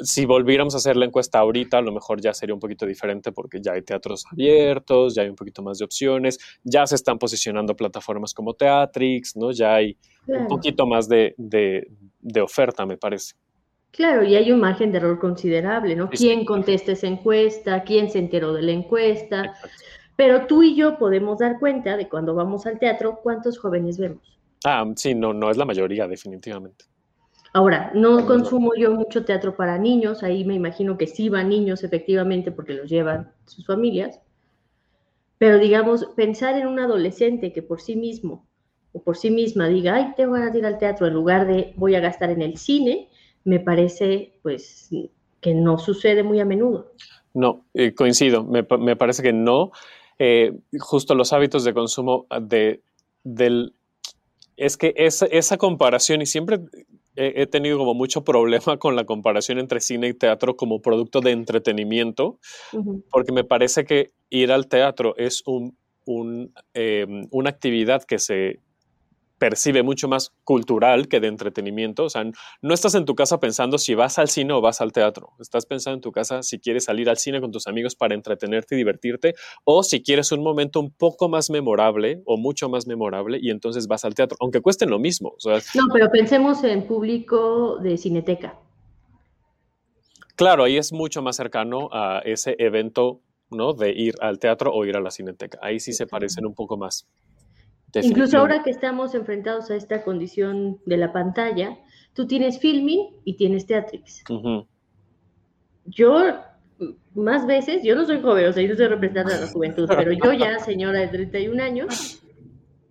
si 0.00 0.26
volviéramos 0.26 0.74
a 0.74 0.78
hacer 0.78 0.96
la 0.96 1.06
encuesta 1.06 1.38
ahorita, 1.38 1.78
a 1.78 1.82
lo 1.82 1.92
mejor 1.92 2.20
ya 2.20 2.34
sería 2.34 2.54
un 2.54 2.60
poquito 2.60 2.86
diferente 2.86 3.32
porque 3.32 3.60
ya 3.60 3.72
hay 3.72 3.82
teatros 3.82 4.24
abiertos, 4.30 5.14
ya 5.14 5.22
hay 5.22 5.28
un 5.28 5.36
poquito 5.36 5.62
más 5.62 5.78
de 5.78 5.84
opciones, 5.84 6.38
ya 6.62 6.86
se 6.86 6.94
están 6.94 7.18
posicionando 7.18 7.74
plataformas 7.76 8.34
como 8.34 8.54
Teatrix, 8.54 9.36
¿no? 9.36 9.52
Ya 9.52 9.74
hay 9.74 9.96
un 10.26 10.46
poquito 10.48 10.86
más 10.86 11.08
de, 11.08 11.34
oferta, 12.40 12.86
me 12.86 12.96
parece. 12.96 13.34
Claro, 13.90 14.24
y 14.24 14.36
hay 14.36 14.52
un 14.52 14.60
margen 14.60 14.92
de 14.92 14.98
error 14.98 15.18
considerable, 15.18 15.96
¿no? 15.96 16.10
¿Quién 16.10 16.44
contesta 16.44 16.92
esa 16.92 17.06
encuesta? 17.06 17.82
¿Quién 17.82 18.10
se 18.10 18.18
enteró 18.18 18.52
de 18.52 18.62
la 18.62 18.72
encuesta? 18.72 19.54
Pero 20.16 20.46
tú 20.46 20.62
y 20.62 20.76
yo 20.76 20.98
podemos 20.98 21.38
dar 21.38 21.58
cuenta 21.58 21.96
de 21.96 22.08
cuando 22.08 22.34
vamos 22.34 22.66
al 22.66 22.78
teatro 22.78 23.20
cuántos 23.22 23.58
jóvenes 23.58 23.98
vemos. 23.98 24.38
Ah, 24.64 24.84
sí, 24.96 25.14
no, 25.14 25.32
no 25.32 25.50
es 25.50 25.56
la 25.56 25.64
mayoría, 25.64 26.06
definitivamente. 26.08 26.84
Ahora, 27.52 27.90
no 27.94 28.26
consumo 28.26 28.74
yo 28.76 28.90
mucho 28.90 29.24
teatro 29.24 29.56
para 29.56 29.78
niños, 29.78 30.22
ahí 30.22 30.44
me 30.44 30.54
imagino 30.54 30.98
que 30.98 31.06
sí 31.06 31.30
van 31.30 31.48
niños 31.48 31.84
efectivamente 31.84 32.52
porque 32.52 32.74
los 32.74 32.90
llevan 32.90 33.32
sus 33.46 33.64
familias, 33.64 34.20
pero 35.38 35.58
digamos, 35.58 36.04
pensar 36.16 36.56
en 36.56 36.66
un 36.66 36.78
adolescente 36.80 37.54
que 37.54 37.62
por 37.62 37.80
sí 37.80 37.96
mismo 37.96 38.46
o 38.96 39.02
por 39.02 39.16
sí 39.18 39.30
misma 39.30 39.68
diga, 39.68 39.94
ay, 39.94 40.14
tengo 40.16 40.32
ganas 40.32 40.54
de 40.54 40.60
ir 40.60 40.66
al 40.66 40.78
teatro 40.78 41.06
en 41.06 41.12
lugar 41.12 41.46
de 41.46 41.74
voy 41.76 41.94
a 41.94 42.00
gastar 42.00 42.30
en 42.30 42.40
el 42.40 42.56
cine, 42.56 43.10
me 43.44 43.60
parece 43.60 44.38
pues 44.42 44.88
que 45.40 45.54
no 45.54 45.76
sucede 45.78 46.22
muy 46.22 46.40
a 46.40 46.46
menudo. 46.46 46.92
No, 47.34 47.66
eh, 47.74 47.92
coincido, 47.94 48.42
me, 48.42 48.64
parece 48.64 49.22
que 49.22 49.34
no. 49.34 49.70
Eh, 50.18 50.54
justo 50.78 51.14
los 51.14 51.34
hábitos 51.34 51.62
de 51.64 51.74
consumo 51.74 52.26
de, 52.40 52.80
del... 53.22 53.74
Es 54.56 54.78
que 54.78 54.94
esa, 54.96 55.26
esa 55.26 55.58
comparación, 55.58 56.22
y 56.22 56.26
siempre 56.26 56.60
he, 57.14 57.46
tenido 57.46 57.76
como 57.76 57.92
mucho 57.92 58.24
problema 58.24 58.78
con 58.78 58.96
la 58.96 59.04
comparación 59.04 59.58
entre 59.58 59.80
cine 59.80 60.08
y 60.08 60.14
teatro 60.14 60.56
como 60.56 60.80
producto 60.80 61.20
de 61.20 61.32
entretenimiento, 61.32 62.38
porque 63.10 63.32
me 63.32 63.44
parece 63.44 63.84
que 63.84 64.12
ir 64.30 64.50
al 64.50 64.68
teatro 64.68 65.14
es 65.18 65.42
un, 65.44 65.76
em, 66.72 67.26
una 67.30 67.50
actividad 67.50 68.02
que 68.04 68.18
se 68.18 68.60
percibe 69.38 69.82
mucho 69.82 70.08
más 70.08 70.32
cultural 70.44 71.08
que 71.08 71.20
de 71.20 71.28
entretenimiento. 71.28 72.04
O 72.04 72.10
sea, 72.10 72.24
no 72.62 72.74
estás 72.74 72.94
en 72.94 73.04
tu 73.04 73.14
casa 73.14 73.38
pensando 73.40 73.78
si 73.78 73.94
vas 73.94 74.18
al 74.18 74.28
cine 74.28 74.52
o 74.52 74.60
vas 74.60 74.80
al 74.80 74.92
teatro. 74.92 75.32
Estás 75.40 75.66
pensando 75.66 75.96
en 75.96 76.00
tu 76.00 76.12
casa 76.12 76.42
si 76.42 76.58
quieres 76.58 76.84
salir 76.84 77.08
al 77.08 77.18
cine 77.18 77.40
con 77.40 77.52
tus 77.52 77.66
amigos 77.66 77.94
para 77.94 78.14
entretenerte 78.14 78.74
y 78.74 78.78
divertirte 78.78 79.34
o 79.64 79.82
si 79.82 80.02
quieres 80.02 80.32
un 80.32 80.42
momento 80.42 80.80
un 80.80 80.90
poco 80.90 81.28
más 81.28 81.50
memorable 81.50 82.22
o 82.24 82.36
mucho 82.36 82.68
más 82.68 82.86
memorable 82.86 83.38
y 83.40 83.50
entonces 83.50 83.86
vas 83.86 84.04
al 84.04 84.14
teatro, 84.14 84.36
aunque 84.40 84.60
cuesten 84.60 84.90
lo 84.90 84.98
mismo. 84.98 85.34
no, 85.74 85.84
pero 85.92 86.10
pensemos 86.10 86.64
en 86.64 86.86
público 86.86 87.78
de 87.78 87.96
cineteca. 87.96 88.58
Claro, 90.36 90.64
ahí 90.64 90.76
es 90.76 90.92
mucho 90.92 91.22
más 91.22 91.36
cercano 91.36 91.88
a 91.92 92.20
ese 92.24 92.56
evento, 92.58 93.22
¿no? 93.50 93.72
De 93.72 93.90
ir 93.90 94.14
al 94.20 94.38
teatro 94.38 94.70
o 94.72 94.84
ir 94.84 94.94
a 94.96 95.00
la 95.00 95.10
cineteca. 95.10 95.58
Ahí 95.62 95.80
sí 95.80 95.94
se 95.94 96.06
parecen 96.06 96.44
un 96.44 96.54
poco 96.54 96.76
más. 96.76 97.06
Incluso 98.02 98.38
ahora 98.38 98.62
que 98.62 98.70
estamos 98.70 99.14
enfrentados 99.14 99.70
a 99.70 99.76
esta 99.76 100.02
condición 100.02 100.78
de 100.86 100.96
la 100.96 101.12
pantalla, 101.12 101.78
tú 102.12 102.26
tienes 102.26 102.58
filming 102.58 103.08
y 103.24 103.34
tienes 103.34 103.66
Teatrix. 103.66 104.24
Yo, 105.84 106.40
más 107.14 107.46
veces, 107.46 107.82
yo 107.84 107.94
no 107.94 108.04
soy 108.04 108.20
joven, 108.20 108.48
o 108.48 108.52
sea, 108.52 108.62
yo 108.62 108.68
no 108.68 108.72
estoy 108.72 108.88
representando 108.88 109.34
a 109.34 109.38
la 109.38 109.46
juventud, 109.46 109.88
pero 109.88 110.12
yo 110.12 110.32
ya, 110.32 110.58
señora 110.58 111.00
de 111.00 111.08
31 111.08 111.62
años, 111.62 112.22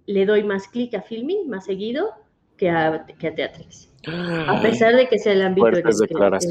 le 0.05 0.25
doy 0.25 0.43
más 0.43 0.67
clic 0.67 0.93
a 0.93 1.01
filming, 1.01 1.49
más 1.49 1.65
seguido, 1.65 2.11
que 2.57 2.69
a, 2.69 3.05
que 3.05 3.27
a 3.27 3.35
Teatrix. 3.35 3.91
A 4.07 4.61
pesar 4.61 4.95
de 4.95 5.07
que 5.07 5.17
sea 5.17 5.33
el 5.33 5.41
ámbito 5.41 5.69
de 5.71 5.81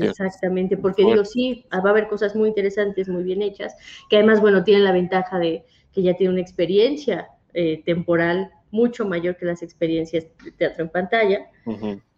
Exactamente, 0.08 0.76
porque 0.76 1.04
digo, 1.04 1.24
sí, 1.24 1.64
va 1.72 1.88
a 1.88 1.90
haber 1.90 2.08
cosas 2.08 2.34
muy 2.34 2.48
interesantes, 2.48 3.08
muy 3.08 3.22
bien 3.22 3.42
hechas, 3.42 3.76
que 4.10 4.16
además, 4.16 4.40
bueno, 4.40 4.64
tienen 4.64 4.84
la 4.84 4.92
ventaja 4.92 5.38
de 5.38 5.64
que 5.92 6.02
ya 6.02 6.14
tiene 6.14 6.32
una 6.32 6.42
experiencia 6.42 7.28
eh, 7.54 7.82
temporal 7.84 8.50
mucho 8.70 9.06
mayor 9.06 9.36
que 9.36 9.46
las 9.46 9.62
experiencias 9.62 10.26
de 10.44 10.50
teatro 10.52 10.84
en 10.84 10.90
pantalla. 10.90 11.46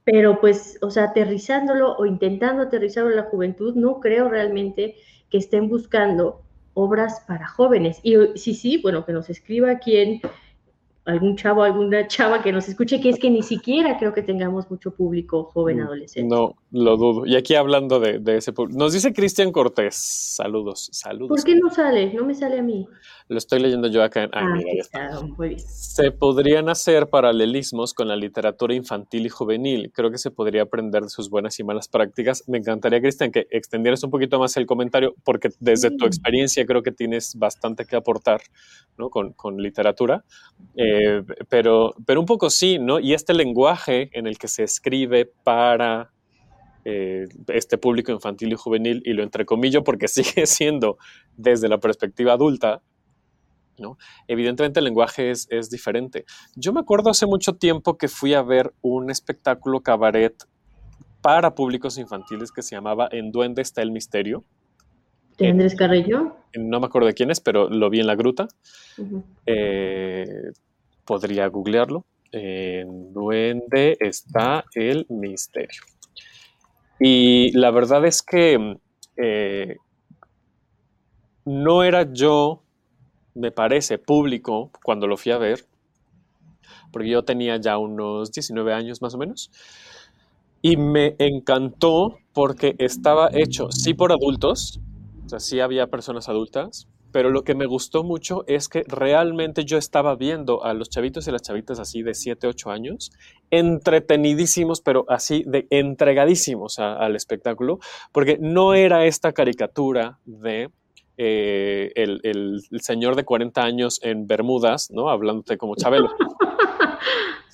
pero 0.04 0.40
pues, 0.40 0.78
o 0.82 0.90
sea, 0.90 1.04
aterrizándolo 1.04 1.96
o 1.96 2.06
intentando 2.06 2.62
aterrizarlo 2.62 3.10
en 3.10 3.16
la 3.16 3.24
juventud, 3.24 3.74
no 3.74 4.00
creo 4.00 4.28
realmente 4.28 4.96
que 5.30 5.38
estén 5.38 5.68
buscando 5.68 6.42
obras 6.74 7.22
para 7.26 7.46
jóvenes. 7.48 8.00
Y 8.02 8.14
sí, 8.36 8.54
sí, 8.54 8.78
bueno, 8.82 9.04
que 9.04 9.12
nos 9.12 9.28
escriba 9.30 9.78
quién 9.78 10.20
algún 11.06 11.36
chavo, 11.36 11.62
alguna 11.62 12.06
chava 12.08 12.42
que 12.42 12.52
nos 12.52 12.68
escuche, 12.68 13.00
que 13.00 13.08
es 13.08 13.18
que 13.18 13.30
ni 13.30 13.42
siquiera 13.42 13.96
creo 13.96 14.12
que 14.12 14.22
tengamos 14.22 14.68
mucho 14.70 14.90
público 14.90 15.44
joven 15.44 15.78
mm, 15.78 15.82
adolescente. 15.82 16.28
No, 16.28 16.56
lo 16.72 16.96
dudo. 16.96 17.26
Y 17.26 17.36
aquí 17.36 17.54
hablando 17.54 18.00
de, 18.00 18.20
ese 18.36 18.52
público, 18.52 18.78
nos 18.78 18.92
dice 18.92 19.12
Cristian 19.12 19.52
Cortés, 19.52 19.94
saludos, 19.94 20.88
saludos. 20.92 21.28
¿Por 21.28 21.44
qué 21.44 21.54
no 21.54 21.70
sale? 21.70 22.12
No 22.12 22.24
me 22.24 22.34
sale 22.34 22.58
a 22.58 22.62
mí. 22.62 22.88
Lo 23.28 23.38
estoy 23.38 23.60
leyendo 23.60 23.88
yo 23.88 24.04
acá 24.04 24.22
en... 24.22 24.30
Ah, 24.32 24.46
mira, 24.54 24.70
ya 24.72 24.82
está. 24.82 25.10
Se 25.66 26.12
podrían 26.12 26.68
hacer 26.68 27.08
paralelismos 27.08 27.92
con 27.92 28.06
la 28.06 28.14
literatura 28.14 28.74
infantil 28.74 29.26
y 29.26 29.28
juvenil. 29.28 29.90
Creo 29.92 30.12
que 30.12 30.18
se 30.18 30.30
podría 30.30 30.62
aprender 30.62 31.02
de 31.02 31.08
sus 31.08 31.28
buenas 31.28 31.58
y 31.58 31.64
malas 31.64 31.88
prácticas. 31.88 32.44
Me 32.46 32.58
encantaría, 32.58 33.00
Cristian, 33.00 33.32
que 33.32 33.48
extendieras 33.50 34.04
un 34.04 34.10
poquito 34.10 34.38
más 34.38 34.56
el 34.56 34.66
comentario, 34.66 35.14
porque 35.24 35.50
desde 35.58 35.90
tu 35.90 36.06
experiencia 36.06 36.64
creo 36.66 36.82
que 36.82 36.92
tienes 36.92 37.34
bastante 37.36 37.84
que 37.84 37.96
aportar 37.96 38.42
¿no? 38.96 39.10
con, 39.10 39.32
con 39.32 39.56
literatura. 39.56 40.24
Eh, 40.76 41.22
pero, 41.48 41.94
pero 42.06 42.20
un 42.20 42.26
poco 42.26 42.48
sí, 42.48 42.78
¿no? 42.78 43.00
Y 43.00 43.12
este 43.12 43.34
lenguaje 43.34 44.08
en 44.12 44.28
el 44.28 44.38
que 44.38 44.46
se 44.46 44.62
escribe 44.62 45.26
para 45.42 46.12
eh, 46.88 47.26
este 47.48 47.78
público 47.78 48.12
infantil 48.12 48.52
y 48.52 48.54
juvenil, 48.54 49.02
y 49.04 49.12
lo 49.14 49.24
entrecomillo 49.24 49.82
porque 49.82 50.06
sigue 50.08 50.46
siendo 50.46 50.98
desde 51.36 51.68
la 51.68 51.78
perspectiva 51.78 52.34
adulta, 52.34 52.80
¿no? 53.78 53.98
Evidentemente 54.28 54.80
el 54.80 54.84
lenguaje 54.84 55.30
es, 55.30 55.70
diferente. 55.70 56.24
Yo 56.54 56.72
me 56.72 56.80
acuerdo 56.80 57.10
hace 57.10 57.26
mucho 57.26 57.54
tiempo 57.54 57.96
que 57.96 58.08
fui 58.08 58.34
a 58.34 58.42
ver 58.42 58.72
un 58.82 59.10
espectáculo 59.10 59.80
cabaret 59.80 60.34
para 61.22 61.54
públicos 61.54 61.98
infantiles 61.98 62.52
que 62.52 62.62
se 62.62 62.76
llamaba 62.76 63.08
En 63.10 63.32
Duende 63.32 63.62
está 63.62 63.82
el 63.82 63.90
misterio. 63.90 64.44
¿De 65.38 65.48
Andrés 65.48 65.74
Carrillo? 65.74 66.36
No 66.56 66.80
me 66.80 66.86
acuerdo 66.86 67.08
de 67.08 67.14
quién 67.14 67.30
es, 67.30 67.40
pero 67.40 67.68
lo 67.68 67.90
vi 67.90 68.00
en 68.00 68.06
la 68.06 68.14
gruta. 68.14 68.48
Eh, 69.44 70.24
podría 71.04 71.48
googlearlo. 71.48 72.06
En 72.32 73.12
Duende 73.12 73.96
está 74.00 74.64
el 74.74 75.06
misterio. 75.08 75.82
Y 76.98 77.52
la 77.52 77.70
verdad 77.70 78.06
es 78.06 78.22
que 78.22 78.78
eh, 79.16 79.76
no 81.44 81.82
era 81.82 82.12
yo 82.12 82.62
me 83.36 83.52
parece, 83.52 83.98
público 83.98 84.70
cuando 84.82 85.06
lo 85.06 85.16
fui 85.16 85.32
a 85.32 85.38
ver, 85.38 85.66
porque 86.90 87.10
yo 87.10 87.22
tenía 87.22 87.56
ya 87.58 87.78
unos 87.78 88.32
19 88.32 88.72
años 88.72 89.02
más 89.02 89.14
o 89.14 89.18
menos, 89.18 89.50
y 90.62 90.76
me 90.76 91.14
encantó 91.18 92.18
porque 92.32 92.74
estaba 92.78 93.28
hecho, 93.32 93.70
sí 93.70 93.94
por 93.94 94.10
adultos, 94.10 94.80
o 95.24 95.28
sea, 95.28 95.40
sí 95.40 95.60
había 95.60 95.88
personas 95.88 96.28
adultas, 96.28 96.88
pero 97.12 97.30
lo 97.30 97.44
que 97.44 97.54
me 97.54 97.66
gustó 97.66 98.04
mucho 98.04 98.44
es 98.46 98.68
que 98.68 98.84
realmente 98.86 99.64
yo 99.64 99.78
estaba 99.78 100.16
viendo 100.16 100.64
a 100.64 100.74
los 100.74 100.90
chavitos 100.90 101.26
y 101.26 101.30
las 101.30 101.42
chavitas 101.42 101.78
así 101.78 102.02
de 102.02 102.14
7, 102.14 102.46
8 102.46 102.70
años, 102.70 103.10
entretenidísimos, 103.50 104.80
pero 104.80 105.04
así 105.08 105.42
de 105.46 105.66
entregadísimos 105.70 106.78
al 106.78 107.16
espectáculo, 107.16 107.78
porque 108.12 108.38
no 108.40 108.74
era 108.74 109.06
esta 109.06 109.32
caricatura 109.32 110.18
de 110.26 110.70
eh, 111.16 111.92
el, 111.94 112.60
señor 112.80 113.16
de 113.16 113.24
40 113.24 113.62
años 113.62 114.00
en 114.02 114.26
Bermudas, 114.26 114.90
¿no? 114.90 115.08
Hablándote 115.08 115.56
como 115.56 115.76
Chabelo. 115.76 116.08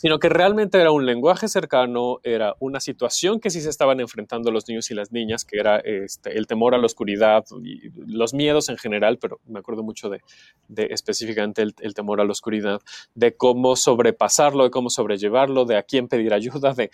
sino 0.02 0.18
que 0.18 0.28
realmente 0.28 0.80
era 0.80 0.90
un 0.90 1.06
lenguaje 1.06 1.46
cercano, 1.46 2.18
era 2.24 2.56
una 2.58 2.80
situación 2.80 3.38
que 3.38 3.50
sí 3.50 3.60
se 3.60 3.70
estaban 3.70 4.00
enfrentando 4.00 4.50
los 4.50 4.66
niños 4.66 4.90
y 4.90 4.94
las 4.94 5.12
niñas, 5.12 5.44
que 5.44 5.60
era 5.60 5.78
este, 5.78 6.36
el 6.36 6.48
temor 6.48 6.74
a 6.74 6.78
la 6.78 6.86
oscuridad 6.86 7.44
y 7.62 7.88
los 8.12 8.34
miedos 8.34 8.68
en 8.68 8.78
general, 8.78 9.18
pero 9.18 9.38
me 9.46 9.60
acuerdo 9.60 9.84
mucho 9.84 10.10
de, 10.10 10.20
específicamente 10.90 11.62
el, 11.62 11.72
el, 11.78 11.94
temor 11.94 12.20
a 12.20 12.24
la 12.24 12.32
oscuridad, 12.32 12.80
de 13.14 13.36
cómo 13.36 13.76
sobrepasarlo, 13.76 14.64
de 14.64 14.70
cómo 14.70 14.90
sobrellevarlo, 14.90 15.66
de 15.66 15.76
a 15.76 15.84
quién 15.84 16.08
pedir 16.08 16.34
ayuda, 16.34 16.74
de, 16.74 16.90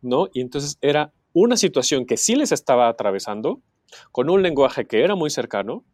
¿no? 0.00 0.28
Y 0.32 0.40
entonces 0.40 0.78
era 0.80 1.12
una 1.32 1.56
situación 1.56 2.06
que 2.06 2.16
sí 2.16 2.36
les 2.36 2.52
estaba 2.52 2.88
atravesando, 2.88 3.60
con 4.10 4.30
un 4.30 4.40
lenguaje 4.40 4.86
que 4.86 5.02
era 5.02 5.16
muy 5.16 5.30
cercano, 5.30 5.84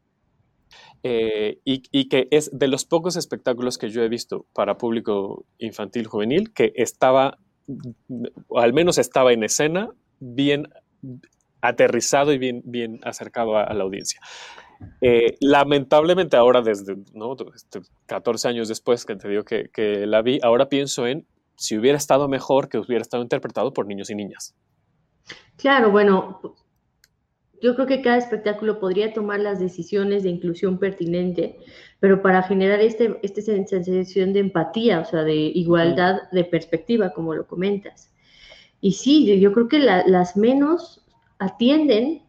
eh, 1.03 1.61
y, 1.65 2.09
que 2.09 2.29
es 2.31 2.51
de 2.53 2.69
los 2.69 2.85
pocos 2.85 3.17
espectáculos 3.17 3.79
que 3.79 3.91
yo 3.91 4.03
he 4.03 4.09
visto 4.09 4.47
para 4.53 4.79
público 4.79 5.45
infantil 5.59 6.07
juvenil 6.07 6.53
que 6.53 6.73
estaba, 6.75 7.39
al 8.55 8.73
menos 8.73 8.99
estaba 8.99 9.33
en 9.33 9.45
escena, 9.45 9.91
bien 10.21 10.69
aterrizado 11.61 12.33
y 12.33 12.39
bien, 12.39 12.63
bien 12.65 13.01
acercado 13.05 13.57
a, 13.57 13.73
la 13.73 13.85
audiencia. 13.85 14.21
Eh, 15.01 15.37
lamentablemente 15.41 16.37
ahora, 16.37 16.63
desde 16.63 16.97
14 18.07 18.37
este, 18.37 18.49
años 18.49 18.69
después 18.69 19.05
que 19.05 19.17
te 19.17 19.29
digo 19.29 19.45
que, 19.45 19.71
que 19.73 20.07
la 20.07 20.23
vi, 20.23 20.39
ahora 20.43 20.69
pienso 20.69 21.07
en 21.07 21.27
si 21.57 21.77
hubiera 21.77 21.99
estado 21.99 22.29
mejor 22.29 22.69
que 22.69 22.79
hubiera 22.79 23.03
estado 23.03 23.23
interpretado 23.23 23.73
por 23.73 23.87
niños 23.87 24.11
y 24.11 24.15
niñas. 24.15 24.55
Claro, 25.57 25.91
bueno, 25.91 26.41
yo 27.61 27.75
creo 27.75 27.87
que 27.87 28.03
cada 28.03 28.19
espectáculo 28.19 28.79
podría 28.79 29.13
tomar 29.13 29.41
las 29.41 29.59
decisiones 29.59 30.23
de 30.23 30.31
inclusión 30.31 30.79
pertinente, 30.79 31.59
pero 32.01 32.23
para 32.23 32.43
generar 32.43 32.81
este, 32.81 33.19
esta 33.23 33.41
sensación 33.41 34.33
de 34.33 34.41
empatía, 34.41 35.01
o 35.01 35.05
sea, 35.05 35.25
de 35.25 35.35
igualdad 35.35 36.23
de 36.31 36.45
perspectiva, 36.45 37.13
como 37.13 37.35
lo 37.35 37.47
comentas. 37.47 38.13
Y 38.81 38.93
sí, 38.93 39.41
yo, 39.41 39.53
creo 39.53 39.69
que 39.69 39.81
las 39.81 40.37
menos 40.37 41.05
atienden 41.39 42.23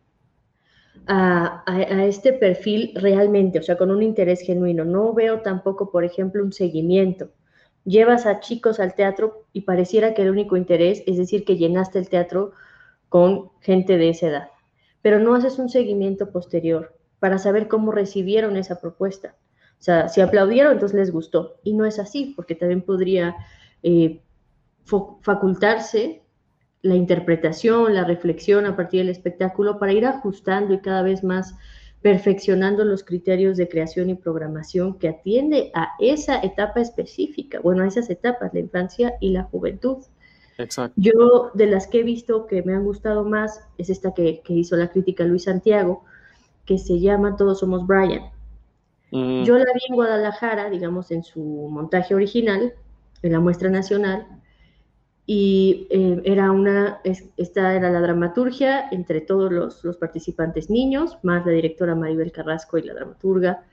a, 1.05 1.63
a, 1.67 2.05
este 2.05 2.33
perfil 2.33 2.91
realmente, 2.95 3.59
o 3.59 3.63
sea, 3.63 3.77
con 3.77 3.91
un 3.91 4.01
interés 4.01 4.41
genuino. 4.41 4.83
No 4.83 5.13
veo 5.13 5.41
tampoco, 5.41 5.91
por 5.91 6.03
ejemplo, 6.03 6.43
un 6.43 6.53
seguimiento. 6.53 7.29
Llevas 7.85 8.25
a 8.25 8.39
chicos 8.39 8.79
al 8.79 8.95
teatro 8.95 9.45
y 9.53 9.61
pareciera 9.61 10.13
que 10.13 10.23
el 10.23 10.31
único 10.31 10.57
interés 10.57 11.03
es 11.05 11.17
decir 11.17 11.45
que 11.45 11.57
llenaste 11.57 11.99
el 11.99 12.09
teatro 12.09 12.51
con 13.09 13.51
gente 13.61 13.97
de 13.97 14.09
esa 14.09 14.27
edad 14.27 14.49
pero 15.01 15.19
no 15.19 15.35
haces 15.35 15.59
un 15.59 15.69
seguimiento 15.69 16.31
posterior 16.31 16.95
para 17.19 17.37
saber 17.37 17.67
cómo 17.67 17.91
recibieron 17.91 18.57
esa 18.57 18.79
propuesta. 18.79 19.35
O 19.79 19.81
sea, 19.81 20.09
si 20.09 20.21
aplaudieron, 20.21 20.73
entonces 20.73 20.97
les 20.97 21.11
gustó. 21.11 21.59
Y 21.63 21.73
no 21.73 21.85
es 21.85 21.99
así, 21.99 22.33
porque 22.35 22.55
también 22.55 22.81
podría 22.81 23.35
eh, 23.81 24.21
facultarse 25.21 26.21
la 26.81 26.95
interpretación, 26.95 27.93
la 27.93 28.03
reflexión 28.03 28.65
a 28.65 28.75
partir 28.75 29.01
del 29.01 29.09
espectáculo 29.09 29.79
para 29.79 29.93
ir 29.93 30.05
ajustando 30.05 30.73
y 30.73 30.79
cada 30.79 31.01
vez 31.01 31.23
más 31.23 31.55
perfeccionando 32.01 32.85
los 32.85 33.03
criterios 33.03 33.57
de 33.57 33.67
creación 33.67 34.09
y 34.09 34.15
programación 34.15 34.97
que 34.97 35.09
atiende 35.09 35.71
a 35.73 35.89
esa 35.99 36.39
etapa 36.41 36.79
específica, 36.79 37.59
bueno, 37.59 37.83
a 37.83 37.87
esas 37.87 38.09
etapas, 38.09 38.53
la 38.53 38.61
infancia 38.61 39.15
y 39.19 39.31
la 39.31 39.43
juventud. 39.43 39.97
Yo, 40.95 41.51
de 41.53 41.67
las 41.67 41.87
que 41.87 42.01
he 42.01 42.03
visto 42.03 42.45
que 42.45 42.63
me 42.63 42.73
han 42.73 42.83
gustado 42.83 43.23
más, 43.23 43.61
es 43.77 43.89
esta 43.89 44.13
que, 44.13 44.41
hizo 44.47 44.75
la 44.75 44.89
crítica 44.89 45.23
Luis 45.23 45.43
Santiago, 45.43 46.03
que 46.65 46.77
se 46.77 46.99
llama 46.99 47.37
Todos 47.37 47.59
Somos 47.59 47.87
Brian. 47.87 48.23
Mm. 49.11 49.43
Yo 49.43 49.57
la 49.57 49.71
vi 49.73 49.79
en 49.87 49.95
Guadalajara, 49.95 50.69
digamos, 50.69 51.11
en 51.11 51.23
su 51.23 51.41
montaje 51.41 52.13
original, 52.13 52.73
en 53.21 53.31
la 53.31 53.39
muestra 53.39 53.69
nacional, 53.69 54.27
y 55.25 55.87
eh, 55.91 56.21
era 56.25 56.51
una, 56.51 56.99
esta 57.03 57.75
era 57.75 57.89
la 57.91 58.01
dramaturgia 58.01 58.89
entre 58.91 59.21
todos 59.21 59.51
los, 59.83 59.97
participantes 59.97 60.69
niños, 60.69 61.19
más 61.23 61.45
la 61.45 61.51
directora 61.51 61.95
Maribel 61.95 62.31
Carrasco 62.31 62.77
y 62.77 62.83
la 62.83 62.95
dramaturga, 62.95 63.63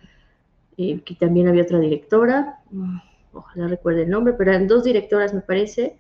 eh, 0.77 1.01
que 1.01 1.15
también 1.15 1.49
había 1.49 1.63
otra 1.63 1.81
directora, 1.81 2.61
mm, 2.71 2.99
ojalá 3.33 3.69
recuerde 3.69 4.03
el 4.03 4.11
nombre, 4.11 4.35
pero 4.35 4.51
eran 4.51 4.69
dos 4.69 4.85
directoras, 4.85 5.35
me 5.35 5.41
parece, 5.41 5.97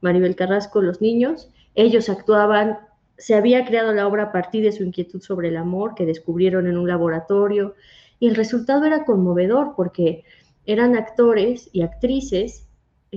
Maribel 0.00 0.36
Carrasco, 0.36 0.82
Los 0.82 1.00
Niños. 1.00 1.50
Ellos 1.74 2.08
actuaban, 2.08 2.78
se 3.18 3.34
había 3.34 3.64
creado 3.64 3.92
la 3.92 4.06
obra 4.06 4.24
a 4.24 4.32
partir 4.32 4.62
de 4.62 4.72
su 4.72 4.84
inquietud 4.84 5.20
sobre 5.20 5.48
el 5.48 5.56
amor 5.56 5.94
que 5.94 6.06
descubrieron 6.06 6.66
en 6.66 6.76
un 6.76 6.88
laboratorio 6.88 7.74
y 8.18 8.28
el 8.28 8.34
resultado 8.34 8.84
era 8.84 9.04
conmovedor 9.04 9.74
porque 9.76 10.24
eran 10.64 10.96
actores 10.96 11.70
y 11.72 11.82
actrices 11.82 12.65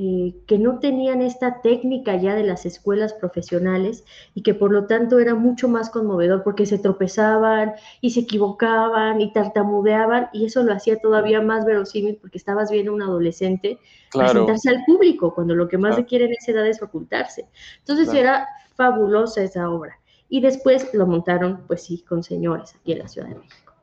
eh, 0.01 0.33
que 0.47 0.57
no 0.57 0.79
tenían 0.79 1.21
esta 1.21 1.61
técnica 1.61 2.15
ya 2.15 2.33
de 2.33 2.43
las 2.43 2.65
escuelas 2.65 3.11
profesionales 3.11 4.05
y 4.33 4.43
que 4.43 4.53
por 4.53 4.71
lo 4.71 4.85
tanto 4.85 5.19
era 5.19 5.35
mucho 5.35 5.67
más 5.67 5.89
conmovedor 5.89 6.41
porque 6.41 6.65
se 6.65 6.79
tropezaban 6.79 7.73
y 7.99 8.11
se 8.11 8.21
equivocaban 8.21 9.19
y 9.19 9.33
tartamudeaban 9.33 10.29
y 10.31 10.45
eso 10.45 10.63
lo 10.63 10.71
hacía 10.71 10.99
todavía 10.99 11.41
más 11.41 11.65
verosímil 11.65 12.15
porque 12.15 12.37
estabas 12.37 12.71
viendo 12.71 12.93
a 12.93 12.95
un 12.95 13.01
adolescente 13.01 13.77
presentarse 14.09 14.69
al 14.69 14.85
público 14.85 15.35
cuando 15.35 15.53
lo 15.53 15.67
que 15.67 15.77
más 15.77 15.97
se 15.97 16.05
quiere 16.05 16.25
en 16.25 16.31
esa 16.31 16.51
edad 16.51 16.67
es 16.67 16.81
ocultarse. 16.81 17.49
Entonces 17.79 18.13
era 18.13 18.47
fabulosa 18.75 19.43
esa 19.43 19.69
obra. 19.69 19.99
Y 20.29 20.39
después 20.39 20.93
lo 20.93 21.07
montaron, 21.07 21.65
pues 21.67 21.83
sí, 21.83 22.05
con 22.07 22.23
señores 22.23 22.73
aquí 22.79 22.93
en 22.93 22.99
la 22.99 23.07
Ciudad 23.09 23.27
de 23.27 23.35
México. 23.35 23.73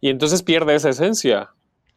Y 0.00 0.08
entonces 0.08 0.42
pierde 0.42 0.74
esa 0.74 0.88
esencia. 0.88 1.50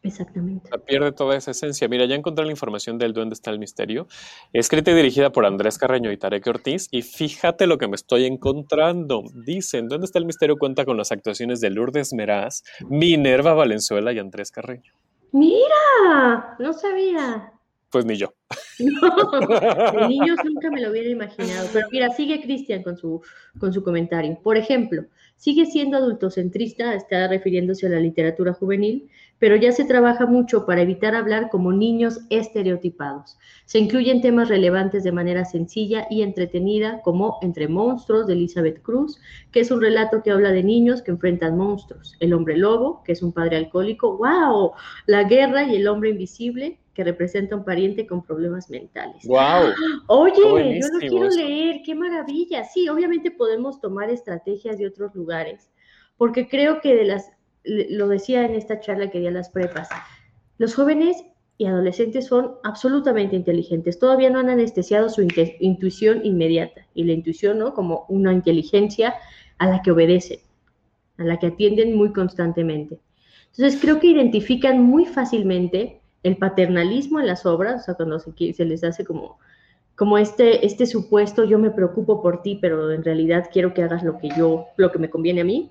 Exactamente. 0.04 0.70
Pierde 0.86 1.12
toda 1.12 1.34
esa 1.34 1.52
esencia. 1.52 1.88
Mira, 1.88 2.04
ya 2.04 2.14
encontré 2.14 2.44
la 2.44 2.50
información 2.50 2.98
del 2.98 3.14
Duende 3.14 3.32
está 3.32 3.50
el 3.50 3.58
misterio. 3.58 4.06
Escrita 4.52 4.90
y 4.90 4.94
dirigida 4.94 5.32
por 5.32 5.46
Andrés 5.46 5.78
Carreño 5.78 6.12
y 6.12 6.18
Tarek 6.18 6.46
Ortiz. 6.46 6.88
Y 6.90 7.00
fíjate 7.00 7.66
lo 7.66 7.78
que 7.78 7.88
me 7.88 7.96
estoy 7.96 8.26
encontrando. 8.26 9.22
Dicen, 9.34 9.88
¿Dónde 9.88 10.04
está 10.04 10.18
el 10.18 10.26
misterio? 10.26 10.56
Cuenta 10.56 10.84
con 10.84 10.98
las 10.98 11.10
actuaciones 11.10 11.60
de 11.60 11.70
Lourdes 11.70 12.12
Meraz, 12.12 12.64
Minerva 12.88 13.54
Valenzuela 13.54 14.12
y 14.12 14.18
Andrés 14.18 14.50
Carreño. 14.50 14.92
Mira, 15.32 16.56
no 16.58 16.72
sabía. 16.74 17.50
Pues 17.90 18.04
ni 18.04 18.16
yo. 18.16 18.34
No, 18.80 19.40
de 20.00 20.08
niños 20.08 20.36
nunca 20.44 20.70
me 20.70 20.82
lo 20.82 20.90
hubiera 20.90 21.08
imaginado. 21.08 21.68
Pero 21.72 21.86
mira, 21.90 22.10
sigue 22.10 22.42
Cristian 22.42 22.82
con 22.82 22.96
su, 22.96 23.22
con 23.58 23.72
su 23.72 23.82
comentario. 23.82 24.38
Por 24.42 24.56
ejemplo, 24.56 25.04
sigue 25.36 25.64
siendo 25.66 25.96
adultocentrista, 25.96 26.94
está 26.94 27.28
refiriéndose 27.28 27.86
a 27.86 27.90
la 27.90 28.00
literatura 28.00 28.52
juvenil, 28.52 29.08
pero 29.38 29.56
ya 29.56 29.72
se 29.72 29.84
trabaja 29.84 30.26
mucho 30.26 30.64
para 30.66 30.82
evitar 30.82 31.14
hablar 31.14 31.50
como 31.50 31.72
niños 31.72 32.20
estereotipados. 32.30 33.36
Se 33.66 33.78
incluyen 33.78 34.20
temas 34.20 34.48
relevantes 34.48 35.04
de 35.04 35.12
manera 35.12 35.44
sencilla 35.44 36.06
y 36.10 36.22
entretenida, 36.22 37.00
como 37.02 37.38
Entre 37.42 37.68
monstruos 37.68 38.26
de 38.26 38.34
Elizabeth 38.34 38.82
Cruz, 38.82 39.20
que 39.50 39.60
es 39.60 39.70
un 39.70 39.80
relato 39.80 40.22
que 40.22 40.30
habla 40.30 40.52
de 40.52 40.62
niños 40.62 41.02
que 41.02 41.10
enfrentan 41.10 41.56
monstruos. 41.56 42.16
El 42.20 42.32
hombre 42.32 42.56
lobo, 42.56 43.02
que 43.04 43.12
es 43.12 43.22
un 43.22 43.32
padre 43.32 43.56
alcohólico. 43.56 44.16
¡Wow! 44.16 44.72
La 45.06 45.24
guerra 45.24 45.64
y 45.64 45.76
el 45.76 45.88
hombre 45.88 46.10
invisible, 46.10 46.78
que 46.94 47.04
representa 47.04 47.56
un 47.56 47.64
pariente 47.64 48.06
con 48.06 48.22
problemas 48.22 48.70
mentales. 48.70 49.26
¡Wow! 49.26 49.72
Oye, 50.06 50.80
yo 50.80 50.88
lo 50.92 50.98
quiero 51.00 51.28
leer, 51.28 51.82
qué 51.84 51.94
maravilla. 51.94 52.64
Sí, 52.64 52.88
obviamente 52.88 53.30
podemos 53.30 53.80
tomar 53.80 54.10
estrategias 54.10 54.78
de 54.78 54.86
otros 54.86 55.14
lugares, 55.14 55.70
porque 56.16 56.48
creo 56.48 56.80
que 56.80 56.94
de 56.94 57.04
las 57.04 57.33
lo 57.64 58.08
decía 58.08 58.44
en 58.44 58.54
esta 58.54 58.80
charla 58.80 59.10
que 59.10 59.20
di 59.20 59.26
a 59.26 59.30
las 59.30 59.48
prepas, 59.48 59.88
los 60.58 60.74
jóvenes 60.74 61.24
y 61.56 61.66
adolescentes 61.66 62.26
son 62.26 62.56
absolutamente 62.64 63.36
inteligentes, 63.36 63.98
todavía 63.98 64.30
no 64.30 64.40
han 64.40 64.50
anestesiado 64.50 65.08
su 65.08 65.26
intuición 65.60 66.24
inmediata, 66.24 66.86
y 66.94 67.04
la 67.04 67.12
intuición, 67.12 67.58
¿no? 67.58 67.74
Como 67.74 68.06
una 68.08 68.32
inteligencia 68.32 69.14
a 69.58 69.68
la 69.68 69.82
que 69.82 69.92
obedecen, 69.92 70.40
a 71.18 71.24
la 71.24 71.38
que 71.38 71.48
atienden 71.48 71.96
muy 71.96 72.12
constantemente. 72.12 72.98
Entonces, 73.56 73.80
creo 73.80 74.00
que 74.00 74.08
identifican 74.08 74.82
muy 74.82 75.06
fácilmente 75.06 76.00
el 76.24 76.36
paternalismo 76.36 77.20
en 77.20 77.26
las 77.26 77.46
obras, 77.46 77.82
o 77.82 77.84
sea, 77.84 77.94
cuando 77.94 78.18
se, 78.18 78.64
les 78.64 78.82
hace 78.82 79.04
como, 79.04 79.38
como 79.94 80.18
este, 80.18 80.66
este 80.66 80.86
supuesto, 80.86 81.44
yo 81.44 81.58
me 81.58 81.70
preocupo 81.70 82.20
por 82.20 82.42
ti, 82.42 82.58
pero 82.60 82.90
en 82.90 83.04
realidad 83.04 83.48
quiero 83.52 83.74
que 83.74 83.82
hagas 83.82 84.02
lo 84.02 84.18
que 84.18 84.30
yo, 84.36 84.66
lo 84.76 84.90
que 84.90 84.98
me 84.98 85.10
conviene 85.10 85.42
a 85.42 85.44
mí. 85.44 85.70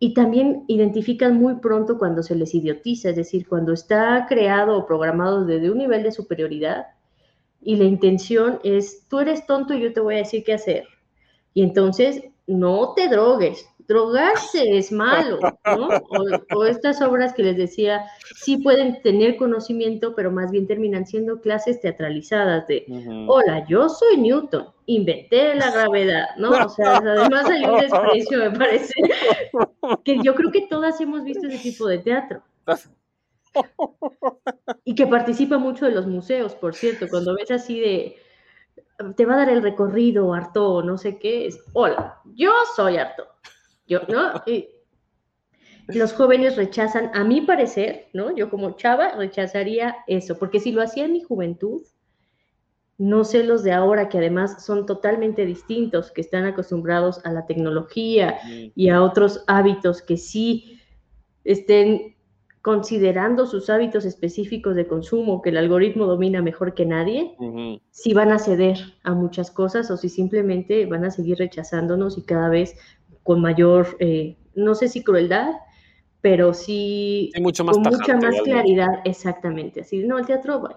Y 0.00 0.14
también 0.14 0.64
identifican 0.66 1.38
muy 1.38 1.56
pronto 1.56 1.98
cuando 1.98 2.24
se 2.24 2.34
les 2.34 2.54
idiotiza, 2.54 3.10
es 3.10 3.16
decir, 3.16 3.46
cuando 3.46 3.72
está 3.72 4.26
creado 4.28 4.76
o 4.76 4.86
programado 4.86 5.44
desde 5.44 5.70
un 5.70 5.78
nivel 5.78 6.02
de 6.02 6.10
superioridad 6.10 6.86
y 7.60 7.76
la 7.76 7.84
intención 7.84 8.58
es, 8.64 9.06
tú 9.08 9.20
eres 9.20 9.46
tonto 9.46 9.74
y 9.74 9.80
yo 9.82 9.92
te 9.92 10.00
voy 10.00 10.14
a 10.14 10.18
decir 10.18 10.42
qué 10.42 10.54
hacer. 10.54 10.84
Y 11.52 11.62
entonces, 11.62 12.24
no 12.46 12.94
te 12.94 13.08
drogues, 13.08 13.68
drogarse 13.90 14.78
es 14.78 14.92
malo, 14.92 15.40
¿no? 15.64 15.88
O, 16.54 16.64
estas 16.64 17.02
obras 17.02 17.34
que 17.34 17.42
les 17.42 17.56
decía, 17.56 18.04
sí 18.36 18.56
pueden 18.58 19.02
tener 19.02 19.36
conocimiento, 19.36 20.14
pero 20.14 20.30
más 20.30 20.52
bien 20.52 20.68
terminan 20.68 21.06
siendo 21.06 21.40
clases 21.40 21.80
teatralizadas 21.80 22.68
de, 22.68 22.84
hola, 23.26 23.66
yo 23.66 23.88
soy 23.88 24.16
Newton, 24.16 24.68
inventé 24.86 25.56
la 25.56 25.72
gravedad, 25.72 26.26
¿no? 26.36 26.50
O 26.50 26.68
sea, 26.68 26.98
además 26.98 27.50
hay 27.50 27.64
un 27.64 27.80
desprecio, 27.80 28.38
me 28.38 28.56
parece, 28.56 28.94
que 30.04 30.18
yo 30.22 30.36
creo 30.36 30.52
que 30.52 30.68
todas 30.68 31.00
hemos 31.00 31.24
visto 31.24 31.48
ese 31.48 31.58
tipo 31.58 31.88
de 31.88 31.98
teatro. 31.98 32.42
Y 34.84 34.94
que 34.94 35.08
participa 35.08 35.58
mucho 35.58 35.86
de 35.86 35.90
los 35.90 36.06
museos, 36.06 36.54
por 36.54 36.76
cierto, 36.76 37.08
cuando 37.08 37.34
ves 37.34 37.50
así 37.50 37.80
de, 37.80 38.16
te 39.16 39.26
va 39.26 39.34
a 39.34 39.38
dar 39.38 39.48
el 39.48 39.64
recorrido, 39.64 40.32
Arto, 40.32 40.80
no 40.84 40.96
sé 40.96 41.18
qué, 41.18 41.48
es, 41.48 41.58
hola, 41.72 42.20
yo 42.36 42.52
soy 42.76 42.96
Arto 42.96 43.26
yo, 43.90 44.00
¿no? 44.08 44.42
Y 44.46 44.68
los 45.88 46.12
jóvenes 46.12 46.56
rechazan, 46.56 47.10
a 47.12 47.24
mi 47.24 47.40
parecer, 47.40 48.06
¿no? 48.14 48.34
Yo 48.34 48.48
como 48.48 48.76
chava 48.76 49.16
rechazaría 49.16 49.96
eso, 50.06 50.38
porque 50.38 50.60
si 50.60 50.70
lo 50.70 50.80
hacía 50.80 51.04
en 51.04 51.12
mi 51.12 51.22
juventud, 51.22 51.82
no 52.96 53.24
sé 53.24 53.42
los 53.42 53.64
de 53.64 53.72
ahora 53.72 54.08
que 54.08 54.18
además 54.18 54.64
son 54.64 54.86
totalmente 54.86 55.44
distintos, 55.44 56.12
que 56.12 56.20
están 56.20 56.44
acostumbrados 56.44 57.24
a 57.24 57.32
la 57.32 57.46
tecnología 57.46 58.38
y 58.74 58.90
a 58.90 59.02
otros 59.02 59.42
hábitos 59.46 60.02
que 60.02 60.16
sí 60.16 60.80
estén 61.42 62.14
considerando 62.62 63.46
sus 63.46 63.70
hábitos 63.70 64.04
específicos 64.04 64.76
de 64.76 64.86
consumo, 64.86 65.40
que 65.40 65.48
el 65.48 65.56
algoritmo 65.56 66.04
domina 66.04 66.42
mejor 66.42 66.74
que 66.74 66.84
nadie, 66.84 67.34
si 67.90 68.12
van 68.12 68.32
a 68.32 68.38
ceder 68.38 68.78
a 69.02 69.14
muchas 69.14 69.50
cosas 69.50 69.90
o 69.90 69.96
si 69.96 70.10
simplemente 70.10 70.84
van 70.84 71.06
a 71.06 71.10
seguir 71.10 71.38
rechazándonos 71.38 72.18
y 72.18 72.22
cada 72.22 72.50
vez 72.50 72.76
con 73.30 73.40
mayor, 73.40 73.96
eh, 74.00 74.34
no 74.56 74.74
sé 74.74 74.88
si 74.88 75.04
crueldad, 75.04 75.52
pero 76.20 76.52
sí, 76.52 77.30
mucho 77.40 77.62
más 77.62 77.76
con 77.76 77.84
mucha 77.84 78.16
más 78.16 78.42
claridad, 78.42 78.88
exactamente. 79.04 79.82
Así, 79.82 80.02
no, 80.02 80.18
el 80.18 80.26
teatro, 80.26 80.68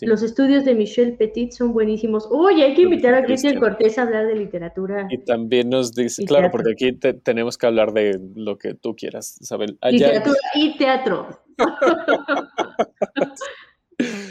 Los 0.00 0.24
estudios 0.24 0.64
de 0.64 0.74
Michelle 0.74 1.12
Petit 1.12 1.52
son 1.52 1.72
buenísimos. 1.72 2.26
Oye, 2.32 2.64
hay 2.64 2.74
que 2.74 2.82
invitar 2.82 3.14
a 3.14 3.22
Cristian 3.22 3.60
Cortés 3.60 3.96
a 3.96 4.02
hablar 4.02 4.26
de 4.26 4.34
literatura. 4.34 5.06
Y 5.08 5.18
también 5.18 5.70
nos 5.70 5.94
dice, 5.94 6.24
claro, 6.24 6.50
porque 6.50 6.72
aquí 6.72 6.92
tenemos 7.22 7.56
que 7.56 7.68
hablar 7.68 7.92
de 7.92 8.18
lo 8.34 8.58
que 8.58 8.74
tú 8.74 8.96
quieras, 8.96 9.38
Isabel. 9.40 9.78
Literatura 9.88 10.36
y 10.56 10.76
teatro. 10.78 11.28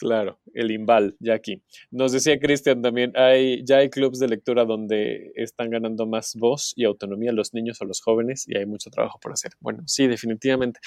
Claro, 0.00 0.40
el 0.54 0.70
Imbal, 0.70 1.14
ya 1.20 1.34
aquí. 1.34 1.62
Nos 1.90 2.12
decía 2.12 2.40
Cristian 2.40 2.80
también, 2.80 3.12
hay, 3.16 3.62
ya 3.66 3.76
hay 3.76 3.90
clubes 3.90 4.18
de 4.18 4.28
lectura 4.28 4.64
donde 4.64 5.30
están 5.34 5.68
ganando 5.68 6.06
más 6.06 6.34
voz 6.36 6.72
y 6.74 6.84
autonomía 6.84 7.32
los 7.32 7.52
niños 7.52 7.82
o 7.82 7.84
los 7.84 8.00
jóvenes 8.00 8.48
y 8.48 8.56
hay 8.56 8.64
mucho 8.64 8.88
trabajo 8.88 9.18
por 9.20 9.32
hacer. 9.32 9.52
Bueno, 9.60 9.82
sí, 9.86 10.06
definitivamente. 10.06 10.80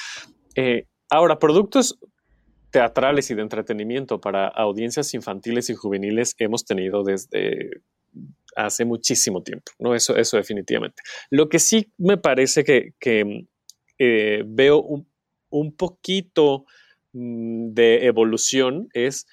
Eh, 0.55 0.87
ahora, 1.11 1.37
productos 1.37 1.99
teatrales 2.71 3.29
y 3.29 3.35
de 3.35 3.43
entretenimiento 3.43 4.19
para 4.19 4.47
audiencias 4.47 5.13
infantiles 5.13 5.69
y 5.69 5.75
juveniles 5.75 6.33
hemos 6.39 6.65
tenido 6.65 7.03
desde 7.03 7.69
hace 8.55 8.83
muchísimo 8.83 9.43
tiempo, 9.43 9.71
¿no? 9.77 9.93
Eso, 9.93 10.17
eso 10.17 10.37
definitivamente. 10.37 11.03
Lo 11.29 11.49
que 11.49 11.59
sí 11.59 11.93
me 11.99 12.17
parece 12.17 12.63
que, 12.63 13.45
eh, 13.99 14.43
veo 14.43 14.81
un, 14.81 15.07
un 15.51 15.75
poquito 15.75 16.65
de 17.13 18.05
evolución 18.07 18.89
es, 18.93 19.27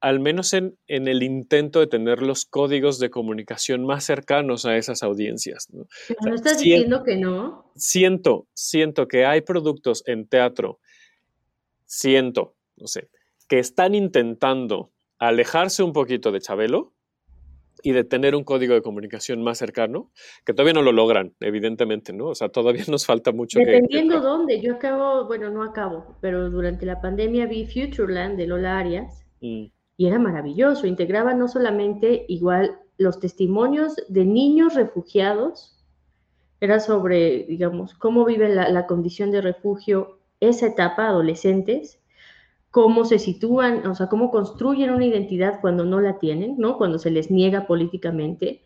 al 0.00 0.20
menos 0.20 0.52
en, 0.52 0.76
el 0.86 1.22
intento 1.22 1.80
de 1.80 1.86
tener 1.86 2.22
los 2.22 2.44
códigos 2.44 2.98
de 2.98 3.10
comunicación 3.10 3.84
más 3.84 4.04
cercanos 4.04 4.64
a 4.64 4.76
esas 4.76 5.02
audiencias. 5.02 5.68
¿no? 5.72 5.86
¿No 6.24 6.34
estás 6.34 6.58
diciendo 6.58 7.02
que 7.02 7.16
no? 7.16 7.72
Siento, 7.76 8.46
siento 8.54 9.08
que 9.08 9.26
hay 9.26 9.40
productos 9.40 10.02
en 10.06 10.26
teatro, 10.28 10.78
siento, 11.86 12.54
no 12.76 12.86
sé, 12.86 13.08
que 13.48 13.58
están 13.58 13.94
intentando 13.94 14.92
alejarse 15.18 15.82
un 15.82 15.92
poquito 15.92 16.32
de 16.32 16.40
Chabelo, 16.40 16.92
y 17.84 17.92
de 17.92 18.02
tener 18.02 18.34
un 18.34 18.44
código 18.44 18.72
de 18.72 18.80
comunicación 18.80 19.42
más 19.42 19.58
cercano, 19.58 20.10
que 20.46 20.54
todavía 20.54 20.72
no 20.72 20.80
lo 20.80 20.90
logran, 20.90 21.34
evidentemente, 21.40 22.14
¿no? 22.14 22.28
O 22.28 22.34
sea, 22.34 22.48
todavía 22.48 22.82
nos 22.90 23.04
falta 23.04 23.30
mucho. 23.30 23.58
Dependiendo 23.58 24.22
dónde, 24.22 24.60
yo 24.60 24.74
acabo, 24.74 25.26
bueno, 25.26 25.50
no 25.50 25.62
acabo, 25.62 26.16
pero 26.22 26.48
durante 26.50 26.86
la 26.86 27.02
pandemia 27.02 27.46
vi 27.46 27.66
Futureland 27.66 28.38
de 28.38 28.46
Lola 28.46 28.78
Arias 28.78 29.26
mm. 29.42 29.66
y 29.98 30.06
era 30.06 30.18
maravilloso, 30.18 30.86
integraba 30.86 31.34
no 31.34 31.46
solamente 31.46 32.24
igual 32.28 32.80
los 32.96 33.20
testimonios 33.20 33.96
de 34.08 34.24
niños 34.24 34.74
refugiados, 34.74 35.84
era 36.60 36.80
sobre, 36.80 37.44
digamos, 37.44 37.92
cómo 37.92 38.24
vive 38.24 38.48
la, 38.48 38.70
la 38.70 38.86
condición 38.86 39.30
de 39.30 39.42
refugio 39.42 40.20
esa 40.40 40.68
etapa, 40.68 41.08
adolescentes, 41.08 42.00
cómo 42.74 43.04
se 43.04 43.20
sitúan, 43.20 43.86
o 43.86 43.94
sea, 43.94 44.08
cómo 44.08 44.32
construyen 44.32 44.90
una 44.90 45.06
identidad 45.06 45.60
cuando 45.60 45.84
no 45.84 46.00
la 46.00 46.18
tienen, 46.18 46.56
¿no? 46.58 46.76
Cuando 46.76 46.98
se 46.98 47.12
les 47.12 47.30
niega 47.30 47.68
políticamente. 47.68 48.64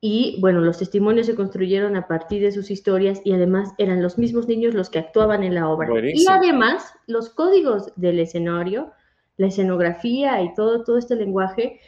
Y 0.00 0.40
bueno, 0.40 0.60
los 0.60 0.78
testimonios 0.78 1.28
se 1.28 1.36
construyeron 1.36 1.94
a 1.94 2.08
partir 2.08 2.42
de 2.42 2.50
sus 2.50 2.72
historias 2.72 3.22
y 3.24 3.32
además 3.32 3.74
eran 3.78 4.02
los 4.02 4.18
mismos 4.18 4.48
niños 4.48 4.74
los 4.74 4.90
que 4.90 4.98
actuaban 4.98 5.44
en 5.44 5.54
la 5.54 5.68
obra. 5.68 5.88
Y 6.12 6.24
además, 6.28 6.94
los 7.06 7.30
códigos 7.30 7.92
del 7.94 8.18
escenario, 8.18 8.90
la 9.36 9.46
escenografía 9.46 10.42
y 10.42 10.52
todo, 10.54 10.82
todo 10.82 10.98
este 10.98 11.14
lenguaje 11.14 11.78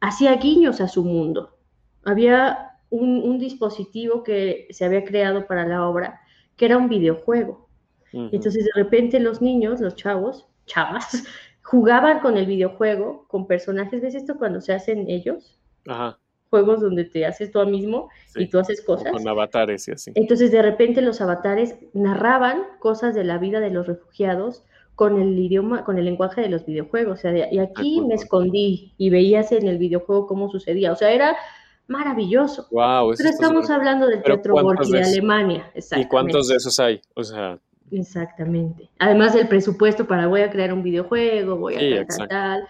hacía 0.00 0.36
guiños 0.36 0.80
a 0.80 0.88
su 0.88 1.04
mundo. 1.04 1.58
Había 2.02 2.78
un, 2.88 3.38
dispositivo 3.38 4.22
que 4.22 4.66
se 4.70 4.86
había 4.86 5.04
creado 5.04 5.46
para 5.46 5.66
la 5.66 5.86
obra, 5.86 6.22
que 6.56 6.64
era 6.64 6.78
un 6.78 6.88
videojuego. 6.88 7.68
Entonces, 8.10 8.64
de 8.64 8.70
repente 8.74 9.20
los 9.20 9.42
niños, 9.42 9.82
los 9.82 9.94
chavos, 9.94 10.47
chavas, 10.68 11.24
jugaban 11.62 12.20
con 12.20 12.36
el 12.36 12.46
videojuego, 12.46 13.26
con 13.26 13.48
personajes. 13.48 14.00
¿Ves 14.00 14.14
esto 14.14 14.36
cuando 14.38 14.60
se 14.60 14.72
hacen 14.72 15.10
ellos? 15.10 15.58
Ajá. 15.88 16.18
juegos 16.50 16.80
donde 16.80 17.04
te 17.04 17.26
haces 17.26 17.50
tú 17.50 17.64
mismo 17.66 18.08
y 18.36 18.48
tú 18.48 18.58
haces 18.58 18.82
cosas. 18.82 19.12
Con 19.12 19.26
avatares 19.26 19.88
y 19.88 19.92
así. 19.92 20.12
Entonces, 20.14 20.52
de 20.52 20.62
repente 20.62 21.02
los 21.02 21.20
avatares 21.20 21.76
narraban 21.92 22.62
cosas 22.78 23.14
de 23.14 23.24
la 23.24 23.38
vida 23.38 23.60
de 23.60 23.70
los 23.70 23.86
refugiados 23.86 24.64
con 24.94 25.20
el 25.20 25.38
idioma, 25.38 25.84
con 25.84 25.98
el 25.98 26.04
lenguaje 26.04 26.40
de 26.40 26.48
los 26.48 26.64
videojuegos. 26.66 27.18
O 27.18 27.20
sea, 27.22 27.52
y 27.52 27.58
aquí 27.58 28.00
me 28.00 28.14
escondí 28.14 28.94
y 28.96 29.10
veías 29.10 29.52
en 29.52 29.68
el 29.68 29.78
videojuego 29.78 30.26
cómo 30.26 30.50
sucedía. 30.50 30.92
O 30.92 30.96
sea, 30.96 31.12
era 31.12 31.36
maravilloso. 31.86 32.66
Wow, 32.70 33.14
Pero 33.16 33.28
estamos 33.30 33.70
hablando 33.70 34.06
del 34.06 34.22
teatro 34.22 34.54
de 34.90 35.02
Alemania. 35.02 35.70
¿Y 35.96 36.06
cuántos 36.06 36.48
de 36.48 36.56
esos 36.56 36.78
hay? 36.80 37.00
O 37.14 37.24
sea. 37.24 37.58
Exactamente. 37.90 38.90
Además 38.98 39.34
del 39.34 39.48
presupuesto 39.48 40.06
para 40.06 40.26
voy 40.26 40.42
a 40.42 40.50
crear 40.50 40.72
un 40.72 40.82
videojuego, 40.82 41.56
voy 41.56 41.76
a 41.76 42.06
sí, 42.06 42.18
tal. 42.28 42.68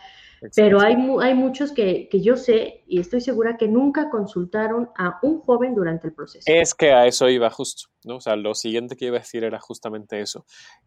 Pero 0.54 0.80
hay, 0.80 0.96
hay 1.20 1.34
muchos 1.34 1.72
que, 1.72 2.08
que, 2.08 2.20
yo 2.20 2.36
sé 2.36 2.84
y 2.86 3.00
estoy 3.00 3.20
segura 3.20 3.56
que 3.56 3.66
nunca 3.66 4.08
consultaron 4.08 4.88
a 4.96 5.18
un 5.22 5.40
joven 5.40 5.74
durante 5.74 6.08
el 6.08 6.14
proceso. 6.14 6.44
Es 6.46 6.74
que 6.74 6.92
a 6.92 7.06
eso 7.06 7.28
iba 7.28 7.50
justo, 7.50 7.88
¿no? 8.04 8.16
O 8.16 8.20
sea, 8.20 8.36
lo 8.36 8.54
siguiente 8.54 8.96
que 8.96 9.06
iba 9.06 9.16
a 9.16 9.20
decir 9.20 9.42
era 9.42 9.58
justamente 9.58 10.20
eso, 10.20 10.46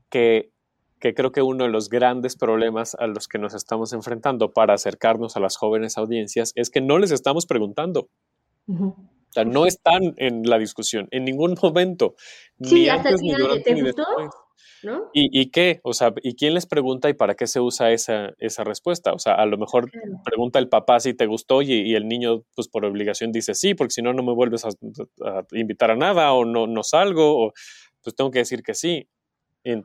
que, 0.10 0.52
que 1.00 1.14
creo 1.14 1.34
que 1.34 1.42
uno 1.42 1.66
de 1.66 1.70
los 1.70 1.90
grandes 1.90 2.38
problemas 2.38 2.96
a 2.96 3.08
los 3.08 3.28
que 3.28 3.40
nos 3.40 3.54
estamos 3.54 3.92
enfrentando 3.92 4.54
para 4.54 4.74
acercarnos 4.74 5.36
a 5.36 5.42
las 5.42 5.58
jóvenes 5.58 5.98
audiencias 5.98 6.54
es 6.56 6.70
que 6.70 6.80
no 6.80 6.98
les 6.98 7.12
estamos 7.12 7.46
preguntando. 7.46 8.08
O 9.32 9.34
sea, 9.34 9.46
no 9.46 9.66
están 9.66 10.14
en 10.18 10.44
la 10.44 10.60
discusión 10.60 11.08
en 11.12 11.24
ningún 11.24 11.56
momento. 11.64 12.16
Sí, 12.62 12.76
ni 12.76 12.90
hasta 12.90 13.10
antes, 13.10 13.22
el 13.24 13.36
final, 13.36 13.64
¿te 13.64 13.82
gustó? 13.82 14.06
¿Y, 15.14 15.52
qué? 15.52 15.80
O 15.84 15.94
sea, 15.94 16.12
¿y 16.24 16.36
quién 16.36 16.56
les 16.56 16.66
pregunta 16.66 17.08
y 17.08 17.14
para 17.14 17.36
qué 17.36 17.46
se 17.46 17.60
usa 17.60 17.92
esa, 17.92 18.34
esa 18.40 18.64
respuesta? 18.64 19.14
O 19.14 19.20
sea, 19.20 19.36
a 19.36 19.46
lo 19.46 19.58
mejor 19.58 19.92
pregunta 20.26 20.58
el 20.58 20.70
papá 20.70 21.00
si 21.00 21.14
te 21.14 21.28
gustó 21.28 21.62
y, 21.62 21.94
el 21.94 22.08
niño, 22.08 22.44
pues 22.56 22.68
por 22.68 22.84
obligación 22.84 23.32
dice 23.32 23.54
sí, 23.54 23.76
porque 23.76 23.92
si 23.92 24.02
no, 24.02 24.12
no 24.14 24.24
me 24.24 24.34
vuelves 24.34 24.66
a, 24.66 24.70
a, 24.70 25.44
invitar 25.52 25.92
a 25.92 25.96
nada 25.96 26.34
o 26.34 26.46
no, 26.46 26.66
no 26.66 26.84
salgo, 26.84 27.46
o 27.46 27.54
pues 28.02 28.16
tengo 28.16 28.32
que 28.32 28.40
decir 28.40 28.64
que 28.64 28.74
sí 28.74 29.08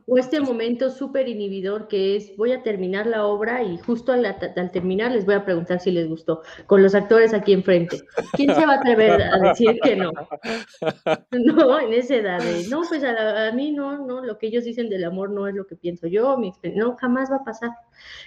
o 0.07 0.17
este 0.17 0.41
momento 0.41 0.89
súper 0.89 1.27
inhibidor 1.27 1.87
que 1.87 2.15
es 2.15 2.35
voy 2.35 2.51
a 2.51 2.63
terminar 2.63 3.05
la 3.05 3.25
obra 3.25 3.61
y 3.61 3.77
justo 3.77 4.11
al, 4.11 4.25
terminar 4.71 5.11
les 5.11 5.25
voy 5.25 5.35
a 5.35 5.45
preguntar 5.45 5.79
si 5.79 5.91
les 5.91 6.07
gustó, 6.07 6.41
con 6.65 6.81
los 6.81 6.95
actores 6.95 7.33
aquí 7.33 7.53
enfrente. 7.53 8.01
¿Quién 8.33 8.55
se 8.55 8.65
va 8.65 8.73
a 8.73 8.77
atrever 8.77 9.21
a 9.21 9.37
decir 9.39 9.79
que 9.83 9.95
no? 9.95 10.11
No, 11.31 11.79
en 11.79 11.93
esa 11.93 12.15
edad 12.15 12.41
de, 12.41 12.67
no, 12.69 12.81
pues 12.87 13.03
a, 13.03 13.51
mí 13.51 13.71
no, 13.71 14.05
no, 14.05 14.23
lo 14.23 14.37
que 14.37 14.47
ellos 14.47 14.63
dicen 14.63 14.89
del 14.89 15.03
amor 15.03 15.29
no 15.29 15.47
es 15.47 15.53
lo 15.53 15.67
que 15.67 15.75
pienso 15.75 16.07
yo, 16.07 16.37
mi 16.37 16.51
no, 16.75 16.95
jamás 16.95 17.31
va 17.31 17.37
a 17.37 17.43
pasar. 17.43 17.71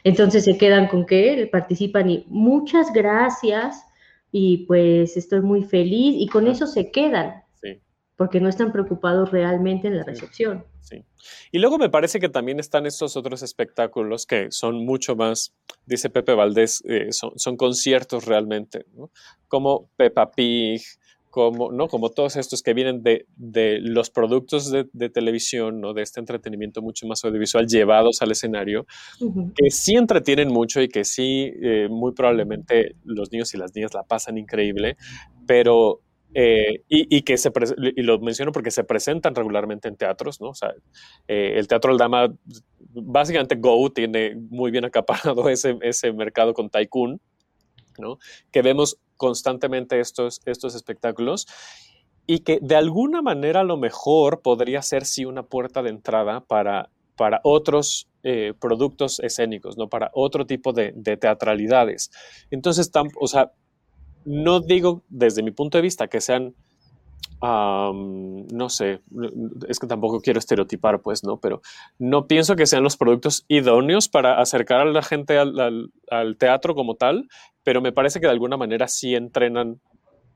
Entonces 0.04 0.44
se 0.44 0.56
quedan 0.56 0.86
con 0.86 1.04
que 1.04 1.48
participan 1.50 2.10
y 2.10 2.24
muchas 2.28 2.92
gracias 2.92 3.84
y 4.30 4.66
pues 4.66 5.16
estoy 5.16 5.40
muy 5.40 5.64
feliz 5.64 6.14
y 6.16 6.28
con 6.28 6.46
eso 6.46 6.66
se 6.66 6.90
quedan. 6.90 7.42
Porque 8.20 8.38
no 8.38 8.50
están 8.50 8.70
preocupados 8.70 9.30
realmente 9.30 9.88
en 9.88 9.96
la 9.96 10.04
recepción. 10.04 10.66
Sí. 10.80 11.02
Y 11.52 11.58
luego 11.58 11.78
me 11.78 11.88
parece 11.88 12.20
que 12.20 12.28
también 12.28 12.60
están 12.60 12.84
estos 12.84 13.16
otros 13.16 13.42
espectáculos 13.42 14.26
que 14.26 14.50
son 14.50 14.84
mucho 14.84 15.16
más, 15.16 15.54
dice 15.86 16.10
Pepe 16.10 16.34
Valdés, 16.34 16.82
eh, 16.86 17.08
son, 17.12 17.56
conciertos 17.56 18.26
realmente, 18.26 18.84
¿no? 18.94 19.10
como 19.48 19.88
Peppa 19.96 20.32
Pig, 20.32 20.82
como, 21.30 21.72
¿no? 21.72 21.88
como 21.88 22.10
todos 22.10 22.36
estos 22.36 22.62
que 22.62 22.74
vienen 22.74 23.02
de, 23.02 23.24
de 23.36 23.78
los 23.80 24.10
productos 24.10 24.70
de, 24.70 24.86
de, 24.92 25.08
televisión, 25.08 25.80
¿no? 25.80 25.94
de 25.94 26.02
este 26.02 26.20
entretenimiento 26.20 26.82
mucho 26.82 27.06
más 27.06 27.24
audiovisual 27.24 27.66
llevados 27.68 28.20
al 28.20 28.32
escenario, 28.32 28.84
que 29.54 29.70
sí 29.70 29.94
entretienen 29.94 30.48
mucho 30.48 30.82
y 30.82 30.88
que 30.88 31.06
sí, 31.06 31.54
eh, 31.62 31.88
muy 31.88 32.12
probablemente 32.12 32.96
los 33.02 33.32
niños 33.32 33.54
y 33.54 33.56
las 33.56 33.74
niñas 33.74 33.94
la 33.94 34.02
pasan 34.02 34.36
increíble, 34.36 34.98
pero 35.46 36.02
eh, 36.32 36.84
y, 36.88 37.22
que 37.22 37.36
se 37.36 37.50
y 37.96 38.02
lo 38.02 38.20
menciono 38.20 38.52
porque 38.52 38.70
se 38.70 38.84
presentan 38.84 39.34
regularmente 39.34 39.88
en 39.88 39.96
teatros, 39.96 40.40
¿no? 40.40 40.50
O 40.50 40.54
sea, 40.54 40.72
eh, 41.26 41.54
el 41.56 41.66
Teatro 41.66 41.90
Aldama, 41.90 42.32
básicamente 42.78 43.56
Go 43.56 43.90
tiene 43.90 44.36
muy 44.36 44.70
bien 44.70 44.84
acaparado 44.84 45.48
ese, 45.48 45.76
ese 45.82 46.12
mercado 46.12 46.54
con 46.54 46.70
Tycoon, 46.70 47.20
¿no? 47.98 48.18
Que 48.52 48.62
vemos 48.62 48.98
constantemente 49.16 49.98
estos, 50.00 50.40
estos 50.46 50.74
espectáculos 50.74 51.46
y 52.26 52.40
que 52.40 52.60
de 52.62 52.76
alguna 52.76 53.22
manera 53.22 53.60
a 53.60 53.64
lo 53.64 53.76
mejor 53.76 54.40
podría 54.40 54.82
ser 54.82 55.04
sí 55.04 55.24
una 55.24 55.42
puerta 55.42 55.82
de 55.82 55.90
entrada 55.90 56.40
para, 56.40 56.90
para 57.16 57.40
otros 57.42 58.08
eh, 58.22 58.54
productos 58.60 59.18
escénicos, 59.18 59.76
¿no? 59.76 59.88
Para 59.88 60.10
otro 60.14 60.46
tipo 60.46 60.72
de, 60.72 60.92
de 60.94 61.16
teatralidades. 61.16 62.10
Entonces, 62.50 62.90
o 63.20 63.26
sea, 63.26 63.52
no 64.24 64.60
digo 64.60 65.02
desde 65.08 65.42
mi 65.42 65.50
punto 65.50 65.78
de 65.78 65.82
vista 65.82 66.08
que 66.08 66.20
sean, 66.20 66.54
no 67.42 68.68
sé, 68.68 69.00
es 69.68 69.78
que 69.78 69.86
tampoco 69.86 70.20
quiero 70.20 70.38
estereotipar, 70.38 71.00
pues, 71.00 71.24
¿no? 71.24 71.38
Pero 71.38 71.62
no 71.98 72.26
pienso 72.26 72.56
que 72.56 72.66
sean 72.66 72.82
los 72.82 72.96
productos 72.96 73.44
idóneos 73.48 74.08
para 74.08 74.40
acercar 74.40 74.80
a 74.80 74.84
la 74.84 75.02
gente 75.02 75.38
al, 75.38 76.36
teatro 76.38 76.74
como 76.74 76.96
tal, 76.96 77.28
pero 77.62 77.80
me 77.80 77.92
parece 77.92 78.20
que 78.20 78.26
de 78.26 78.32
alguna 78.32 78.56
manera 78.56 78.88
sí 78.88 79.14
entrenan 79.14 79.80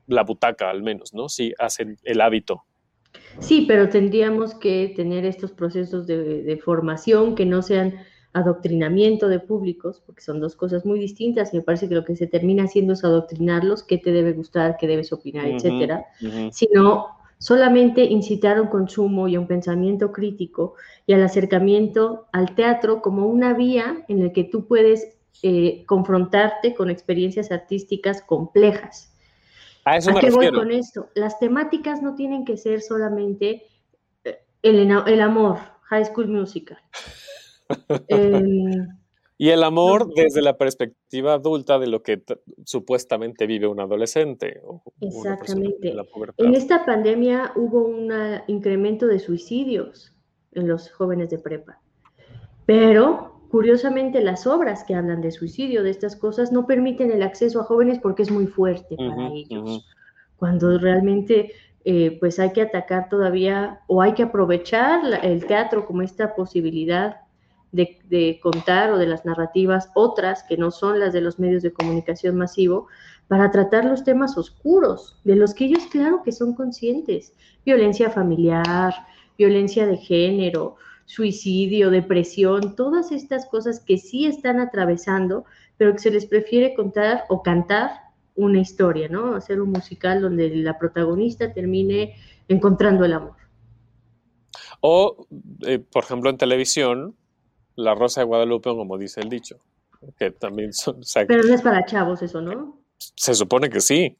la 0.07 0.23
butaca, 0.23 0.69
al 0.69 0.83
menos, 0.83 1.13
¿no? 1.13 1.29
Sí 1.29 1.53
hacen 1.59 1.97
el 2.03 2.21
hábito. 2.21 2.63
Sí, 3.39 3.65
pero 3.67 3.89
tendríamos 3.89 4.55
que 4.55 4.93
tener 4.95 5.25
estos 5.25 5.51
procesos 5.51 6.07
de 6.07 6.59
formación 6.63 7.35
que 7.35 7.45
no 7.45 7.61
sean 7.61 7.95
adoctrinamiento 8.35 9.29
de 9.29 9.39
públicos, 9.39 10.03
porque 10.05 10.21
son 10.21 10.41
dos 10.41 10.57
cosas 10.57 10.85
muy 10.85 10.99
distintas 10.99 11.53
y 11.53 11.57
me 11.57 11.63
parece 11.63 11.87
que 11.87 11.95
lo 11.95 12.03
que 12.03 12.17
se 12.17 12.27
termina 12.27 12.65
haciendo 12.65 12.91
es 12.91 13.03
adoctrinarlos, 13.05 13.81
qué 13.83 13.97
te 13.97 14.11
debe 14.11 14.33
gustar, 14.33 14.75
qué 14.77 14.87
debes 14.87 15.13
opinar, 15.13 15.47
etcétera, 15.47 16.05
sino 16.51 17.07
solamente 17.37 18.03
incitar 18.03 18.57
a 18.57 18.61
un 18.61 18.67
consumo 18.67 19.29
y 19.29 19.35
a 19.35 19.39
un 19.39 19.47
pensamiento 19.47 20.11
crítico 20.11 20.75
y 21.07 21.13
al 21.13 21.23
acercamiento 21.23 22.27
al 22.33 22.55
teatro 22.55 23.01
como 23.01 23.25
una 23.25 23.53
vía 23.53 24.03
en 24.09 24.21
la 24.21 24.33
que 24.33 24.43
tú 24.43 24.67
puedes 24.67 25.17
eh, 25.41 25.85
confrontarte 25.85 26.75
con 26.75 26.89
experiencias 26.89 27.51
artísticas 27.51 28.21
complejas. 28.21 29.13
¿A, 29.85 29.95
eso 29.95 30.13
qué 30.19 30.29
voy 30.29 30.51
con 30.51 30.71
esto? 30.71 31.07
Las 31.15 31.39
temáticas 31.39 32.01
no 32.01 32.15
tienen 32.15 32.43
que 32.43 32.57
ser 32.57 32.81
solamente 32.81 33.63
eh, 34.25 34.39
el, 34.61 34.91
el 34.91 35.21
amor, 35.21 35.59
High 35.83 36.05
School 36.05 36.27
Musical. 36.27 36.79
Em, 38.07 38.87
y 39.37 39.49
el 39.49 39.63
amor 39.63 40.13
desde 40.15 40.41
la 40.41 40.57
perspectiva 40.57 41.33
adulta 41.33 41.77
de 41.77 41.87
lo 41.87 42.01
que 42.03 42.23
supuestamente 42.63 43.47
vive 43.47 43.67
un 43.67 43.79
adolescente. 43.79 44.61
Exactamente. 45.01 45.93
En 46.37 46.55
esta 46.55 46.85
pandemia 46.85 47.51
hubo 47.55 47.83
un 47.83 48.11
incremento 48.47 49.07
de 49.07 49.19
suicidios 49.19 50.13
en 50.53 50.67
los 50.67 50.89
jóvenes 50.89 51.29
de 51.29 51.39
prepa. 51.39 51.81
Pero, 52.65 53.41
curiosamente, 53.49 54.21
las 54.21 54.47
obras 54.47 54.85
que 54.85 54.95
hablan 54.95 55.21
de 55.21 55.31
suicidio, 55.31 55.83
de 55.83 55.89
estas 55.89 56.15
cosas, 56.15 56.53
no 56.53 56.65
permiten 56.65 57.11
el 57.11 57.21
acceso 57.21 57.59
a 57.59 57.65
jóvenes 57.65 57.99
porque 57.99 58.23
es 58.23 58.31
muy 58.31 58.47
fuerte 58.47 58.95
para 58.95 59.27
ellos. 59.33 59.85
Cuando 60.37 60.77
realmente 60.77 61.51
eh, 61.87 62.17
pues 62.19 62.39
hay 62.39 62.51
que 62.51 62.63
atacar 62.63 63.09
todavía 63.09 63.81
o 63.87 64.01
hay 64.01 64.13
que 64.13 64.23
aprovechar 64.23 65.01
el 65.23 65.45
teatro 65.45 65.85
como 65.85 66.01
esta 66.01 66.35
posibilidad 66.35 67.17
de, 67.71 68.39
contar 68.41 68.91
o 68.91 68.97
de 68.97 69.07
las 69.07 69.25
narrativas 69.25 69.89
otras 69.95 70.43
que 70.43 70.57
no 70.57 70.71
son 70.71 70.99
las 70.99 71.13
de 71.13 71.21
los 71.21 71.39
medios 71.39 71.63
de 71.63 71.73
comunicación 71.73 72.37
masivo 72.37 72.87
para 73.27 73.51
tratar 73.51 73.85
los 73.85 74.03
temas 74.03 74.37
oscuros, 74.37 75.19
de 75.23 75.35
los 75.35 75.53
que 75.53 75.65
ellos 75.65 75.85
claro 75.91 76.21
que 76.23 76.31
son 76.31 76.53
conscientes. 76.53 77.33
Violencia 77.65 78.09
familiar, 78.09 78.93
violencia 79.37 79.87
de 79.87 79.97
género, 79.97 80.75
suicidio, 81.05 81.89
depresión, 81.89 82.75
todas 82.75 83.11
estas 83.11 83.45
cosas 83.47 83.79
que 83.79 83.97
sí 83.97 84.25
están 84.25 84.59
atravesando, 84.59 85.45
pero 85.77 85.93
que 85.93 85.99
se 85.99 86.11
les 86.11 86.25
prefiere 86.25 86.73
contar 86.75 87.25
o 87.29 87.43
cantar 87.43 87.91
una 88.35 88.59
historia, 88.59 89.07
¿no? 89.07 89.35
Hacer 89.35 89.61
un 89.61 89.71
musical 89.71 90.21
donde 90.21 90.49
la 90.55 90.77
protagonista 90.77 91.53
termine 91.53 92.15
encontrando 92.47 93.05
el 93.05 93.13
amor. 93.13 93.35
O, 94.81 95.27
eh, 95.65 95.79
por 95.79 96.03
ejemplo, 96.03 96.29
en 96.29 96.37
televisión, 96.37 97.15
la 97.75 97.95
Rosa 97.95 98.21
de 98.21 98.27
Guadalupe, 98.27 98.69
como 98.69 98.97
dice 98.97 99.21
el 99.21 99.29
dicho. 99.29 99.57
Que 100.17 100.31
también 100.31 100.73
son. 100.73 101.01
Pero 101.27 101.43
no 101.43 101.53
es 101.53 101.61
para 101.61 101.85
chavos 101.85 102.21
eso, 102.21 102.41
¿no? 102.41 102.79
Se 102.97 103.33
supone 103.33 103.69
que 103.69 103.81
sí. 103.81 104.17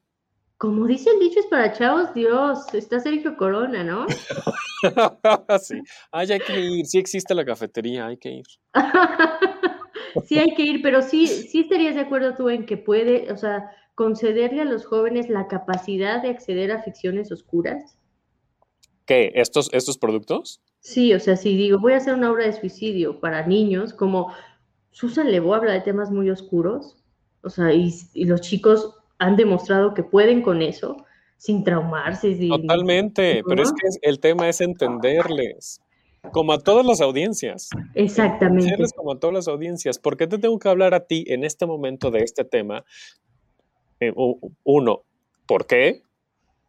Como 0.57 0.87
dice 0.87 1.09
el 1.09 1.19
dicho, 1.19 1.39
es 1.39 1.47
para 1.47 1.73
chavos, 1.73 2.13
Dios, 2.13 2.73
está 2.73 2.99
Sergio 2.99 3.35
Corona, 3.35 3.83
¿no? 3.83 4.05
sí. 5.61 5.81
Ay, 6.11 6.31
hay 6.31 6.39
que 6.39 6.59
ir, 6.59 6.85
sí 6.85 6.97
existe 6.97 7.35
la 7.35 7.43
cafetería, 7.43 8.07
hay 8.07 8.17
que 8.17 8.29
ir. 8.29 8.45
sí 10.25 10.39
hay 10.39 10.55
que 10.55 10.63
ir, 10.63 10.81
pero 10.81 11.01
sí, 11.01 11.27
sí 11.27 11.61
estarías 11.61 11.95
de 11.95 12.01
acuerdo 12.01 12.35
tú 12.35 12.49
en 12.49 12.65
que 12.65 12.77
puede, 12.77 13.31
o 13.33 13.37
sea, 13.37 13.69
concederle 13.95 14.61
a 14.61 14.65
los 14.65 14.85
jóvenes 14.85 15.29
la 15.29 15.47
capacidad 15.47 16.21
de 16.21 16.29
acceder 16.29 16.71
a 16.71 16.83
ficciones 16.83 17.33
oscuras. 17.33 17.97
¿Qué? 19.05 19.33
¿Estos, 19.35 19.69
estos 19.73 19.97
productos? 19.97 20.61
Sí, 20.86 21.15
o 21.15 21.19
sea, 21.19 21.36
si 21.36 21.57
digo, 21.57 21.79
voy 21.79 21.93
a 21.93 21.97
hacer 21.97 22.13
una 22.13 22.31
obra 22.31 22.45
de 22.45 22.53
suicidio 22.53 23.19
para 23.19 23.47
niños, 23.47 23.91
como 23.91 24.31
Susan 24.91 25.31
Lebeau 25.31 25.55
habla 25.55 25.73
de 25.73 25.81
temas 25.81 26.11
muy 26.11 26.29
oscuros, 26.29 26.95
o 27.41 27.49
sea, 27.49 27.73
y, 27.73 27.91
los 28.13 28.41
chicos 28.41 28.93
han 29.17 29.36
demostrado 29.36 29.95
que 29.95 30.03
pueden 30.03 30.43
con 30.43 30.61
eso, 30.61 31.03
sin 31.38 31.63
traumarse. 31.63 32.38
Totalmente, 32.47 33.41
pero 33.47 33.63
es 33.63 33.71
que 33.71 33.88
el 34.03 34.19
tema 34.19 34.47
es 34.47 34.61
entenderles. 34.61 35.81
Como 36.31 36.53
a 36.53 36.59
todas 36.59 36.86
las 36.86 37.01
audiencias. 37.01 37.71
Exactamente. 37.95 38.65
Entenderles 38.65 38.93
como 38.93 39.13
a 39.13 39.19
todas 39.19 39.33
las 39.33 39.47
audiencias. 39.47 39.97
¿Por 39.97 40.17
qué 40.17 40.27
te 40.27 40.38
tengo 40.38 40.59
que 40.59 40.69
hablar 40.69 40.93
a 40.93 41.07
ti 41.07 41.25
en 41.29 41.43
este 41.43 41.65
momento 41.65 42.11
de 42.11 42.19
este 42.19 42.45
tema? 42.45 42.86
Eh, 43.99 44.13
uno, 44.63 45.01
¿por 45.47 45.65
qué? 45.65 46.03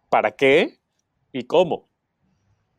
¿Para 0.09 0.31
qué? 0.31 0.79
¿Y 1.35 1.43
cómo? 1.43 1.91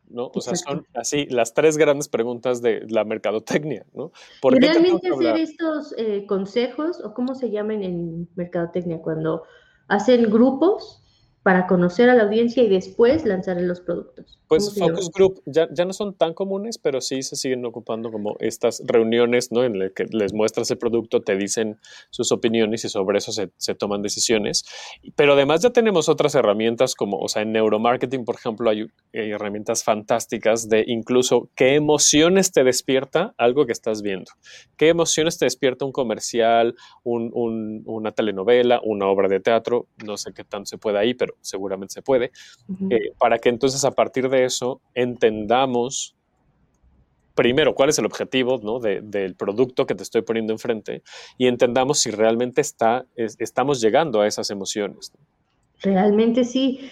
¿No? 0.09 0.31
O 0.33 0.41
sea, 0.41 0.55
son 0.55 0.85
así 0.93 1.25
las 1.27 1.53
tres 1.53 1.77
grandes 1.77 2.07
preguntas 2.07 2.61
de 2.61 2.85
la 2.89 3.03
mercadotecnia, 3.03 3.85
¿no? 3.93 4.11
¿Por 4.41 4.55
¿Y 4.55 4.59
realmente 4.59 5.09
hacer 5.09 5.37
estos 5.37 5.93
eh, 5.97 6.25
consejos, 6.27 7.01
o 7.03 7.13
cómo 7.13 7.35
se 7.35 7.49
llaman 7.49 7.83
en 7.83 8.29
mercadotecnia, 8.35 9.01
cuando 9.01 9.43
hacen 9.87 10.29
grupos 10.29 11.03
para 11.47 11.65
conocer 11.65 12.09
a 12.09 12.13
la 12.13 12.23
audiencia 12.23 12.61
y 12.61 12.67
después 12.67 13.25
lanzar 13.25 13.61
los 13.61 13.79
productos. 13.79 14.37
Pues 14.49 14.77
focus 14.77 15.09
group 15.11 15.41
ya, 15.45 15.69
ya, 15.71 15.85
no 15.85 15.93
son 15.93 16.13
tan 16.13 16.33
comunes, 16.33 16.77
pero 16.77 16.99
sí 16.99 17.21
se 17.21 17.37
siguen 17.37 17.65
ocupando 17.65 18.11
como 18.11 18.35
estas 18.39 18.81
reuniones, 18.85 19.49
¿no? 19.51 19.63
En 19.63 19.79
las 19.79 19.93
que 19.93 20.05
les 20.11 20.33
muestras 20.33 20.69
el 20.71 20.77
producto, 20.77 21.21
te 21.21 21.37
dicen 21.37 21.79
sus 22.09 22.33
opiniones 22.33 22.83
y 22.83 22.89
sobre 22.89 23.19
eso 23.19 23.31
se, 23.31 23.49
se, 23.55 23.75
toman 23.75 24.01
decisiones. 24.01 24.65
Pero 25.15 25.33
además 25.33 25.61
ya 25.61 25.69
tenemos 25.69 26.09
otras 26.09 26.35
herramientas 26.35 26.95
como, 26.95 27.17
o 27.17 27.29
sea, 27.29 27.43
en 27.43 27.53
neuromarketing, 27.53 28.25
por 28.25 28.35
ejemplo, 28.35 28.69
hay, 28.69 28.87
herramientas 29.13 29.85
fantásticas 29.85 30.67
de 30.67 30.83
incluso 30.85 31.49
qué 31.55 31.75
emociones 31.75 32.51
te 32.51 32.65
despierta 32.65 33.33
algo 33.37 33.65
que 33.65 33.71
estás 33.71 34.01
viendo. 34.01 34.31
¿Qué 34.75 34.89
emociones 34.89 35.37
te 35.37 35.45
despierta 35.45 35.85
un 35.85 35.93
comercial, 35.93 36.75
un, 37.03 37.31
un, 37.33 37.83
una 37.85 38.11
telenovela, 38.11 38.81
una 38.83 39.07
obra 39.07 39.29
de 39.29 39.39
teatro? 39.39 39.87
No 40.05 40.17
sé 40.17 40.33
qué 40.33 40.43
tanto 40.43 40.67
se 40.67 40.77
puede 40.77 40.99
ahí, 40.99 41.13
pero 41.13 41.36
seguramente 41.41 41.93
se 41.93 42.01
puede, 42.01 42.31
eh, 42.89 43.11
para 43.19 43.39
que 43.39 43.49
entonces 43.49 43.83
a 43.85 43.91
partir 43.91 44.29
de 44.29 44.45
eso 44.45 44.81
entendamos 44.93 46.15
primero 47.37 47.75
cuál 47.75 47.89
es 47.89 47.99
el 47.99 48.05
objetivo 48.05 48.59
¿no? 48.61 48.79
del 48.79 49.35
producto 49.35 49.85
que 49.85 49.95
te 49.95 50.03
estoy 50.03 50.23
poniendo 50.23 50.51
enfrente 50.51 51.03
y 51.37 51.47
entendamos 51.47 51.99
si 51.99 52.11
realmente 52.11 52.61
está, 52.61 53.05
estamos 53.15 53.79
llegando 53.79 54.21
a 54.21 54.27
esas 54.27 54.49
emociones. 54.49 55.13
Realmente 55.81 56.43
sí. 56.43 56.89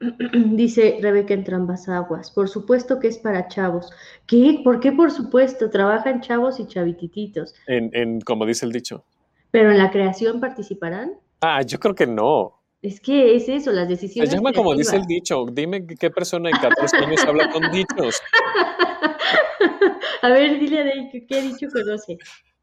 Dice 0.32 0.98
Rebeca 1.02 1.34
entre 1.34 1.56
ambas 1.56 1.88
aguas. 1.88 2.30
Por 2.30 2.48
supuesto 2.48 3.00
que 3.00 3.08
es 3.08 3.18
para 3.18 3.48
chavos. 3.48 3.90
¿Qué? 4.26 4.60
¿Por 4.64 4.80
qué 4.80 4.92
por 4.92 5.10
supuesto? 5.10 5.68
Trabajan 5.68 6.22
chavos 6.22 6.58
y 6.60 6.66
chavitititos. 6.66 7.54
En, 7.66 7.90
en, 7.92 8.20
como 8.20 8.46
dice 8.46 8.64
el 8.64 8.72
dicho. 8.72 9.04
¿Pero 9.50 9.72
en 9.72 9.78
la 9.78 9.90
creación 9.90 10.40
participarán? 10.40 11.14
Ah, 11.40 11.62
yo 11.62 11.78
creo 11.80 11.94
que 11.94 12.06
no. 12.06 12.59
Es 12.82 13.00
que 13.00 13.36
es 13.36 13.48
eso, 13.48 13.72
las 13.72 13.88
decisiones. 13.88 14.30
Se 14.30 14.36
llama 14.36 14.52
como 14.52 14.74
dice 14.74 14.96
el 14.96 15.04
dicho. 15.04 15.44
Dime 15.52 15.86
qué 15.86 16.10
persona 16.10 16.48
en 16.48 16.56
14 16.56 16.96
años 16.96 17.24
habla 17.24 17.50
con 17.50 17.70
dichos. 17.70 18.20
A 20.22 20.28
ver, 20.28 20.58
dile 20.58 20.80
a 20.80 21.10
qué 21.26 21.42
dicho 21.42 21.68
conoce. 21.72 22.18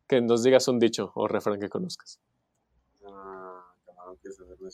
Que 0.07 0.21
nos 0.21 0.43
digas 0.43 0.67
un 0.67 0.79
dicho 0.79 1.11
o 1.15 1.27
refrán 1.27 1.59
que 1.59 1.69
conozcas. 1.69 2.19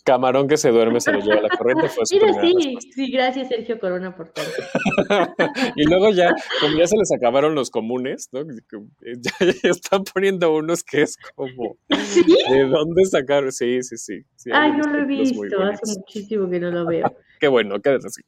Camarón 0.03 0.47
que 0.47 0.57
se 0.57 0.69
duerme 0.69 0.99
se 0.99 1.11
lo 1.11 1.19
lleva 1.19 1.41
la 1.41 1.49
corriente. 1.49 1.89
Mira, 2.11 2.41
sí, 2.41 2.77
sí, 2.93 3.11
gracias 3.11 3.47
Sergio 3.49 3.79
Corona 3.79 4.15
por 4.15 4.29
tanto. 4.29 4.51
y 5.75 5.85
luego 5.85 6.11
ya, 6.11 6.33
como 6.59 6.77
ya 6.77 6.87
se 6.87 6.97
les 6.97 7.11
acabaron 7.11 7.55
los 7.55 7.69
comunes, 7.69 8.29
¿no? 8.31 8.41
Ya, 8.43 9.31
están 9.69 10.03
poniendo 10.03 10.53
unos 10.53 10.83
que 10.83 11.03
es 11.03 11.17
como, 11.35 11.77
¿de 11.89 12.63
dónde 12.65 13.05
sacar? 13.05 13.51
Sí, 13.51 13.81
sí, 13.83 13.97
sí. 13.97 14.23
Ay, 14.51 14.73
no 14.73 14.83
lo 14.91 14.99
he 14.99 15.05
visto, 15.05 15.61
hace 15.61 15.99
muchísimo 15.99 16.49
que 16.49 16.59
no 16.59 16.71
lo 16.71 16.85
veo. 16.85 17.05
Qué 17.39 17.47
bueno, 17.47 17.79
quédate 17.81 18.07
así. 18.07 18.21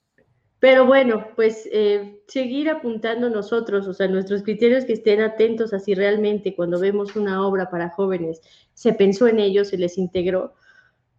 Pero 0.59 0.85
bueno, 0.85 1.27
pues 1.35 1.69
eh, 1.71 2.21
seguir 2.27 2.69
apuntando 2.69 3.29
nosotros, 3.29 3.87
o 3.87 3.93
sea, 3.93 4.07
nuestros 4.07 4.41
criterios 4.41 4.85
que 4.85 4.93
estén 4.93 5.21
atentos 5.21 5.73
a 5.73 5.79
si 5.79 5.93
realmente 5.93 6.55
cuando 6.55 6.79
vemos 6.79 7.15
una 7.15 7.45
obra 7.45 7.69
para 7.69 7.89
jóvenes 7.89 8.41
se 8.73 8.93
pensó 8.93 9.27
en 9.27 9.39
ellos, 9.39 9.67
se 9.67 9.77
les 9.77 9.97
integró, 9.97 10.55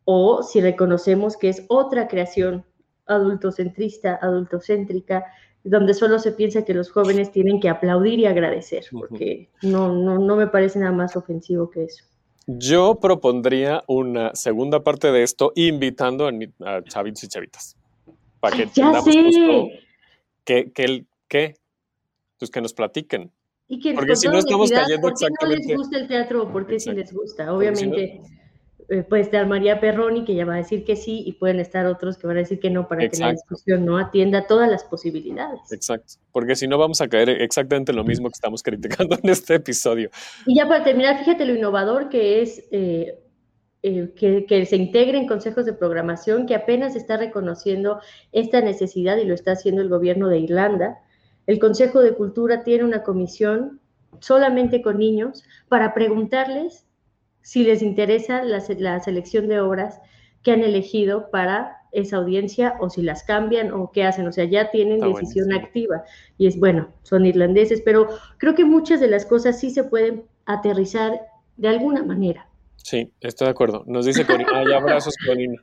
o 0.07 0.42
si 0.42 0.61
reconocemos 0.61 1.36
que 1.36 1.50
es 1.50 1.64
otra 1.68 2.09
creación 2.09 2.64
adultocentrista, 3.07 4.18
adultocéntrica, 4.22 5.26
donde 5.64 5.94
solo 5.94 6.18
se 6.20 6.32
piensa 6.32 6.64
que 6.64 6.74
los 6.74 6.90
jóvenes 6.90 7.32
tienen 7.32 7.61
que 7.61 7.68
aplaudir 7.68 8.20
y 8.20 8.26
agradecer, 8.26 8.84
porque 8.92 9.50
no, 9.62 9.92
no, 9.92 10.18
no 10.18 10.36
me 10.36 10.46
parece 10.46 10.78
nada 10.78 10.92
más 10.92 11.16
ofensivo 11.16 11.70
que 11.70 11.84
eso. 11.84 12.04
Yo 12.46 13.00
propondría 13.00 13.82
una 13.88 14.32
segunda 14.36 14.84
parte 14.84 15.11
de 15.11 15.24
esto 15.24 15.52
invitando 15.57 16.28
a, 16.28 16.84
chavitos 16.84 17.24
y 17.24 17.28
chavitas. 17.28 17.76
Para 18.38 18.57
que 18.57 18.68
ya 18.72 19.02
sé. 19.02 19.82
que, 20.44 20.70
que, 20.72 21.04
que, 21.26 21.54
pues 22.38 22.50
que 22.52 22.61
nos 22.61 22.72
platiquen. 22.72 23.32
Y 23.66 23.80
que 23.80 23.94
porque 23.94 24.14
si 24.14 24.28
no 24.28 24.38
estamos 24.38 24.70
cayendo 24.70 25.09
¿por 25.09 25.18
qué 25.18 25.26
no 25.42 25.48
les 25.48 25.76
gusta 25.76 25.98
el 25.98 26.07
teatro 26.07 26.44
o 26.44 26.52
por 26.52 26.68
qué 26.68 26.78
sí 26.78 26.92
les 26.92 27.12
gusta? 27.12 27.52
Obviamente 27.52 28.20
eh, 28.89 29.03
puede 29.03 29.22
estar 29.22 29.47
María 29.47 29.80
Perroni, 29.80 30.24
que 30.24 30.34
ya 30.34 30.45
va 30.45 30.55
a 30.55 30.59
decir 30.59 30.84
que 30.84 30.95
sí, 30.95 31.24
y 31.26 31.32
pueden 31.32 31.59
estar 31.59 31.87
otros 31.87 32.16
que 32.18 32.26
van 32.26 32.37
a 32.37 32.41
decir 32.41 32.61
que 32.61 32.70
no, 32.70 32.87
para 32.87 33.09
que 33.09 33.16
la 33.18 33.32
discusión 33.32 33.84
no 33.84 33.99
atienda 33.99 34.47
todas 34.47 34.70
las 34.70 34.84
posibilidades. 34.84 35.61
Exacto, 35.72 36.14
porque 36.32 36.55
si 36.55 36.68
no 36.68 36.78
vamos 36.78 37.01
a 37.01 37.09
caer 37.09 37.30
exactamente 37.30 37.93
lo 37.93 38.05
mismo 38.05 38.28
que 38.28 38.34
estamos 38.34 38.62
criticando 38.62 39.18
en 39.22 39.30
este 39.30 39.57
episodio. 39.57 40.11
Y 40.47 40.57
ya 40.57 40.68
para 40.68 40.84
terminar, 40.84 41.18
fíjate 41.18 41.45
lo 41.45 41.55
innovador 41.55 42.09
que 42.09 42.43
es 42.43 42.64
eh, 42.70 43.18
eh, 43.82 44.12
que, 44.16 44.47
que, 44.47 44.64
se 44.66 44.76
integre 44.76 45.18
en 45.18 45.26
consejos 45.26 45.66
de 45.66 45.72
programación, 45.72 46.47
que 46.47 46.55
apenas 46.55 46.95
está 46.95 47.16
reconociendo 47.16 48.01
esta 48.32 48.61
necesidad 48.61 49.16
y 49.16 49.24
lo 49.24 49.34
está 49.34 49.53
haciendo 49.53 49.82
el 49.82 49.89
gobierno 49.89 50.28
de 50.28 50.39
Irlanda. 50.39 50.99
El 51.47 51.59
Consejo 51.59 52.03
de 52.03 52.14
Cultura 52.14 52.62
tiene 52.62 52.84
una 52.84 53.03
comisión 53.03 53.80
solamente 54.20 54.80
con 54.80 54.99
niños 54.99 55.45
para 55.68 55.93
preguntarles 55.93 56.86
si 57.47 57.62
les 57.62 57.80
interesa 57.80 58.42
la, 58.42 58.59
selección 58.99 59.47
de 59.47 59.61
obras 59.61 60.01
que 60.42 60.51
han 60.51 60.64
elegido 60.64 61.30
para 61.30 61.76
esa 61.92 62.16
audiencia 62.16 62.74
o 62.80 62.90
si 62.90 63.03
las 63.03 63.22
cambian 63.22 63.70
o 63.70 63.92
qué 63.92 64.03
hacen. 64.03 64.26
O 64.26 64.32
sea, 64.32 64.47
ya 64.47 64.72
tienen 64.72 64.99
decisión 64.99 65.53
activa. 65.53 66.03
Y 66.38 66.49
es 66.49 66.59
bueno, 66.59 66.88
son 67.05 67.24
irlandeses, 67.24 67.82
pero 67.82 68.09
creo 68.38 68.57
que 68.57 68.64
muchas 68.64 68.99
de 68.99 69.07
las 69.07 69.24
cosas 69.24 69.61
sí 69.61 69.70
se 69.70 69.84
pueden 69.84 70.24
aterrizar 70.44 71.20
de 71.57 71.68
alguna 71.68 72.03
manera. 72.03 72.49
Sí, 72.78 73.12
estoy 73.20 73.44
de 73.44 73.53
acuerdo. 73.53 73.84
Nos 73.86 74.07
dice 74.07 74.26
Corina. 74.26 74.51
Ay, 74.53 74.72
abrazos, 74.72 75.14
Corina. 75.24 75.62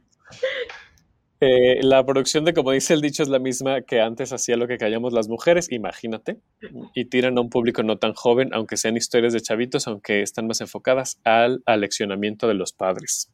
Eh, 1.45 1.79
la 1.83 2.05
producción 2.05 2.45
de, 2.45 2.53
como 2.53 2.71
dice 2.71 2.93
el 2.93 3.01
dicho, 3.01 3.21
es 3.21 3.27
la 3.27 3.37
misma 3.37 3.81
que 3.81 3.99
antes 3.99 4.31
hacía 4.31 4.55
lo 4.55 4.65
que 4.65 4.77
callamos 4.77 5.11
las 5.11 5.27
mujeres, 5.27 5.69
imagínate, 5.69 6.39
y 6.95 7.05
tiran 7.05 7.37
a 7.37 7.41
un 7.41 7.49
público 7.49 7.83
no 7.83 7.97
tan 7.97 8.13
joven, 8.13 8.53
aunque 8.53 8.77
sean 8.77 8.95
historias 8.95 9.33
de 9.33 9.41
chavitos, 9.41 9.85
aunque 9.87 10.21
están 10.21 10.47
más 10.47 10.61
enfocadas 10.61 11.19
al 11.25 11.61
aleccionamiento 11.65 12.47
de 12.47 12.53
los 12.53 12.71
padres. 12.71 13.29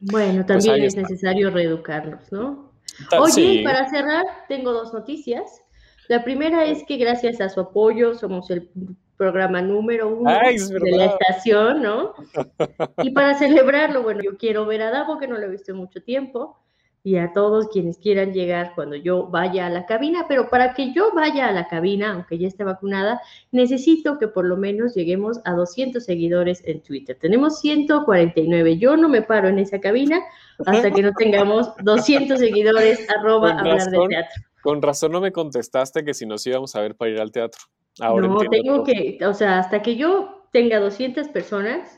Bueno, 0.00 0.46
pues 0.46 0.64
también 0.64 0.86
es 0.86 0.96
necesario 0.96 1.50
reeducarlos, 1.50 2.32
¿no? 2.32 2.72
Oye, 3.20 3.62
para 3.62 3.90
cerrar, 3.90 4.24
tengo 4.48 4.72
dos 4.72 4.94
noticias. 4.94 5.60
La 6.08 6.24
primera 6.24 6.64
es 6.64 6.82
que 6.84 6.96
gracias 6.96 7.42
a 7.42 7.50
su 7.50 7.60
apoyo 7.60 8.14
somos 8.14 8.48
el 8.50 8.70
programa 9.18 9.60
número 9.60 10.08
uno 10.08 10.30
de 10.30 10.96
la 10.96 11.04
estación, 11.04 11.82
¿no? 11.82 12.14
Y 13.02 13.10
para 13.10 13.34
celebrarlo, 13.34 14.02
bueno, 14.02 14.22
yo 14.24 14.38
quiero 14.38 14.64
ver 14.64 14.80
a 14.80 14.90
Davo, 14.90 15.18
que 15.18 15.28
no 15.28 15.36
lo 15.36 15.44
he 15.44 15.50
visto 15.50 15.72
en 15.72 15.78
mucho 15.78 16.02
tiempo 16.02 16.56
y 17.04 17.16
a 17.16 17.32
todos 17.32 17.68
quienes 17.68 17.98
quieran 17.98 18.32
llegar 18.32 18.72
cuando 18.74 18.96
yo 18.96 19.28
vaya 19.28 19.66
a 19.66 19.70
la 19.70 19.86
cabina, 19.86 20.26
pero 20.28 20.50
para 20.50 20.74
que 20.74 20.92
yo 20.92 21.12
vaya 21.14 21.48
a 21.48 21.52
la 21.52 21.68
cabina, 21.68 22.12
aunque 22.12 22.38
ya 22.38 22.48
esté 22.48 22.64
vacunada, 22.64 23.20
necesito 23.50 24.18
que 24.18 24.28
por 24.28 24.44
lo 24.44 24.56
menos 24.56 24.94
lleguemos 24.94 25.40
a 25.44 25.52
200 25.52 26.04
seguidores 26.04 26.62
en 26.66 26.82
Twitter. 26.82 27.16
Tenemos 27.20 27.60
149. 27.60 28.78
Yo 28.78 28.96
no 28.96 29.08
me 29.08 29.22
paro 29.22 29.48
en 29.48 29.58
esa 29.58 29.80
cabina 29.80 30.20
hasta 30.66 30.90
que 30.90 31.02
no 31.02 31.12
tengamos 31.12 31.72
200 31.82 32.38
seguidores 32.38 33.06
arroba 33.10 33.58
hablar 33.58 33.90
de 33.90 33.98
teatro. 34.08 34.42
Con 34.62 34.82
razón 34.82 35.12
no 35.12 35.20
me 35.20 35.32
contestaste 35.32 36.04
que 36.04 36.14
si 36.14 36.26
nos 36.26 36.46
íbamos 36.46 36.74
a 36.74 36.80
ver 36.80 36.96
para 36.96 37.10
ir 37.10 37.20
al 37.20 37.30
teatro. 37.30 37.60
Ahora 38.00 38.28
no, 38.28 38.38
tengo 38.38 38.84
que, 38.84 39.18
o 39.24 39.34
sea, 39.34 39.58
hasta 39.58 39.82
que 39.82 39.96
yo 39.96 40.46
tenga 40.52 40.78
200 40.78 41.28
personas, 41.28 41.97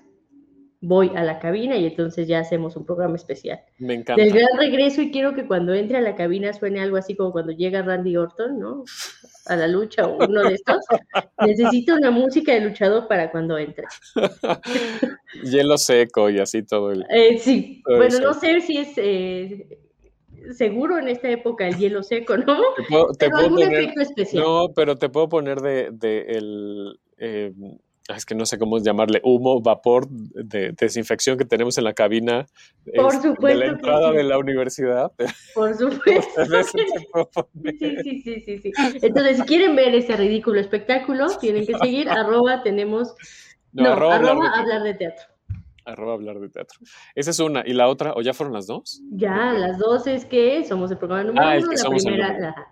voy 0.83 1.13
a 1.15 1.23
la 1.23 1.39
cabina 1.39 1.77
y 1.77 1.87
entonces 1.87 2.27
ya 2.27 2.41
hacemos 2.41 2.75
un 2.77 2.87
programa 2.87 3.17
especial. 3.17 3.61
Me 3.79 3.95
encanta. 3.95 4.23
Del 4.23 4.33
gran 4.33 4.59
regreso 4.59 5.03
y 5.03 5.11
quiero 5.11 5.35
que 5.35 5.47
cuando 5.47 5.75
entre 5.75 5.99
a 5.99 6.01
la 6.01 6.17
cabina 6.17 6.53
suene 6.53 6.81
algo 6.81 6.97
así 6.97 7.15
como 7.15 7.33
cuando 7.33 7.53
llega 7.53 7.83
Randy 7.83 8.17
Orton, 8.17 8.59
¿no? 8.59 8.85
A 9.47 9.57
la 9.57 9.69
lucha 9.69 10.07
o 10.07 10.25
uno 10.25 10.43
de 10.43 10.55
estos. 10.55 10.79
Necesito 11.47 11.95
una 11.95 12.11
música 12.11 12.53
de 12.53 12.63
luchador 12.63 13.09
para 13.09 13.31
cuando 13.31 13.59
entre. 13.59 13.85
Hielo 15.45 15.77
seco 15.77 16.31
y 16.31 16.39
así 16.39 16.63
todo 16.63 16.93
el... 16.93 17.05
Eh, 17.11 17.39
sí, 17.39 17.83
bueno, 17.87 18.19
no 18.21 18.35
sé 18.35 18.61
si 18.61 18.79
es... 18.79 18.93
Eh, 18.97 19.79
seguro 20.55 20.99
en 20.99 21.09
esta 21.09 21.29
época 21.29 21.69
el 21.69 21.77
hielo 21.77 22.03
seco, 22.03 22.37
¿no? 22.37 22.57
Te 23.19 23.29
puedo, 23.29 23.51
poner, 23.51 23.73
efecto 23.73 24.01
especial. 24.01 24.45
No, 24.45 24.69
pero 24.75 24.97
te 24.97 25.09
puedo 25.11 25.29
poner 25.29 25.61
de, 25.61 25.91
de 25.93 26.21
el, 26.29 27.01
eh, 27.19 27.53
es 28.17 28.25
que 28.27 28.35
no 28.35 28.45
sé 28.47 28.59
cómo 28.59 28.79
llamarle, 28.79 29.21
humo, 29.25 29.61
vapor 29.61 30.09
de 30.09 30.73
desinfección 30.73 31.37
que 31.39 31.45
tenemos 31.45 31.77
en 31.79 31.85
la 31.85 31.93
cabina 31.93 32.47
Por 32.97 33.15
este, 33.15 33.29
supuesto 33.29 33.47
de 33.47 33.55
la 33.57 33.67
entrada 33.73 34.11
sí. 34.11 34.17
de 34.17 34.25
la 34.25 34.39
universidad. 34.39 35.13
Por 35.55 35.75
supuesto. 35.77 36.31
Sí, 37.79 37.97
sí, 38.03 38.21
sí, 38.23 38.41
sí, 38.45 38.59
sí. 38.59 38.73
Entonces, 39.03 39.37
si 39.39 39.43
quieren 39.45 39.77
ver 39.77 39.95
ese 39.95 40.17
ridículo 40.17 40.61
espectáculo, 40.61 41.27
tienen 41.41 41.67
que 41.67 41.75
seguir 41.79 42.09
arroba 42.11 42.63
tenemos, 42.63 43.15
No, 43.73 43.85
no, 43.85 43.93
arroba 43.93 44.17
arroba, 44.17 44.31
hablar, 44.33 44.53
de, 44.53 44.61
hablar 44.61 44.83
de 44.83 44.95
teatro. 44.95 45.25
arroba 45.85 46.15
hablar 46.15 46.41
de 46.41 46.49
teatro. 46.49 46.79
Esa 47.15 47.31
es 47.31 47.39
una. 47.41 47.63
¿Y 47.67 47.73
la 47.75 47.89
otra? 47.89 48.13
¿O 48.17 48.23
ya 48.23 48.33
fueron 48.35 48.55
las 48.55 48.67
dos? 48.67 49.03
Ya, 49.13 49.53
las 49.53 49.79
dos 49.79 50.07
es 50.07 50.25
que 50.25 50.65
somos 50.65 50.91
el 50.91 50.99
programa 50.99 51.25
número 51.25 51.47
Ah, 51.47 51.55
el 51.57 51.63
uno, 51.63 51.71
que 51.71 51.77
la 51.77 51.83
somos 51.83 52.05
el 52.05 52.13
primera, 52.13 52.33
número 52.33 52.49
ajá, 52.51 52.67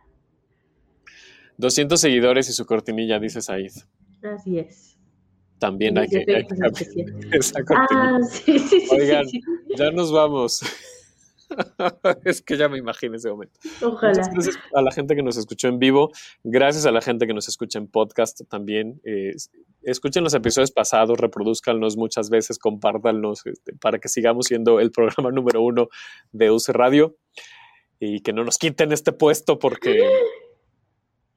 200 1.57 2.01
seguidores 2.01 2.49
y 2.49 2.53
su 2.53 2.65
cortinilla, 2.67 3.19
dice 3.19 3.41
Said. 3.43 3.73
así 4.23 4.59
es. 4.59 4.98
También 5.59 5.99
hay 5.99 6.09
que, 6.09 6.25
hay 6.29 6.47
esa. 7.33 7.61
Ah, 7.71 8.19
sí, 8.31 8.59
sí, 8.59 8.81
sí, 8.81 8.89
Oigan, 8.91 9.27
sí, 9.29 9.41
Ya 9.77 9.91
nos 9.91 10.13
vamos. 10.13 10.63
es 12.25 12.43
que 12.43 12.57
ya 12.57 12.69
me 12.69 12.79
imagino 12.79 13.17
ese 13.17 13.31
momento. 13.31 13.59
Ojalá. 13.83 14.13
Muchas 14.13 14.35
gracias 14.35 14.59
a 14.75 14.83
la 14.83 14.93
gente 14.93 15.17
que 15.17 15.23
nos 15.23 15.37
escuchó 15.37 15.69
en 15.69 15.79
vivo. 15.79 16.11
Gracias 16.45 16.87
a 16.87 16.93
la 16.93 17.01
gente 17.01 17.27
que 17.27 17.35
nos 17.35 17.49
escucha 17.49 17.79
en 17.79 17.89
podcast 17.89 18.43
también. 18.49 19.01
Eh, 19.05 19.35
escuchen 19.83 20.25
los 20.25 20.35
episodios 20.35 20.71
pasados, 20.71 21.19
reproduzcanlos 21.19 21.97
muchas 21.97 22.31
veces, 22.31 22.59
compártanlos 22.59 23.47
este, 23.47 23.73
para 23.75 23.99
que 23.99 24.09
sigamos 24.09 24.47
siendo 24.47 24.81
el 24.81 24.91
programa 24.91 25.31
número 25.33 25.63
uno 25.63 25.89
de 26.33 26.51
UC 26.51 26.69
Radio 26.69 27.17
y 27.99 28.21
que 28.21 28.33
no 28.33 28.45
nos 28.45 28.59
quiten 28.59 28.93
este 28.93 29.13
puesto 29.13 29.59
porque, 29.59 30.09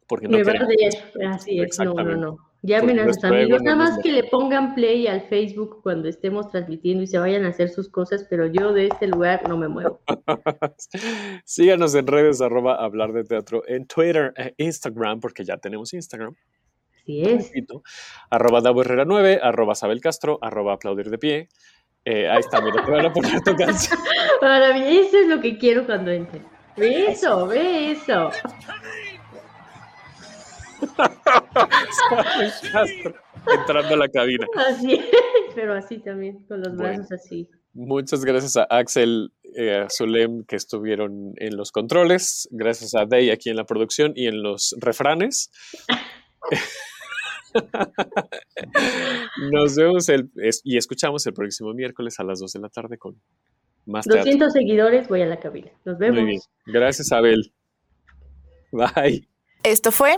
porque 0.08 0.28
no 0.28 0.38
Me 0.38 0.44
va 0.44 0.54
a 0.54 1.36
así 1.36 1.60
es, 1.60 1.80
no, 1.80 1.94
no. 1.94 2.51
Llamen 2.64 3.00
a 3.00 3.06
sus 3.12 3.24
amigos, 3.24 3.64
nada 3.64 3.76
más 3.76 4.00
que 4.04 4.12
le 4.12 4.24
pongan 4.26 4.76
play 4.76 5.08
al 5.08 5.22
Facebook 5.22 5.82
cuando 5.82 6.08
estemos 6.08 6.50
transmitiendo 6.52 7.04
y 7.04 7.08
se 7.08 7.18
vayan 7.18 7.44
a 7.46 7.50
hacer 7.50 7.70
sus 7.70 7.90
cosas, 7.90 8.28
pero 8.30 8.46
yo 8.46 8.72
de 8.72 8.88
este 8.88 9.08
lugar 9.08 9.50
no 9.50 9.58
me 9.58 9.68
muevo. 9.68 10.00
Síganos 11.44 11.96
en 11.96 12.06
redes 12.06 12.40
arroba 12.40 12.76
hablar 12.76 13.14
de 13.14 13.24
teatro 13.24 13.64
en 13.68 13.88
Twitter 13.88 14.32
e 14.36 14.54
Instagram, 14.58 15.20
porque 15.20 15.44
ya 15.44 15.58
tenemos 15.58 15.92
Instagram. 15.94 16.36
Así 17.02 17.24
es. 17.24 17.52
arroba 18.30 18.62
Davo 18.62 18.82
Herrera 18.82 19.06
9, 19.06 19.40
arroba 19.42 19.74
Sabel 19.74 20.00
Castro, 20.00 20.38
arroba 20.42 20.74
aplaudir 20.74 21.10
de 21.10 21.18
pie. 21.18 21.50
Eh, 22.06 22.28
ahí 22.30 22.40
está, 22.40 22.62
mira, 22.62 22.84
te 22.84 22.92
van 22.92 23.06
a 23.06 23.14
poner 23.14 23.42
tu 23.42 23.56
canción. 23.56 24.00
Para 24.42 24.74
mí, 24.74 24.98
eso 24.98 25.18
es 25.18 25.28
lo 25.28 25.40
que 25.40 25.58
quiero 25.58 25.86
cuando 25.86 26.12
entre. 26.12 26.42
Ve 26.78 27.08
eso, 27.08 27.48
ve 27.48 27.92
eso. 27.92 28.32
Castro, 32.72 33.16
entrando 33.60 33.94
a 33.94 33.98
la 33.98 34.08
cabina. 34.10 34.46
Así 34.70 34.94
es, 34.94 35.06
pero 35.56 35.74
así 35.74 36.00
también, 36.00 36.44
con 36.48 36.60
los 36.62 36.76
Bueno. 36.76 36.98
brazos 36.98 37.12
así. 37.14 37.50
Muchas 37.74 38.26
gracias 38.26 38.58
a 38.58 38.64
Axel, 38.64 39.32
eh, 39.56 39.84
a 39.86 39.90
Zulem 39.90 40.44
que 40.46 40.58
estuvieron 40.58 41.34
en 41.38 41.56
los 41.56 41.72
controles, 41.72 42.48
gracias 42.52 42.94
a 42.96 43.06
Day 43.06 43.30
aquí 43.30 43.50
en 43.50 43.56
la 43.56 43.64
producción 43.66 44.12
y 44.16 44.28
en 44.28 44.44
los 44.44 44.76
refranes. 44.80 45.50
Nos 49.52 49.76
vemos 49.76 50.10
el, 50.10 50.30
es- 50.38 50.62
y 50.64 50.78
escuchamos 50.78 51.26
el 51.28 51.34
próximo 51.34 51.74
miércoles 51.74 52.20
a 52.20 52.24
las 52.24 52.40
2 52.40 52.52
de 52.54 52.60
la 52.60 52.70
tarde 52.70 52.98
con 52.98 53.22
más 53.86 54.06
teatro. 54.06 54.24
200 54.24 54.54
seguidores, 54.54 55.08
voy 55.08 55.22
a 55.22 55.26
la 55.26 55.40
cabina. 55.40 55.72
Nos 55.86 55.98
vemos. 55.98 56.20
Muy 56.20 56.30
bien. 56.30 56.42
Gracias, 56.66 57.12
Abel. 57.12 57.54
Bye. 58.72 59.28
Esto 59.64 59.92
fue 59.92 60.16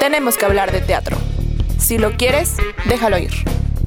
Tenemos 0.00 0.36
que 0.36 0.44
hablar 0.44 0.72
de 0.72 0.80
teatro. 0.80 1.16
Si 1.78 1.98
lo 1.98 2.16
quieres, 2.16 2.56
déjalo 2.84 3.18
ir. 3.18 3.32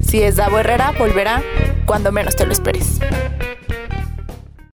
Si 0.06 0.22
es 0.22 0.36
Davo 0.36 0.58
Herrera, 0.58 0.92
volverá 0.98 1.42
cuando 1.86 2.12
menos 2.12 2.36
te 2.36 2.46
lo 2.46 2.52
esperes. 2.52 2.98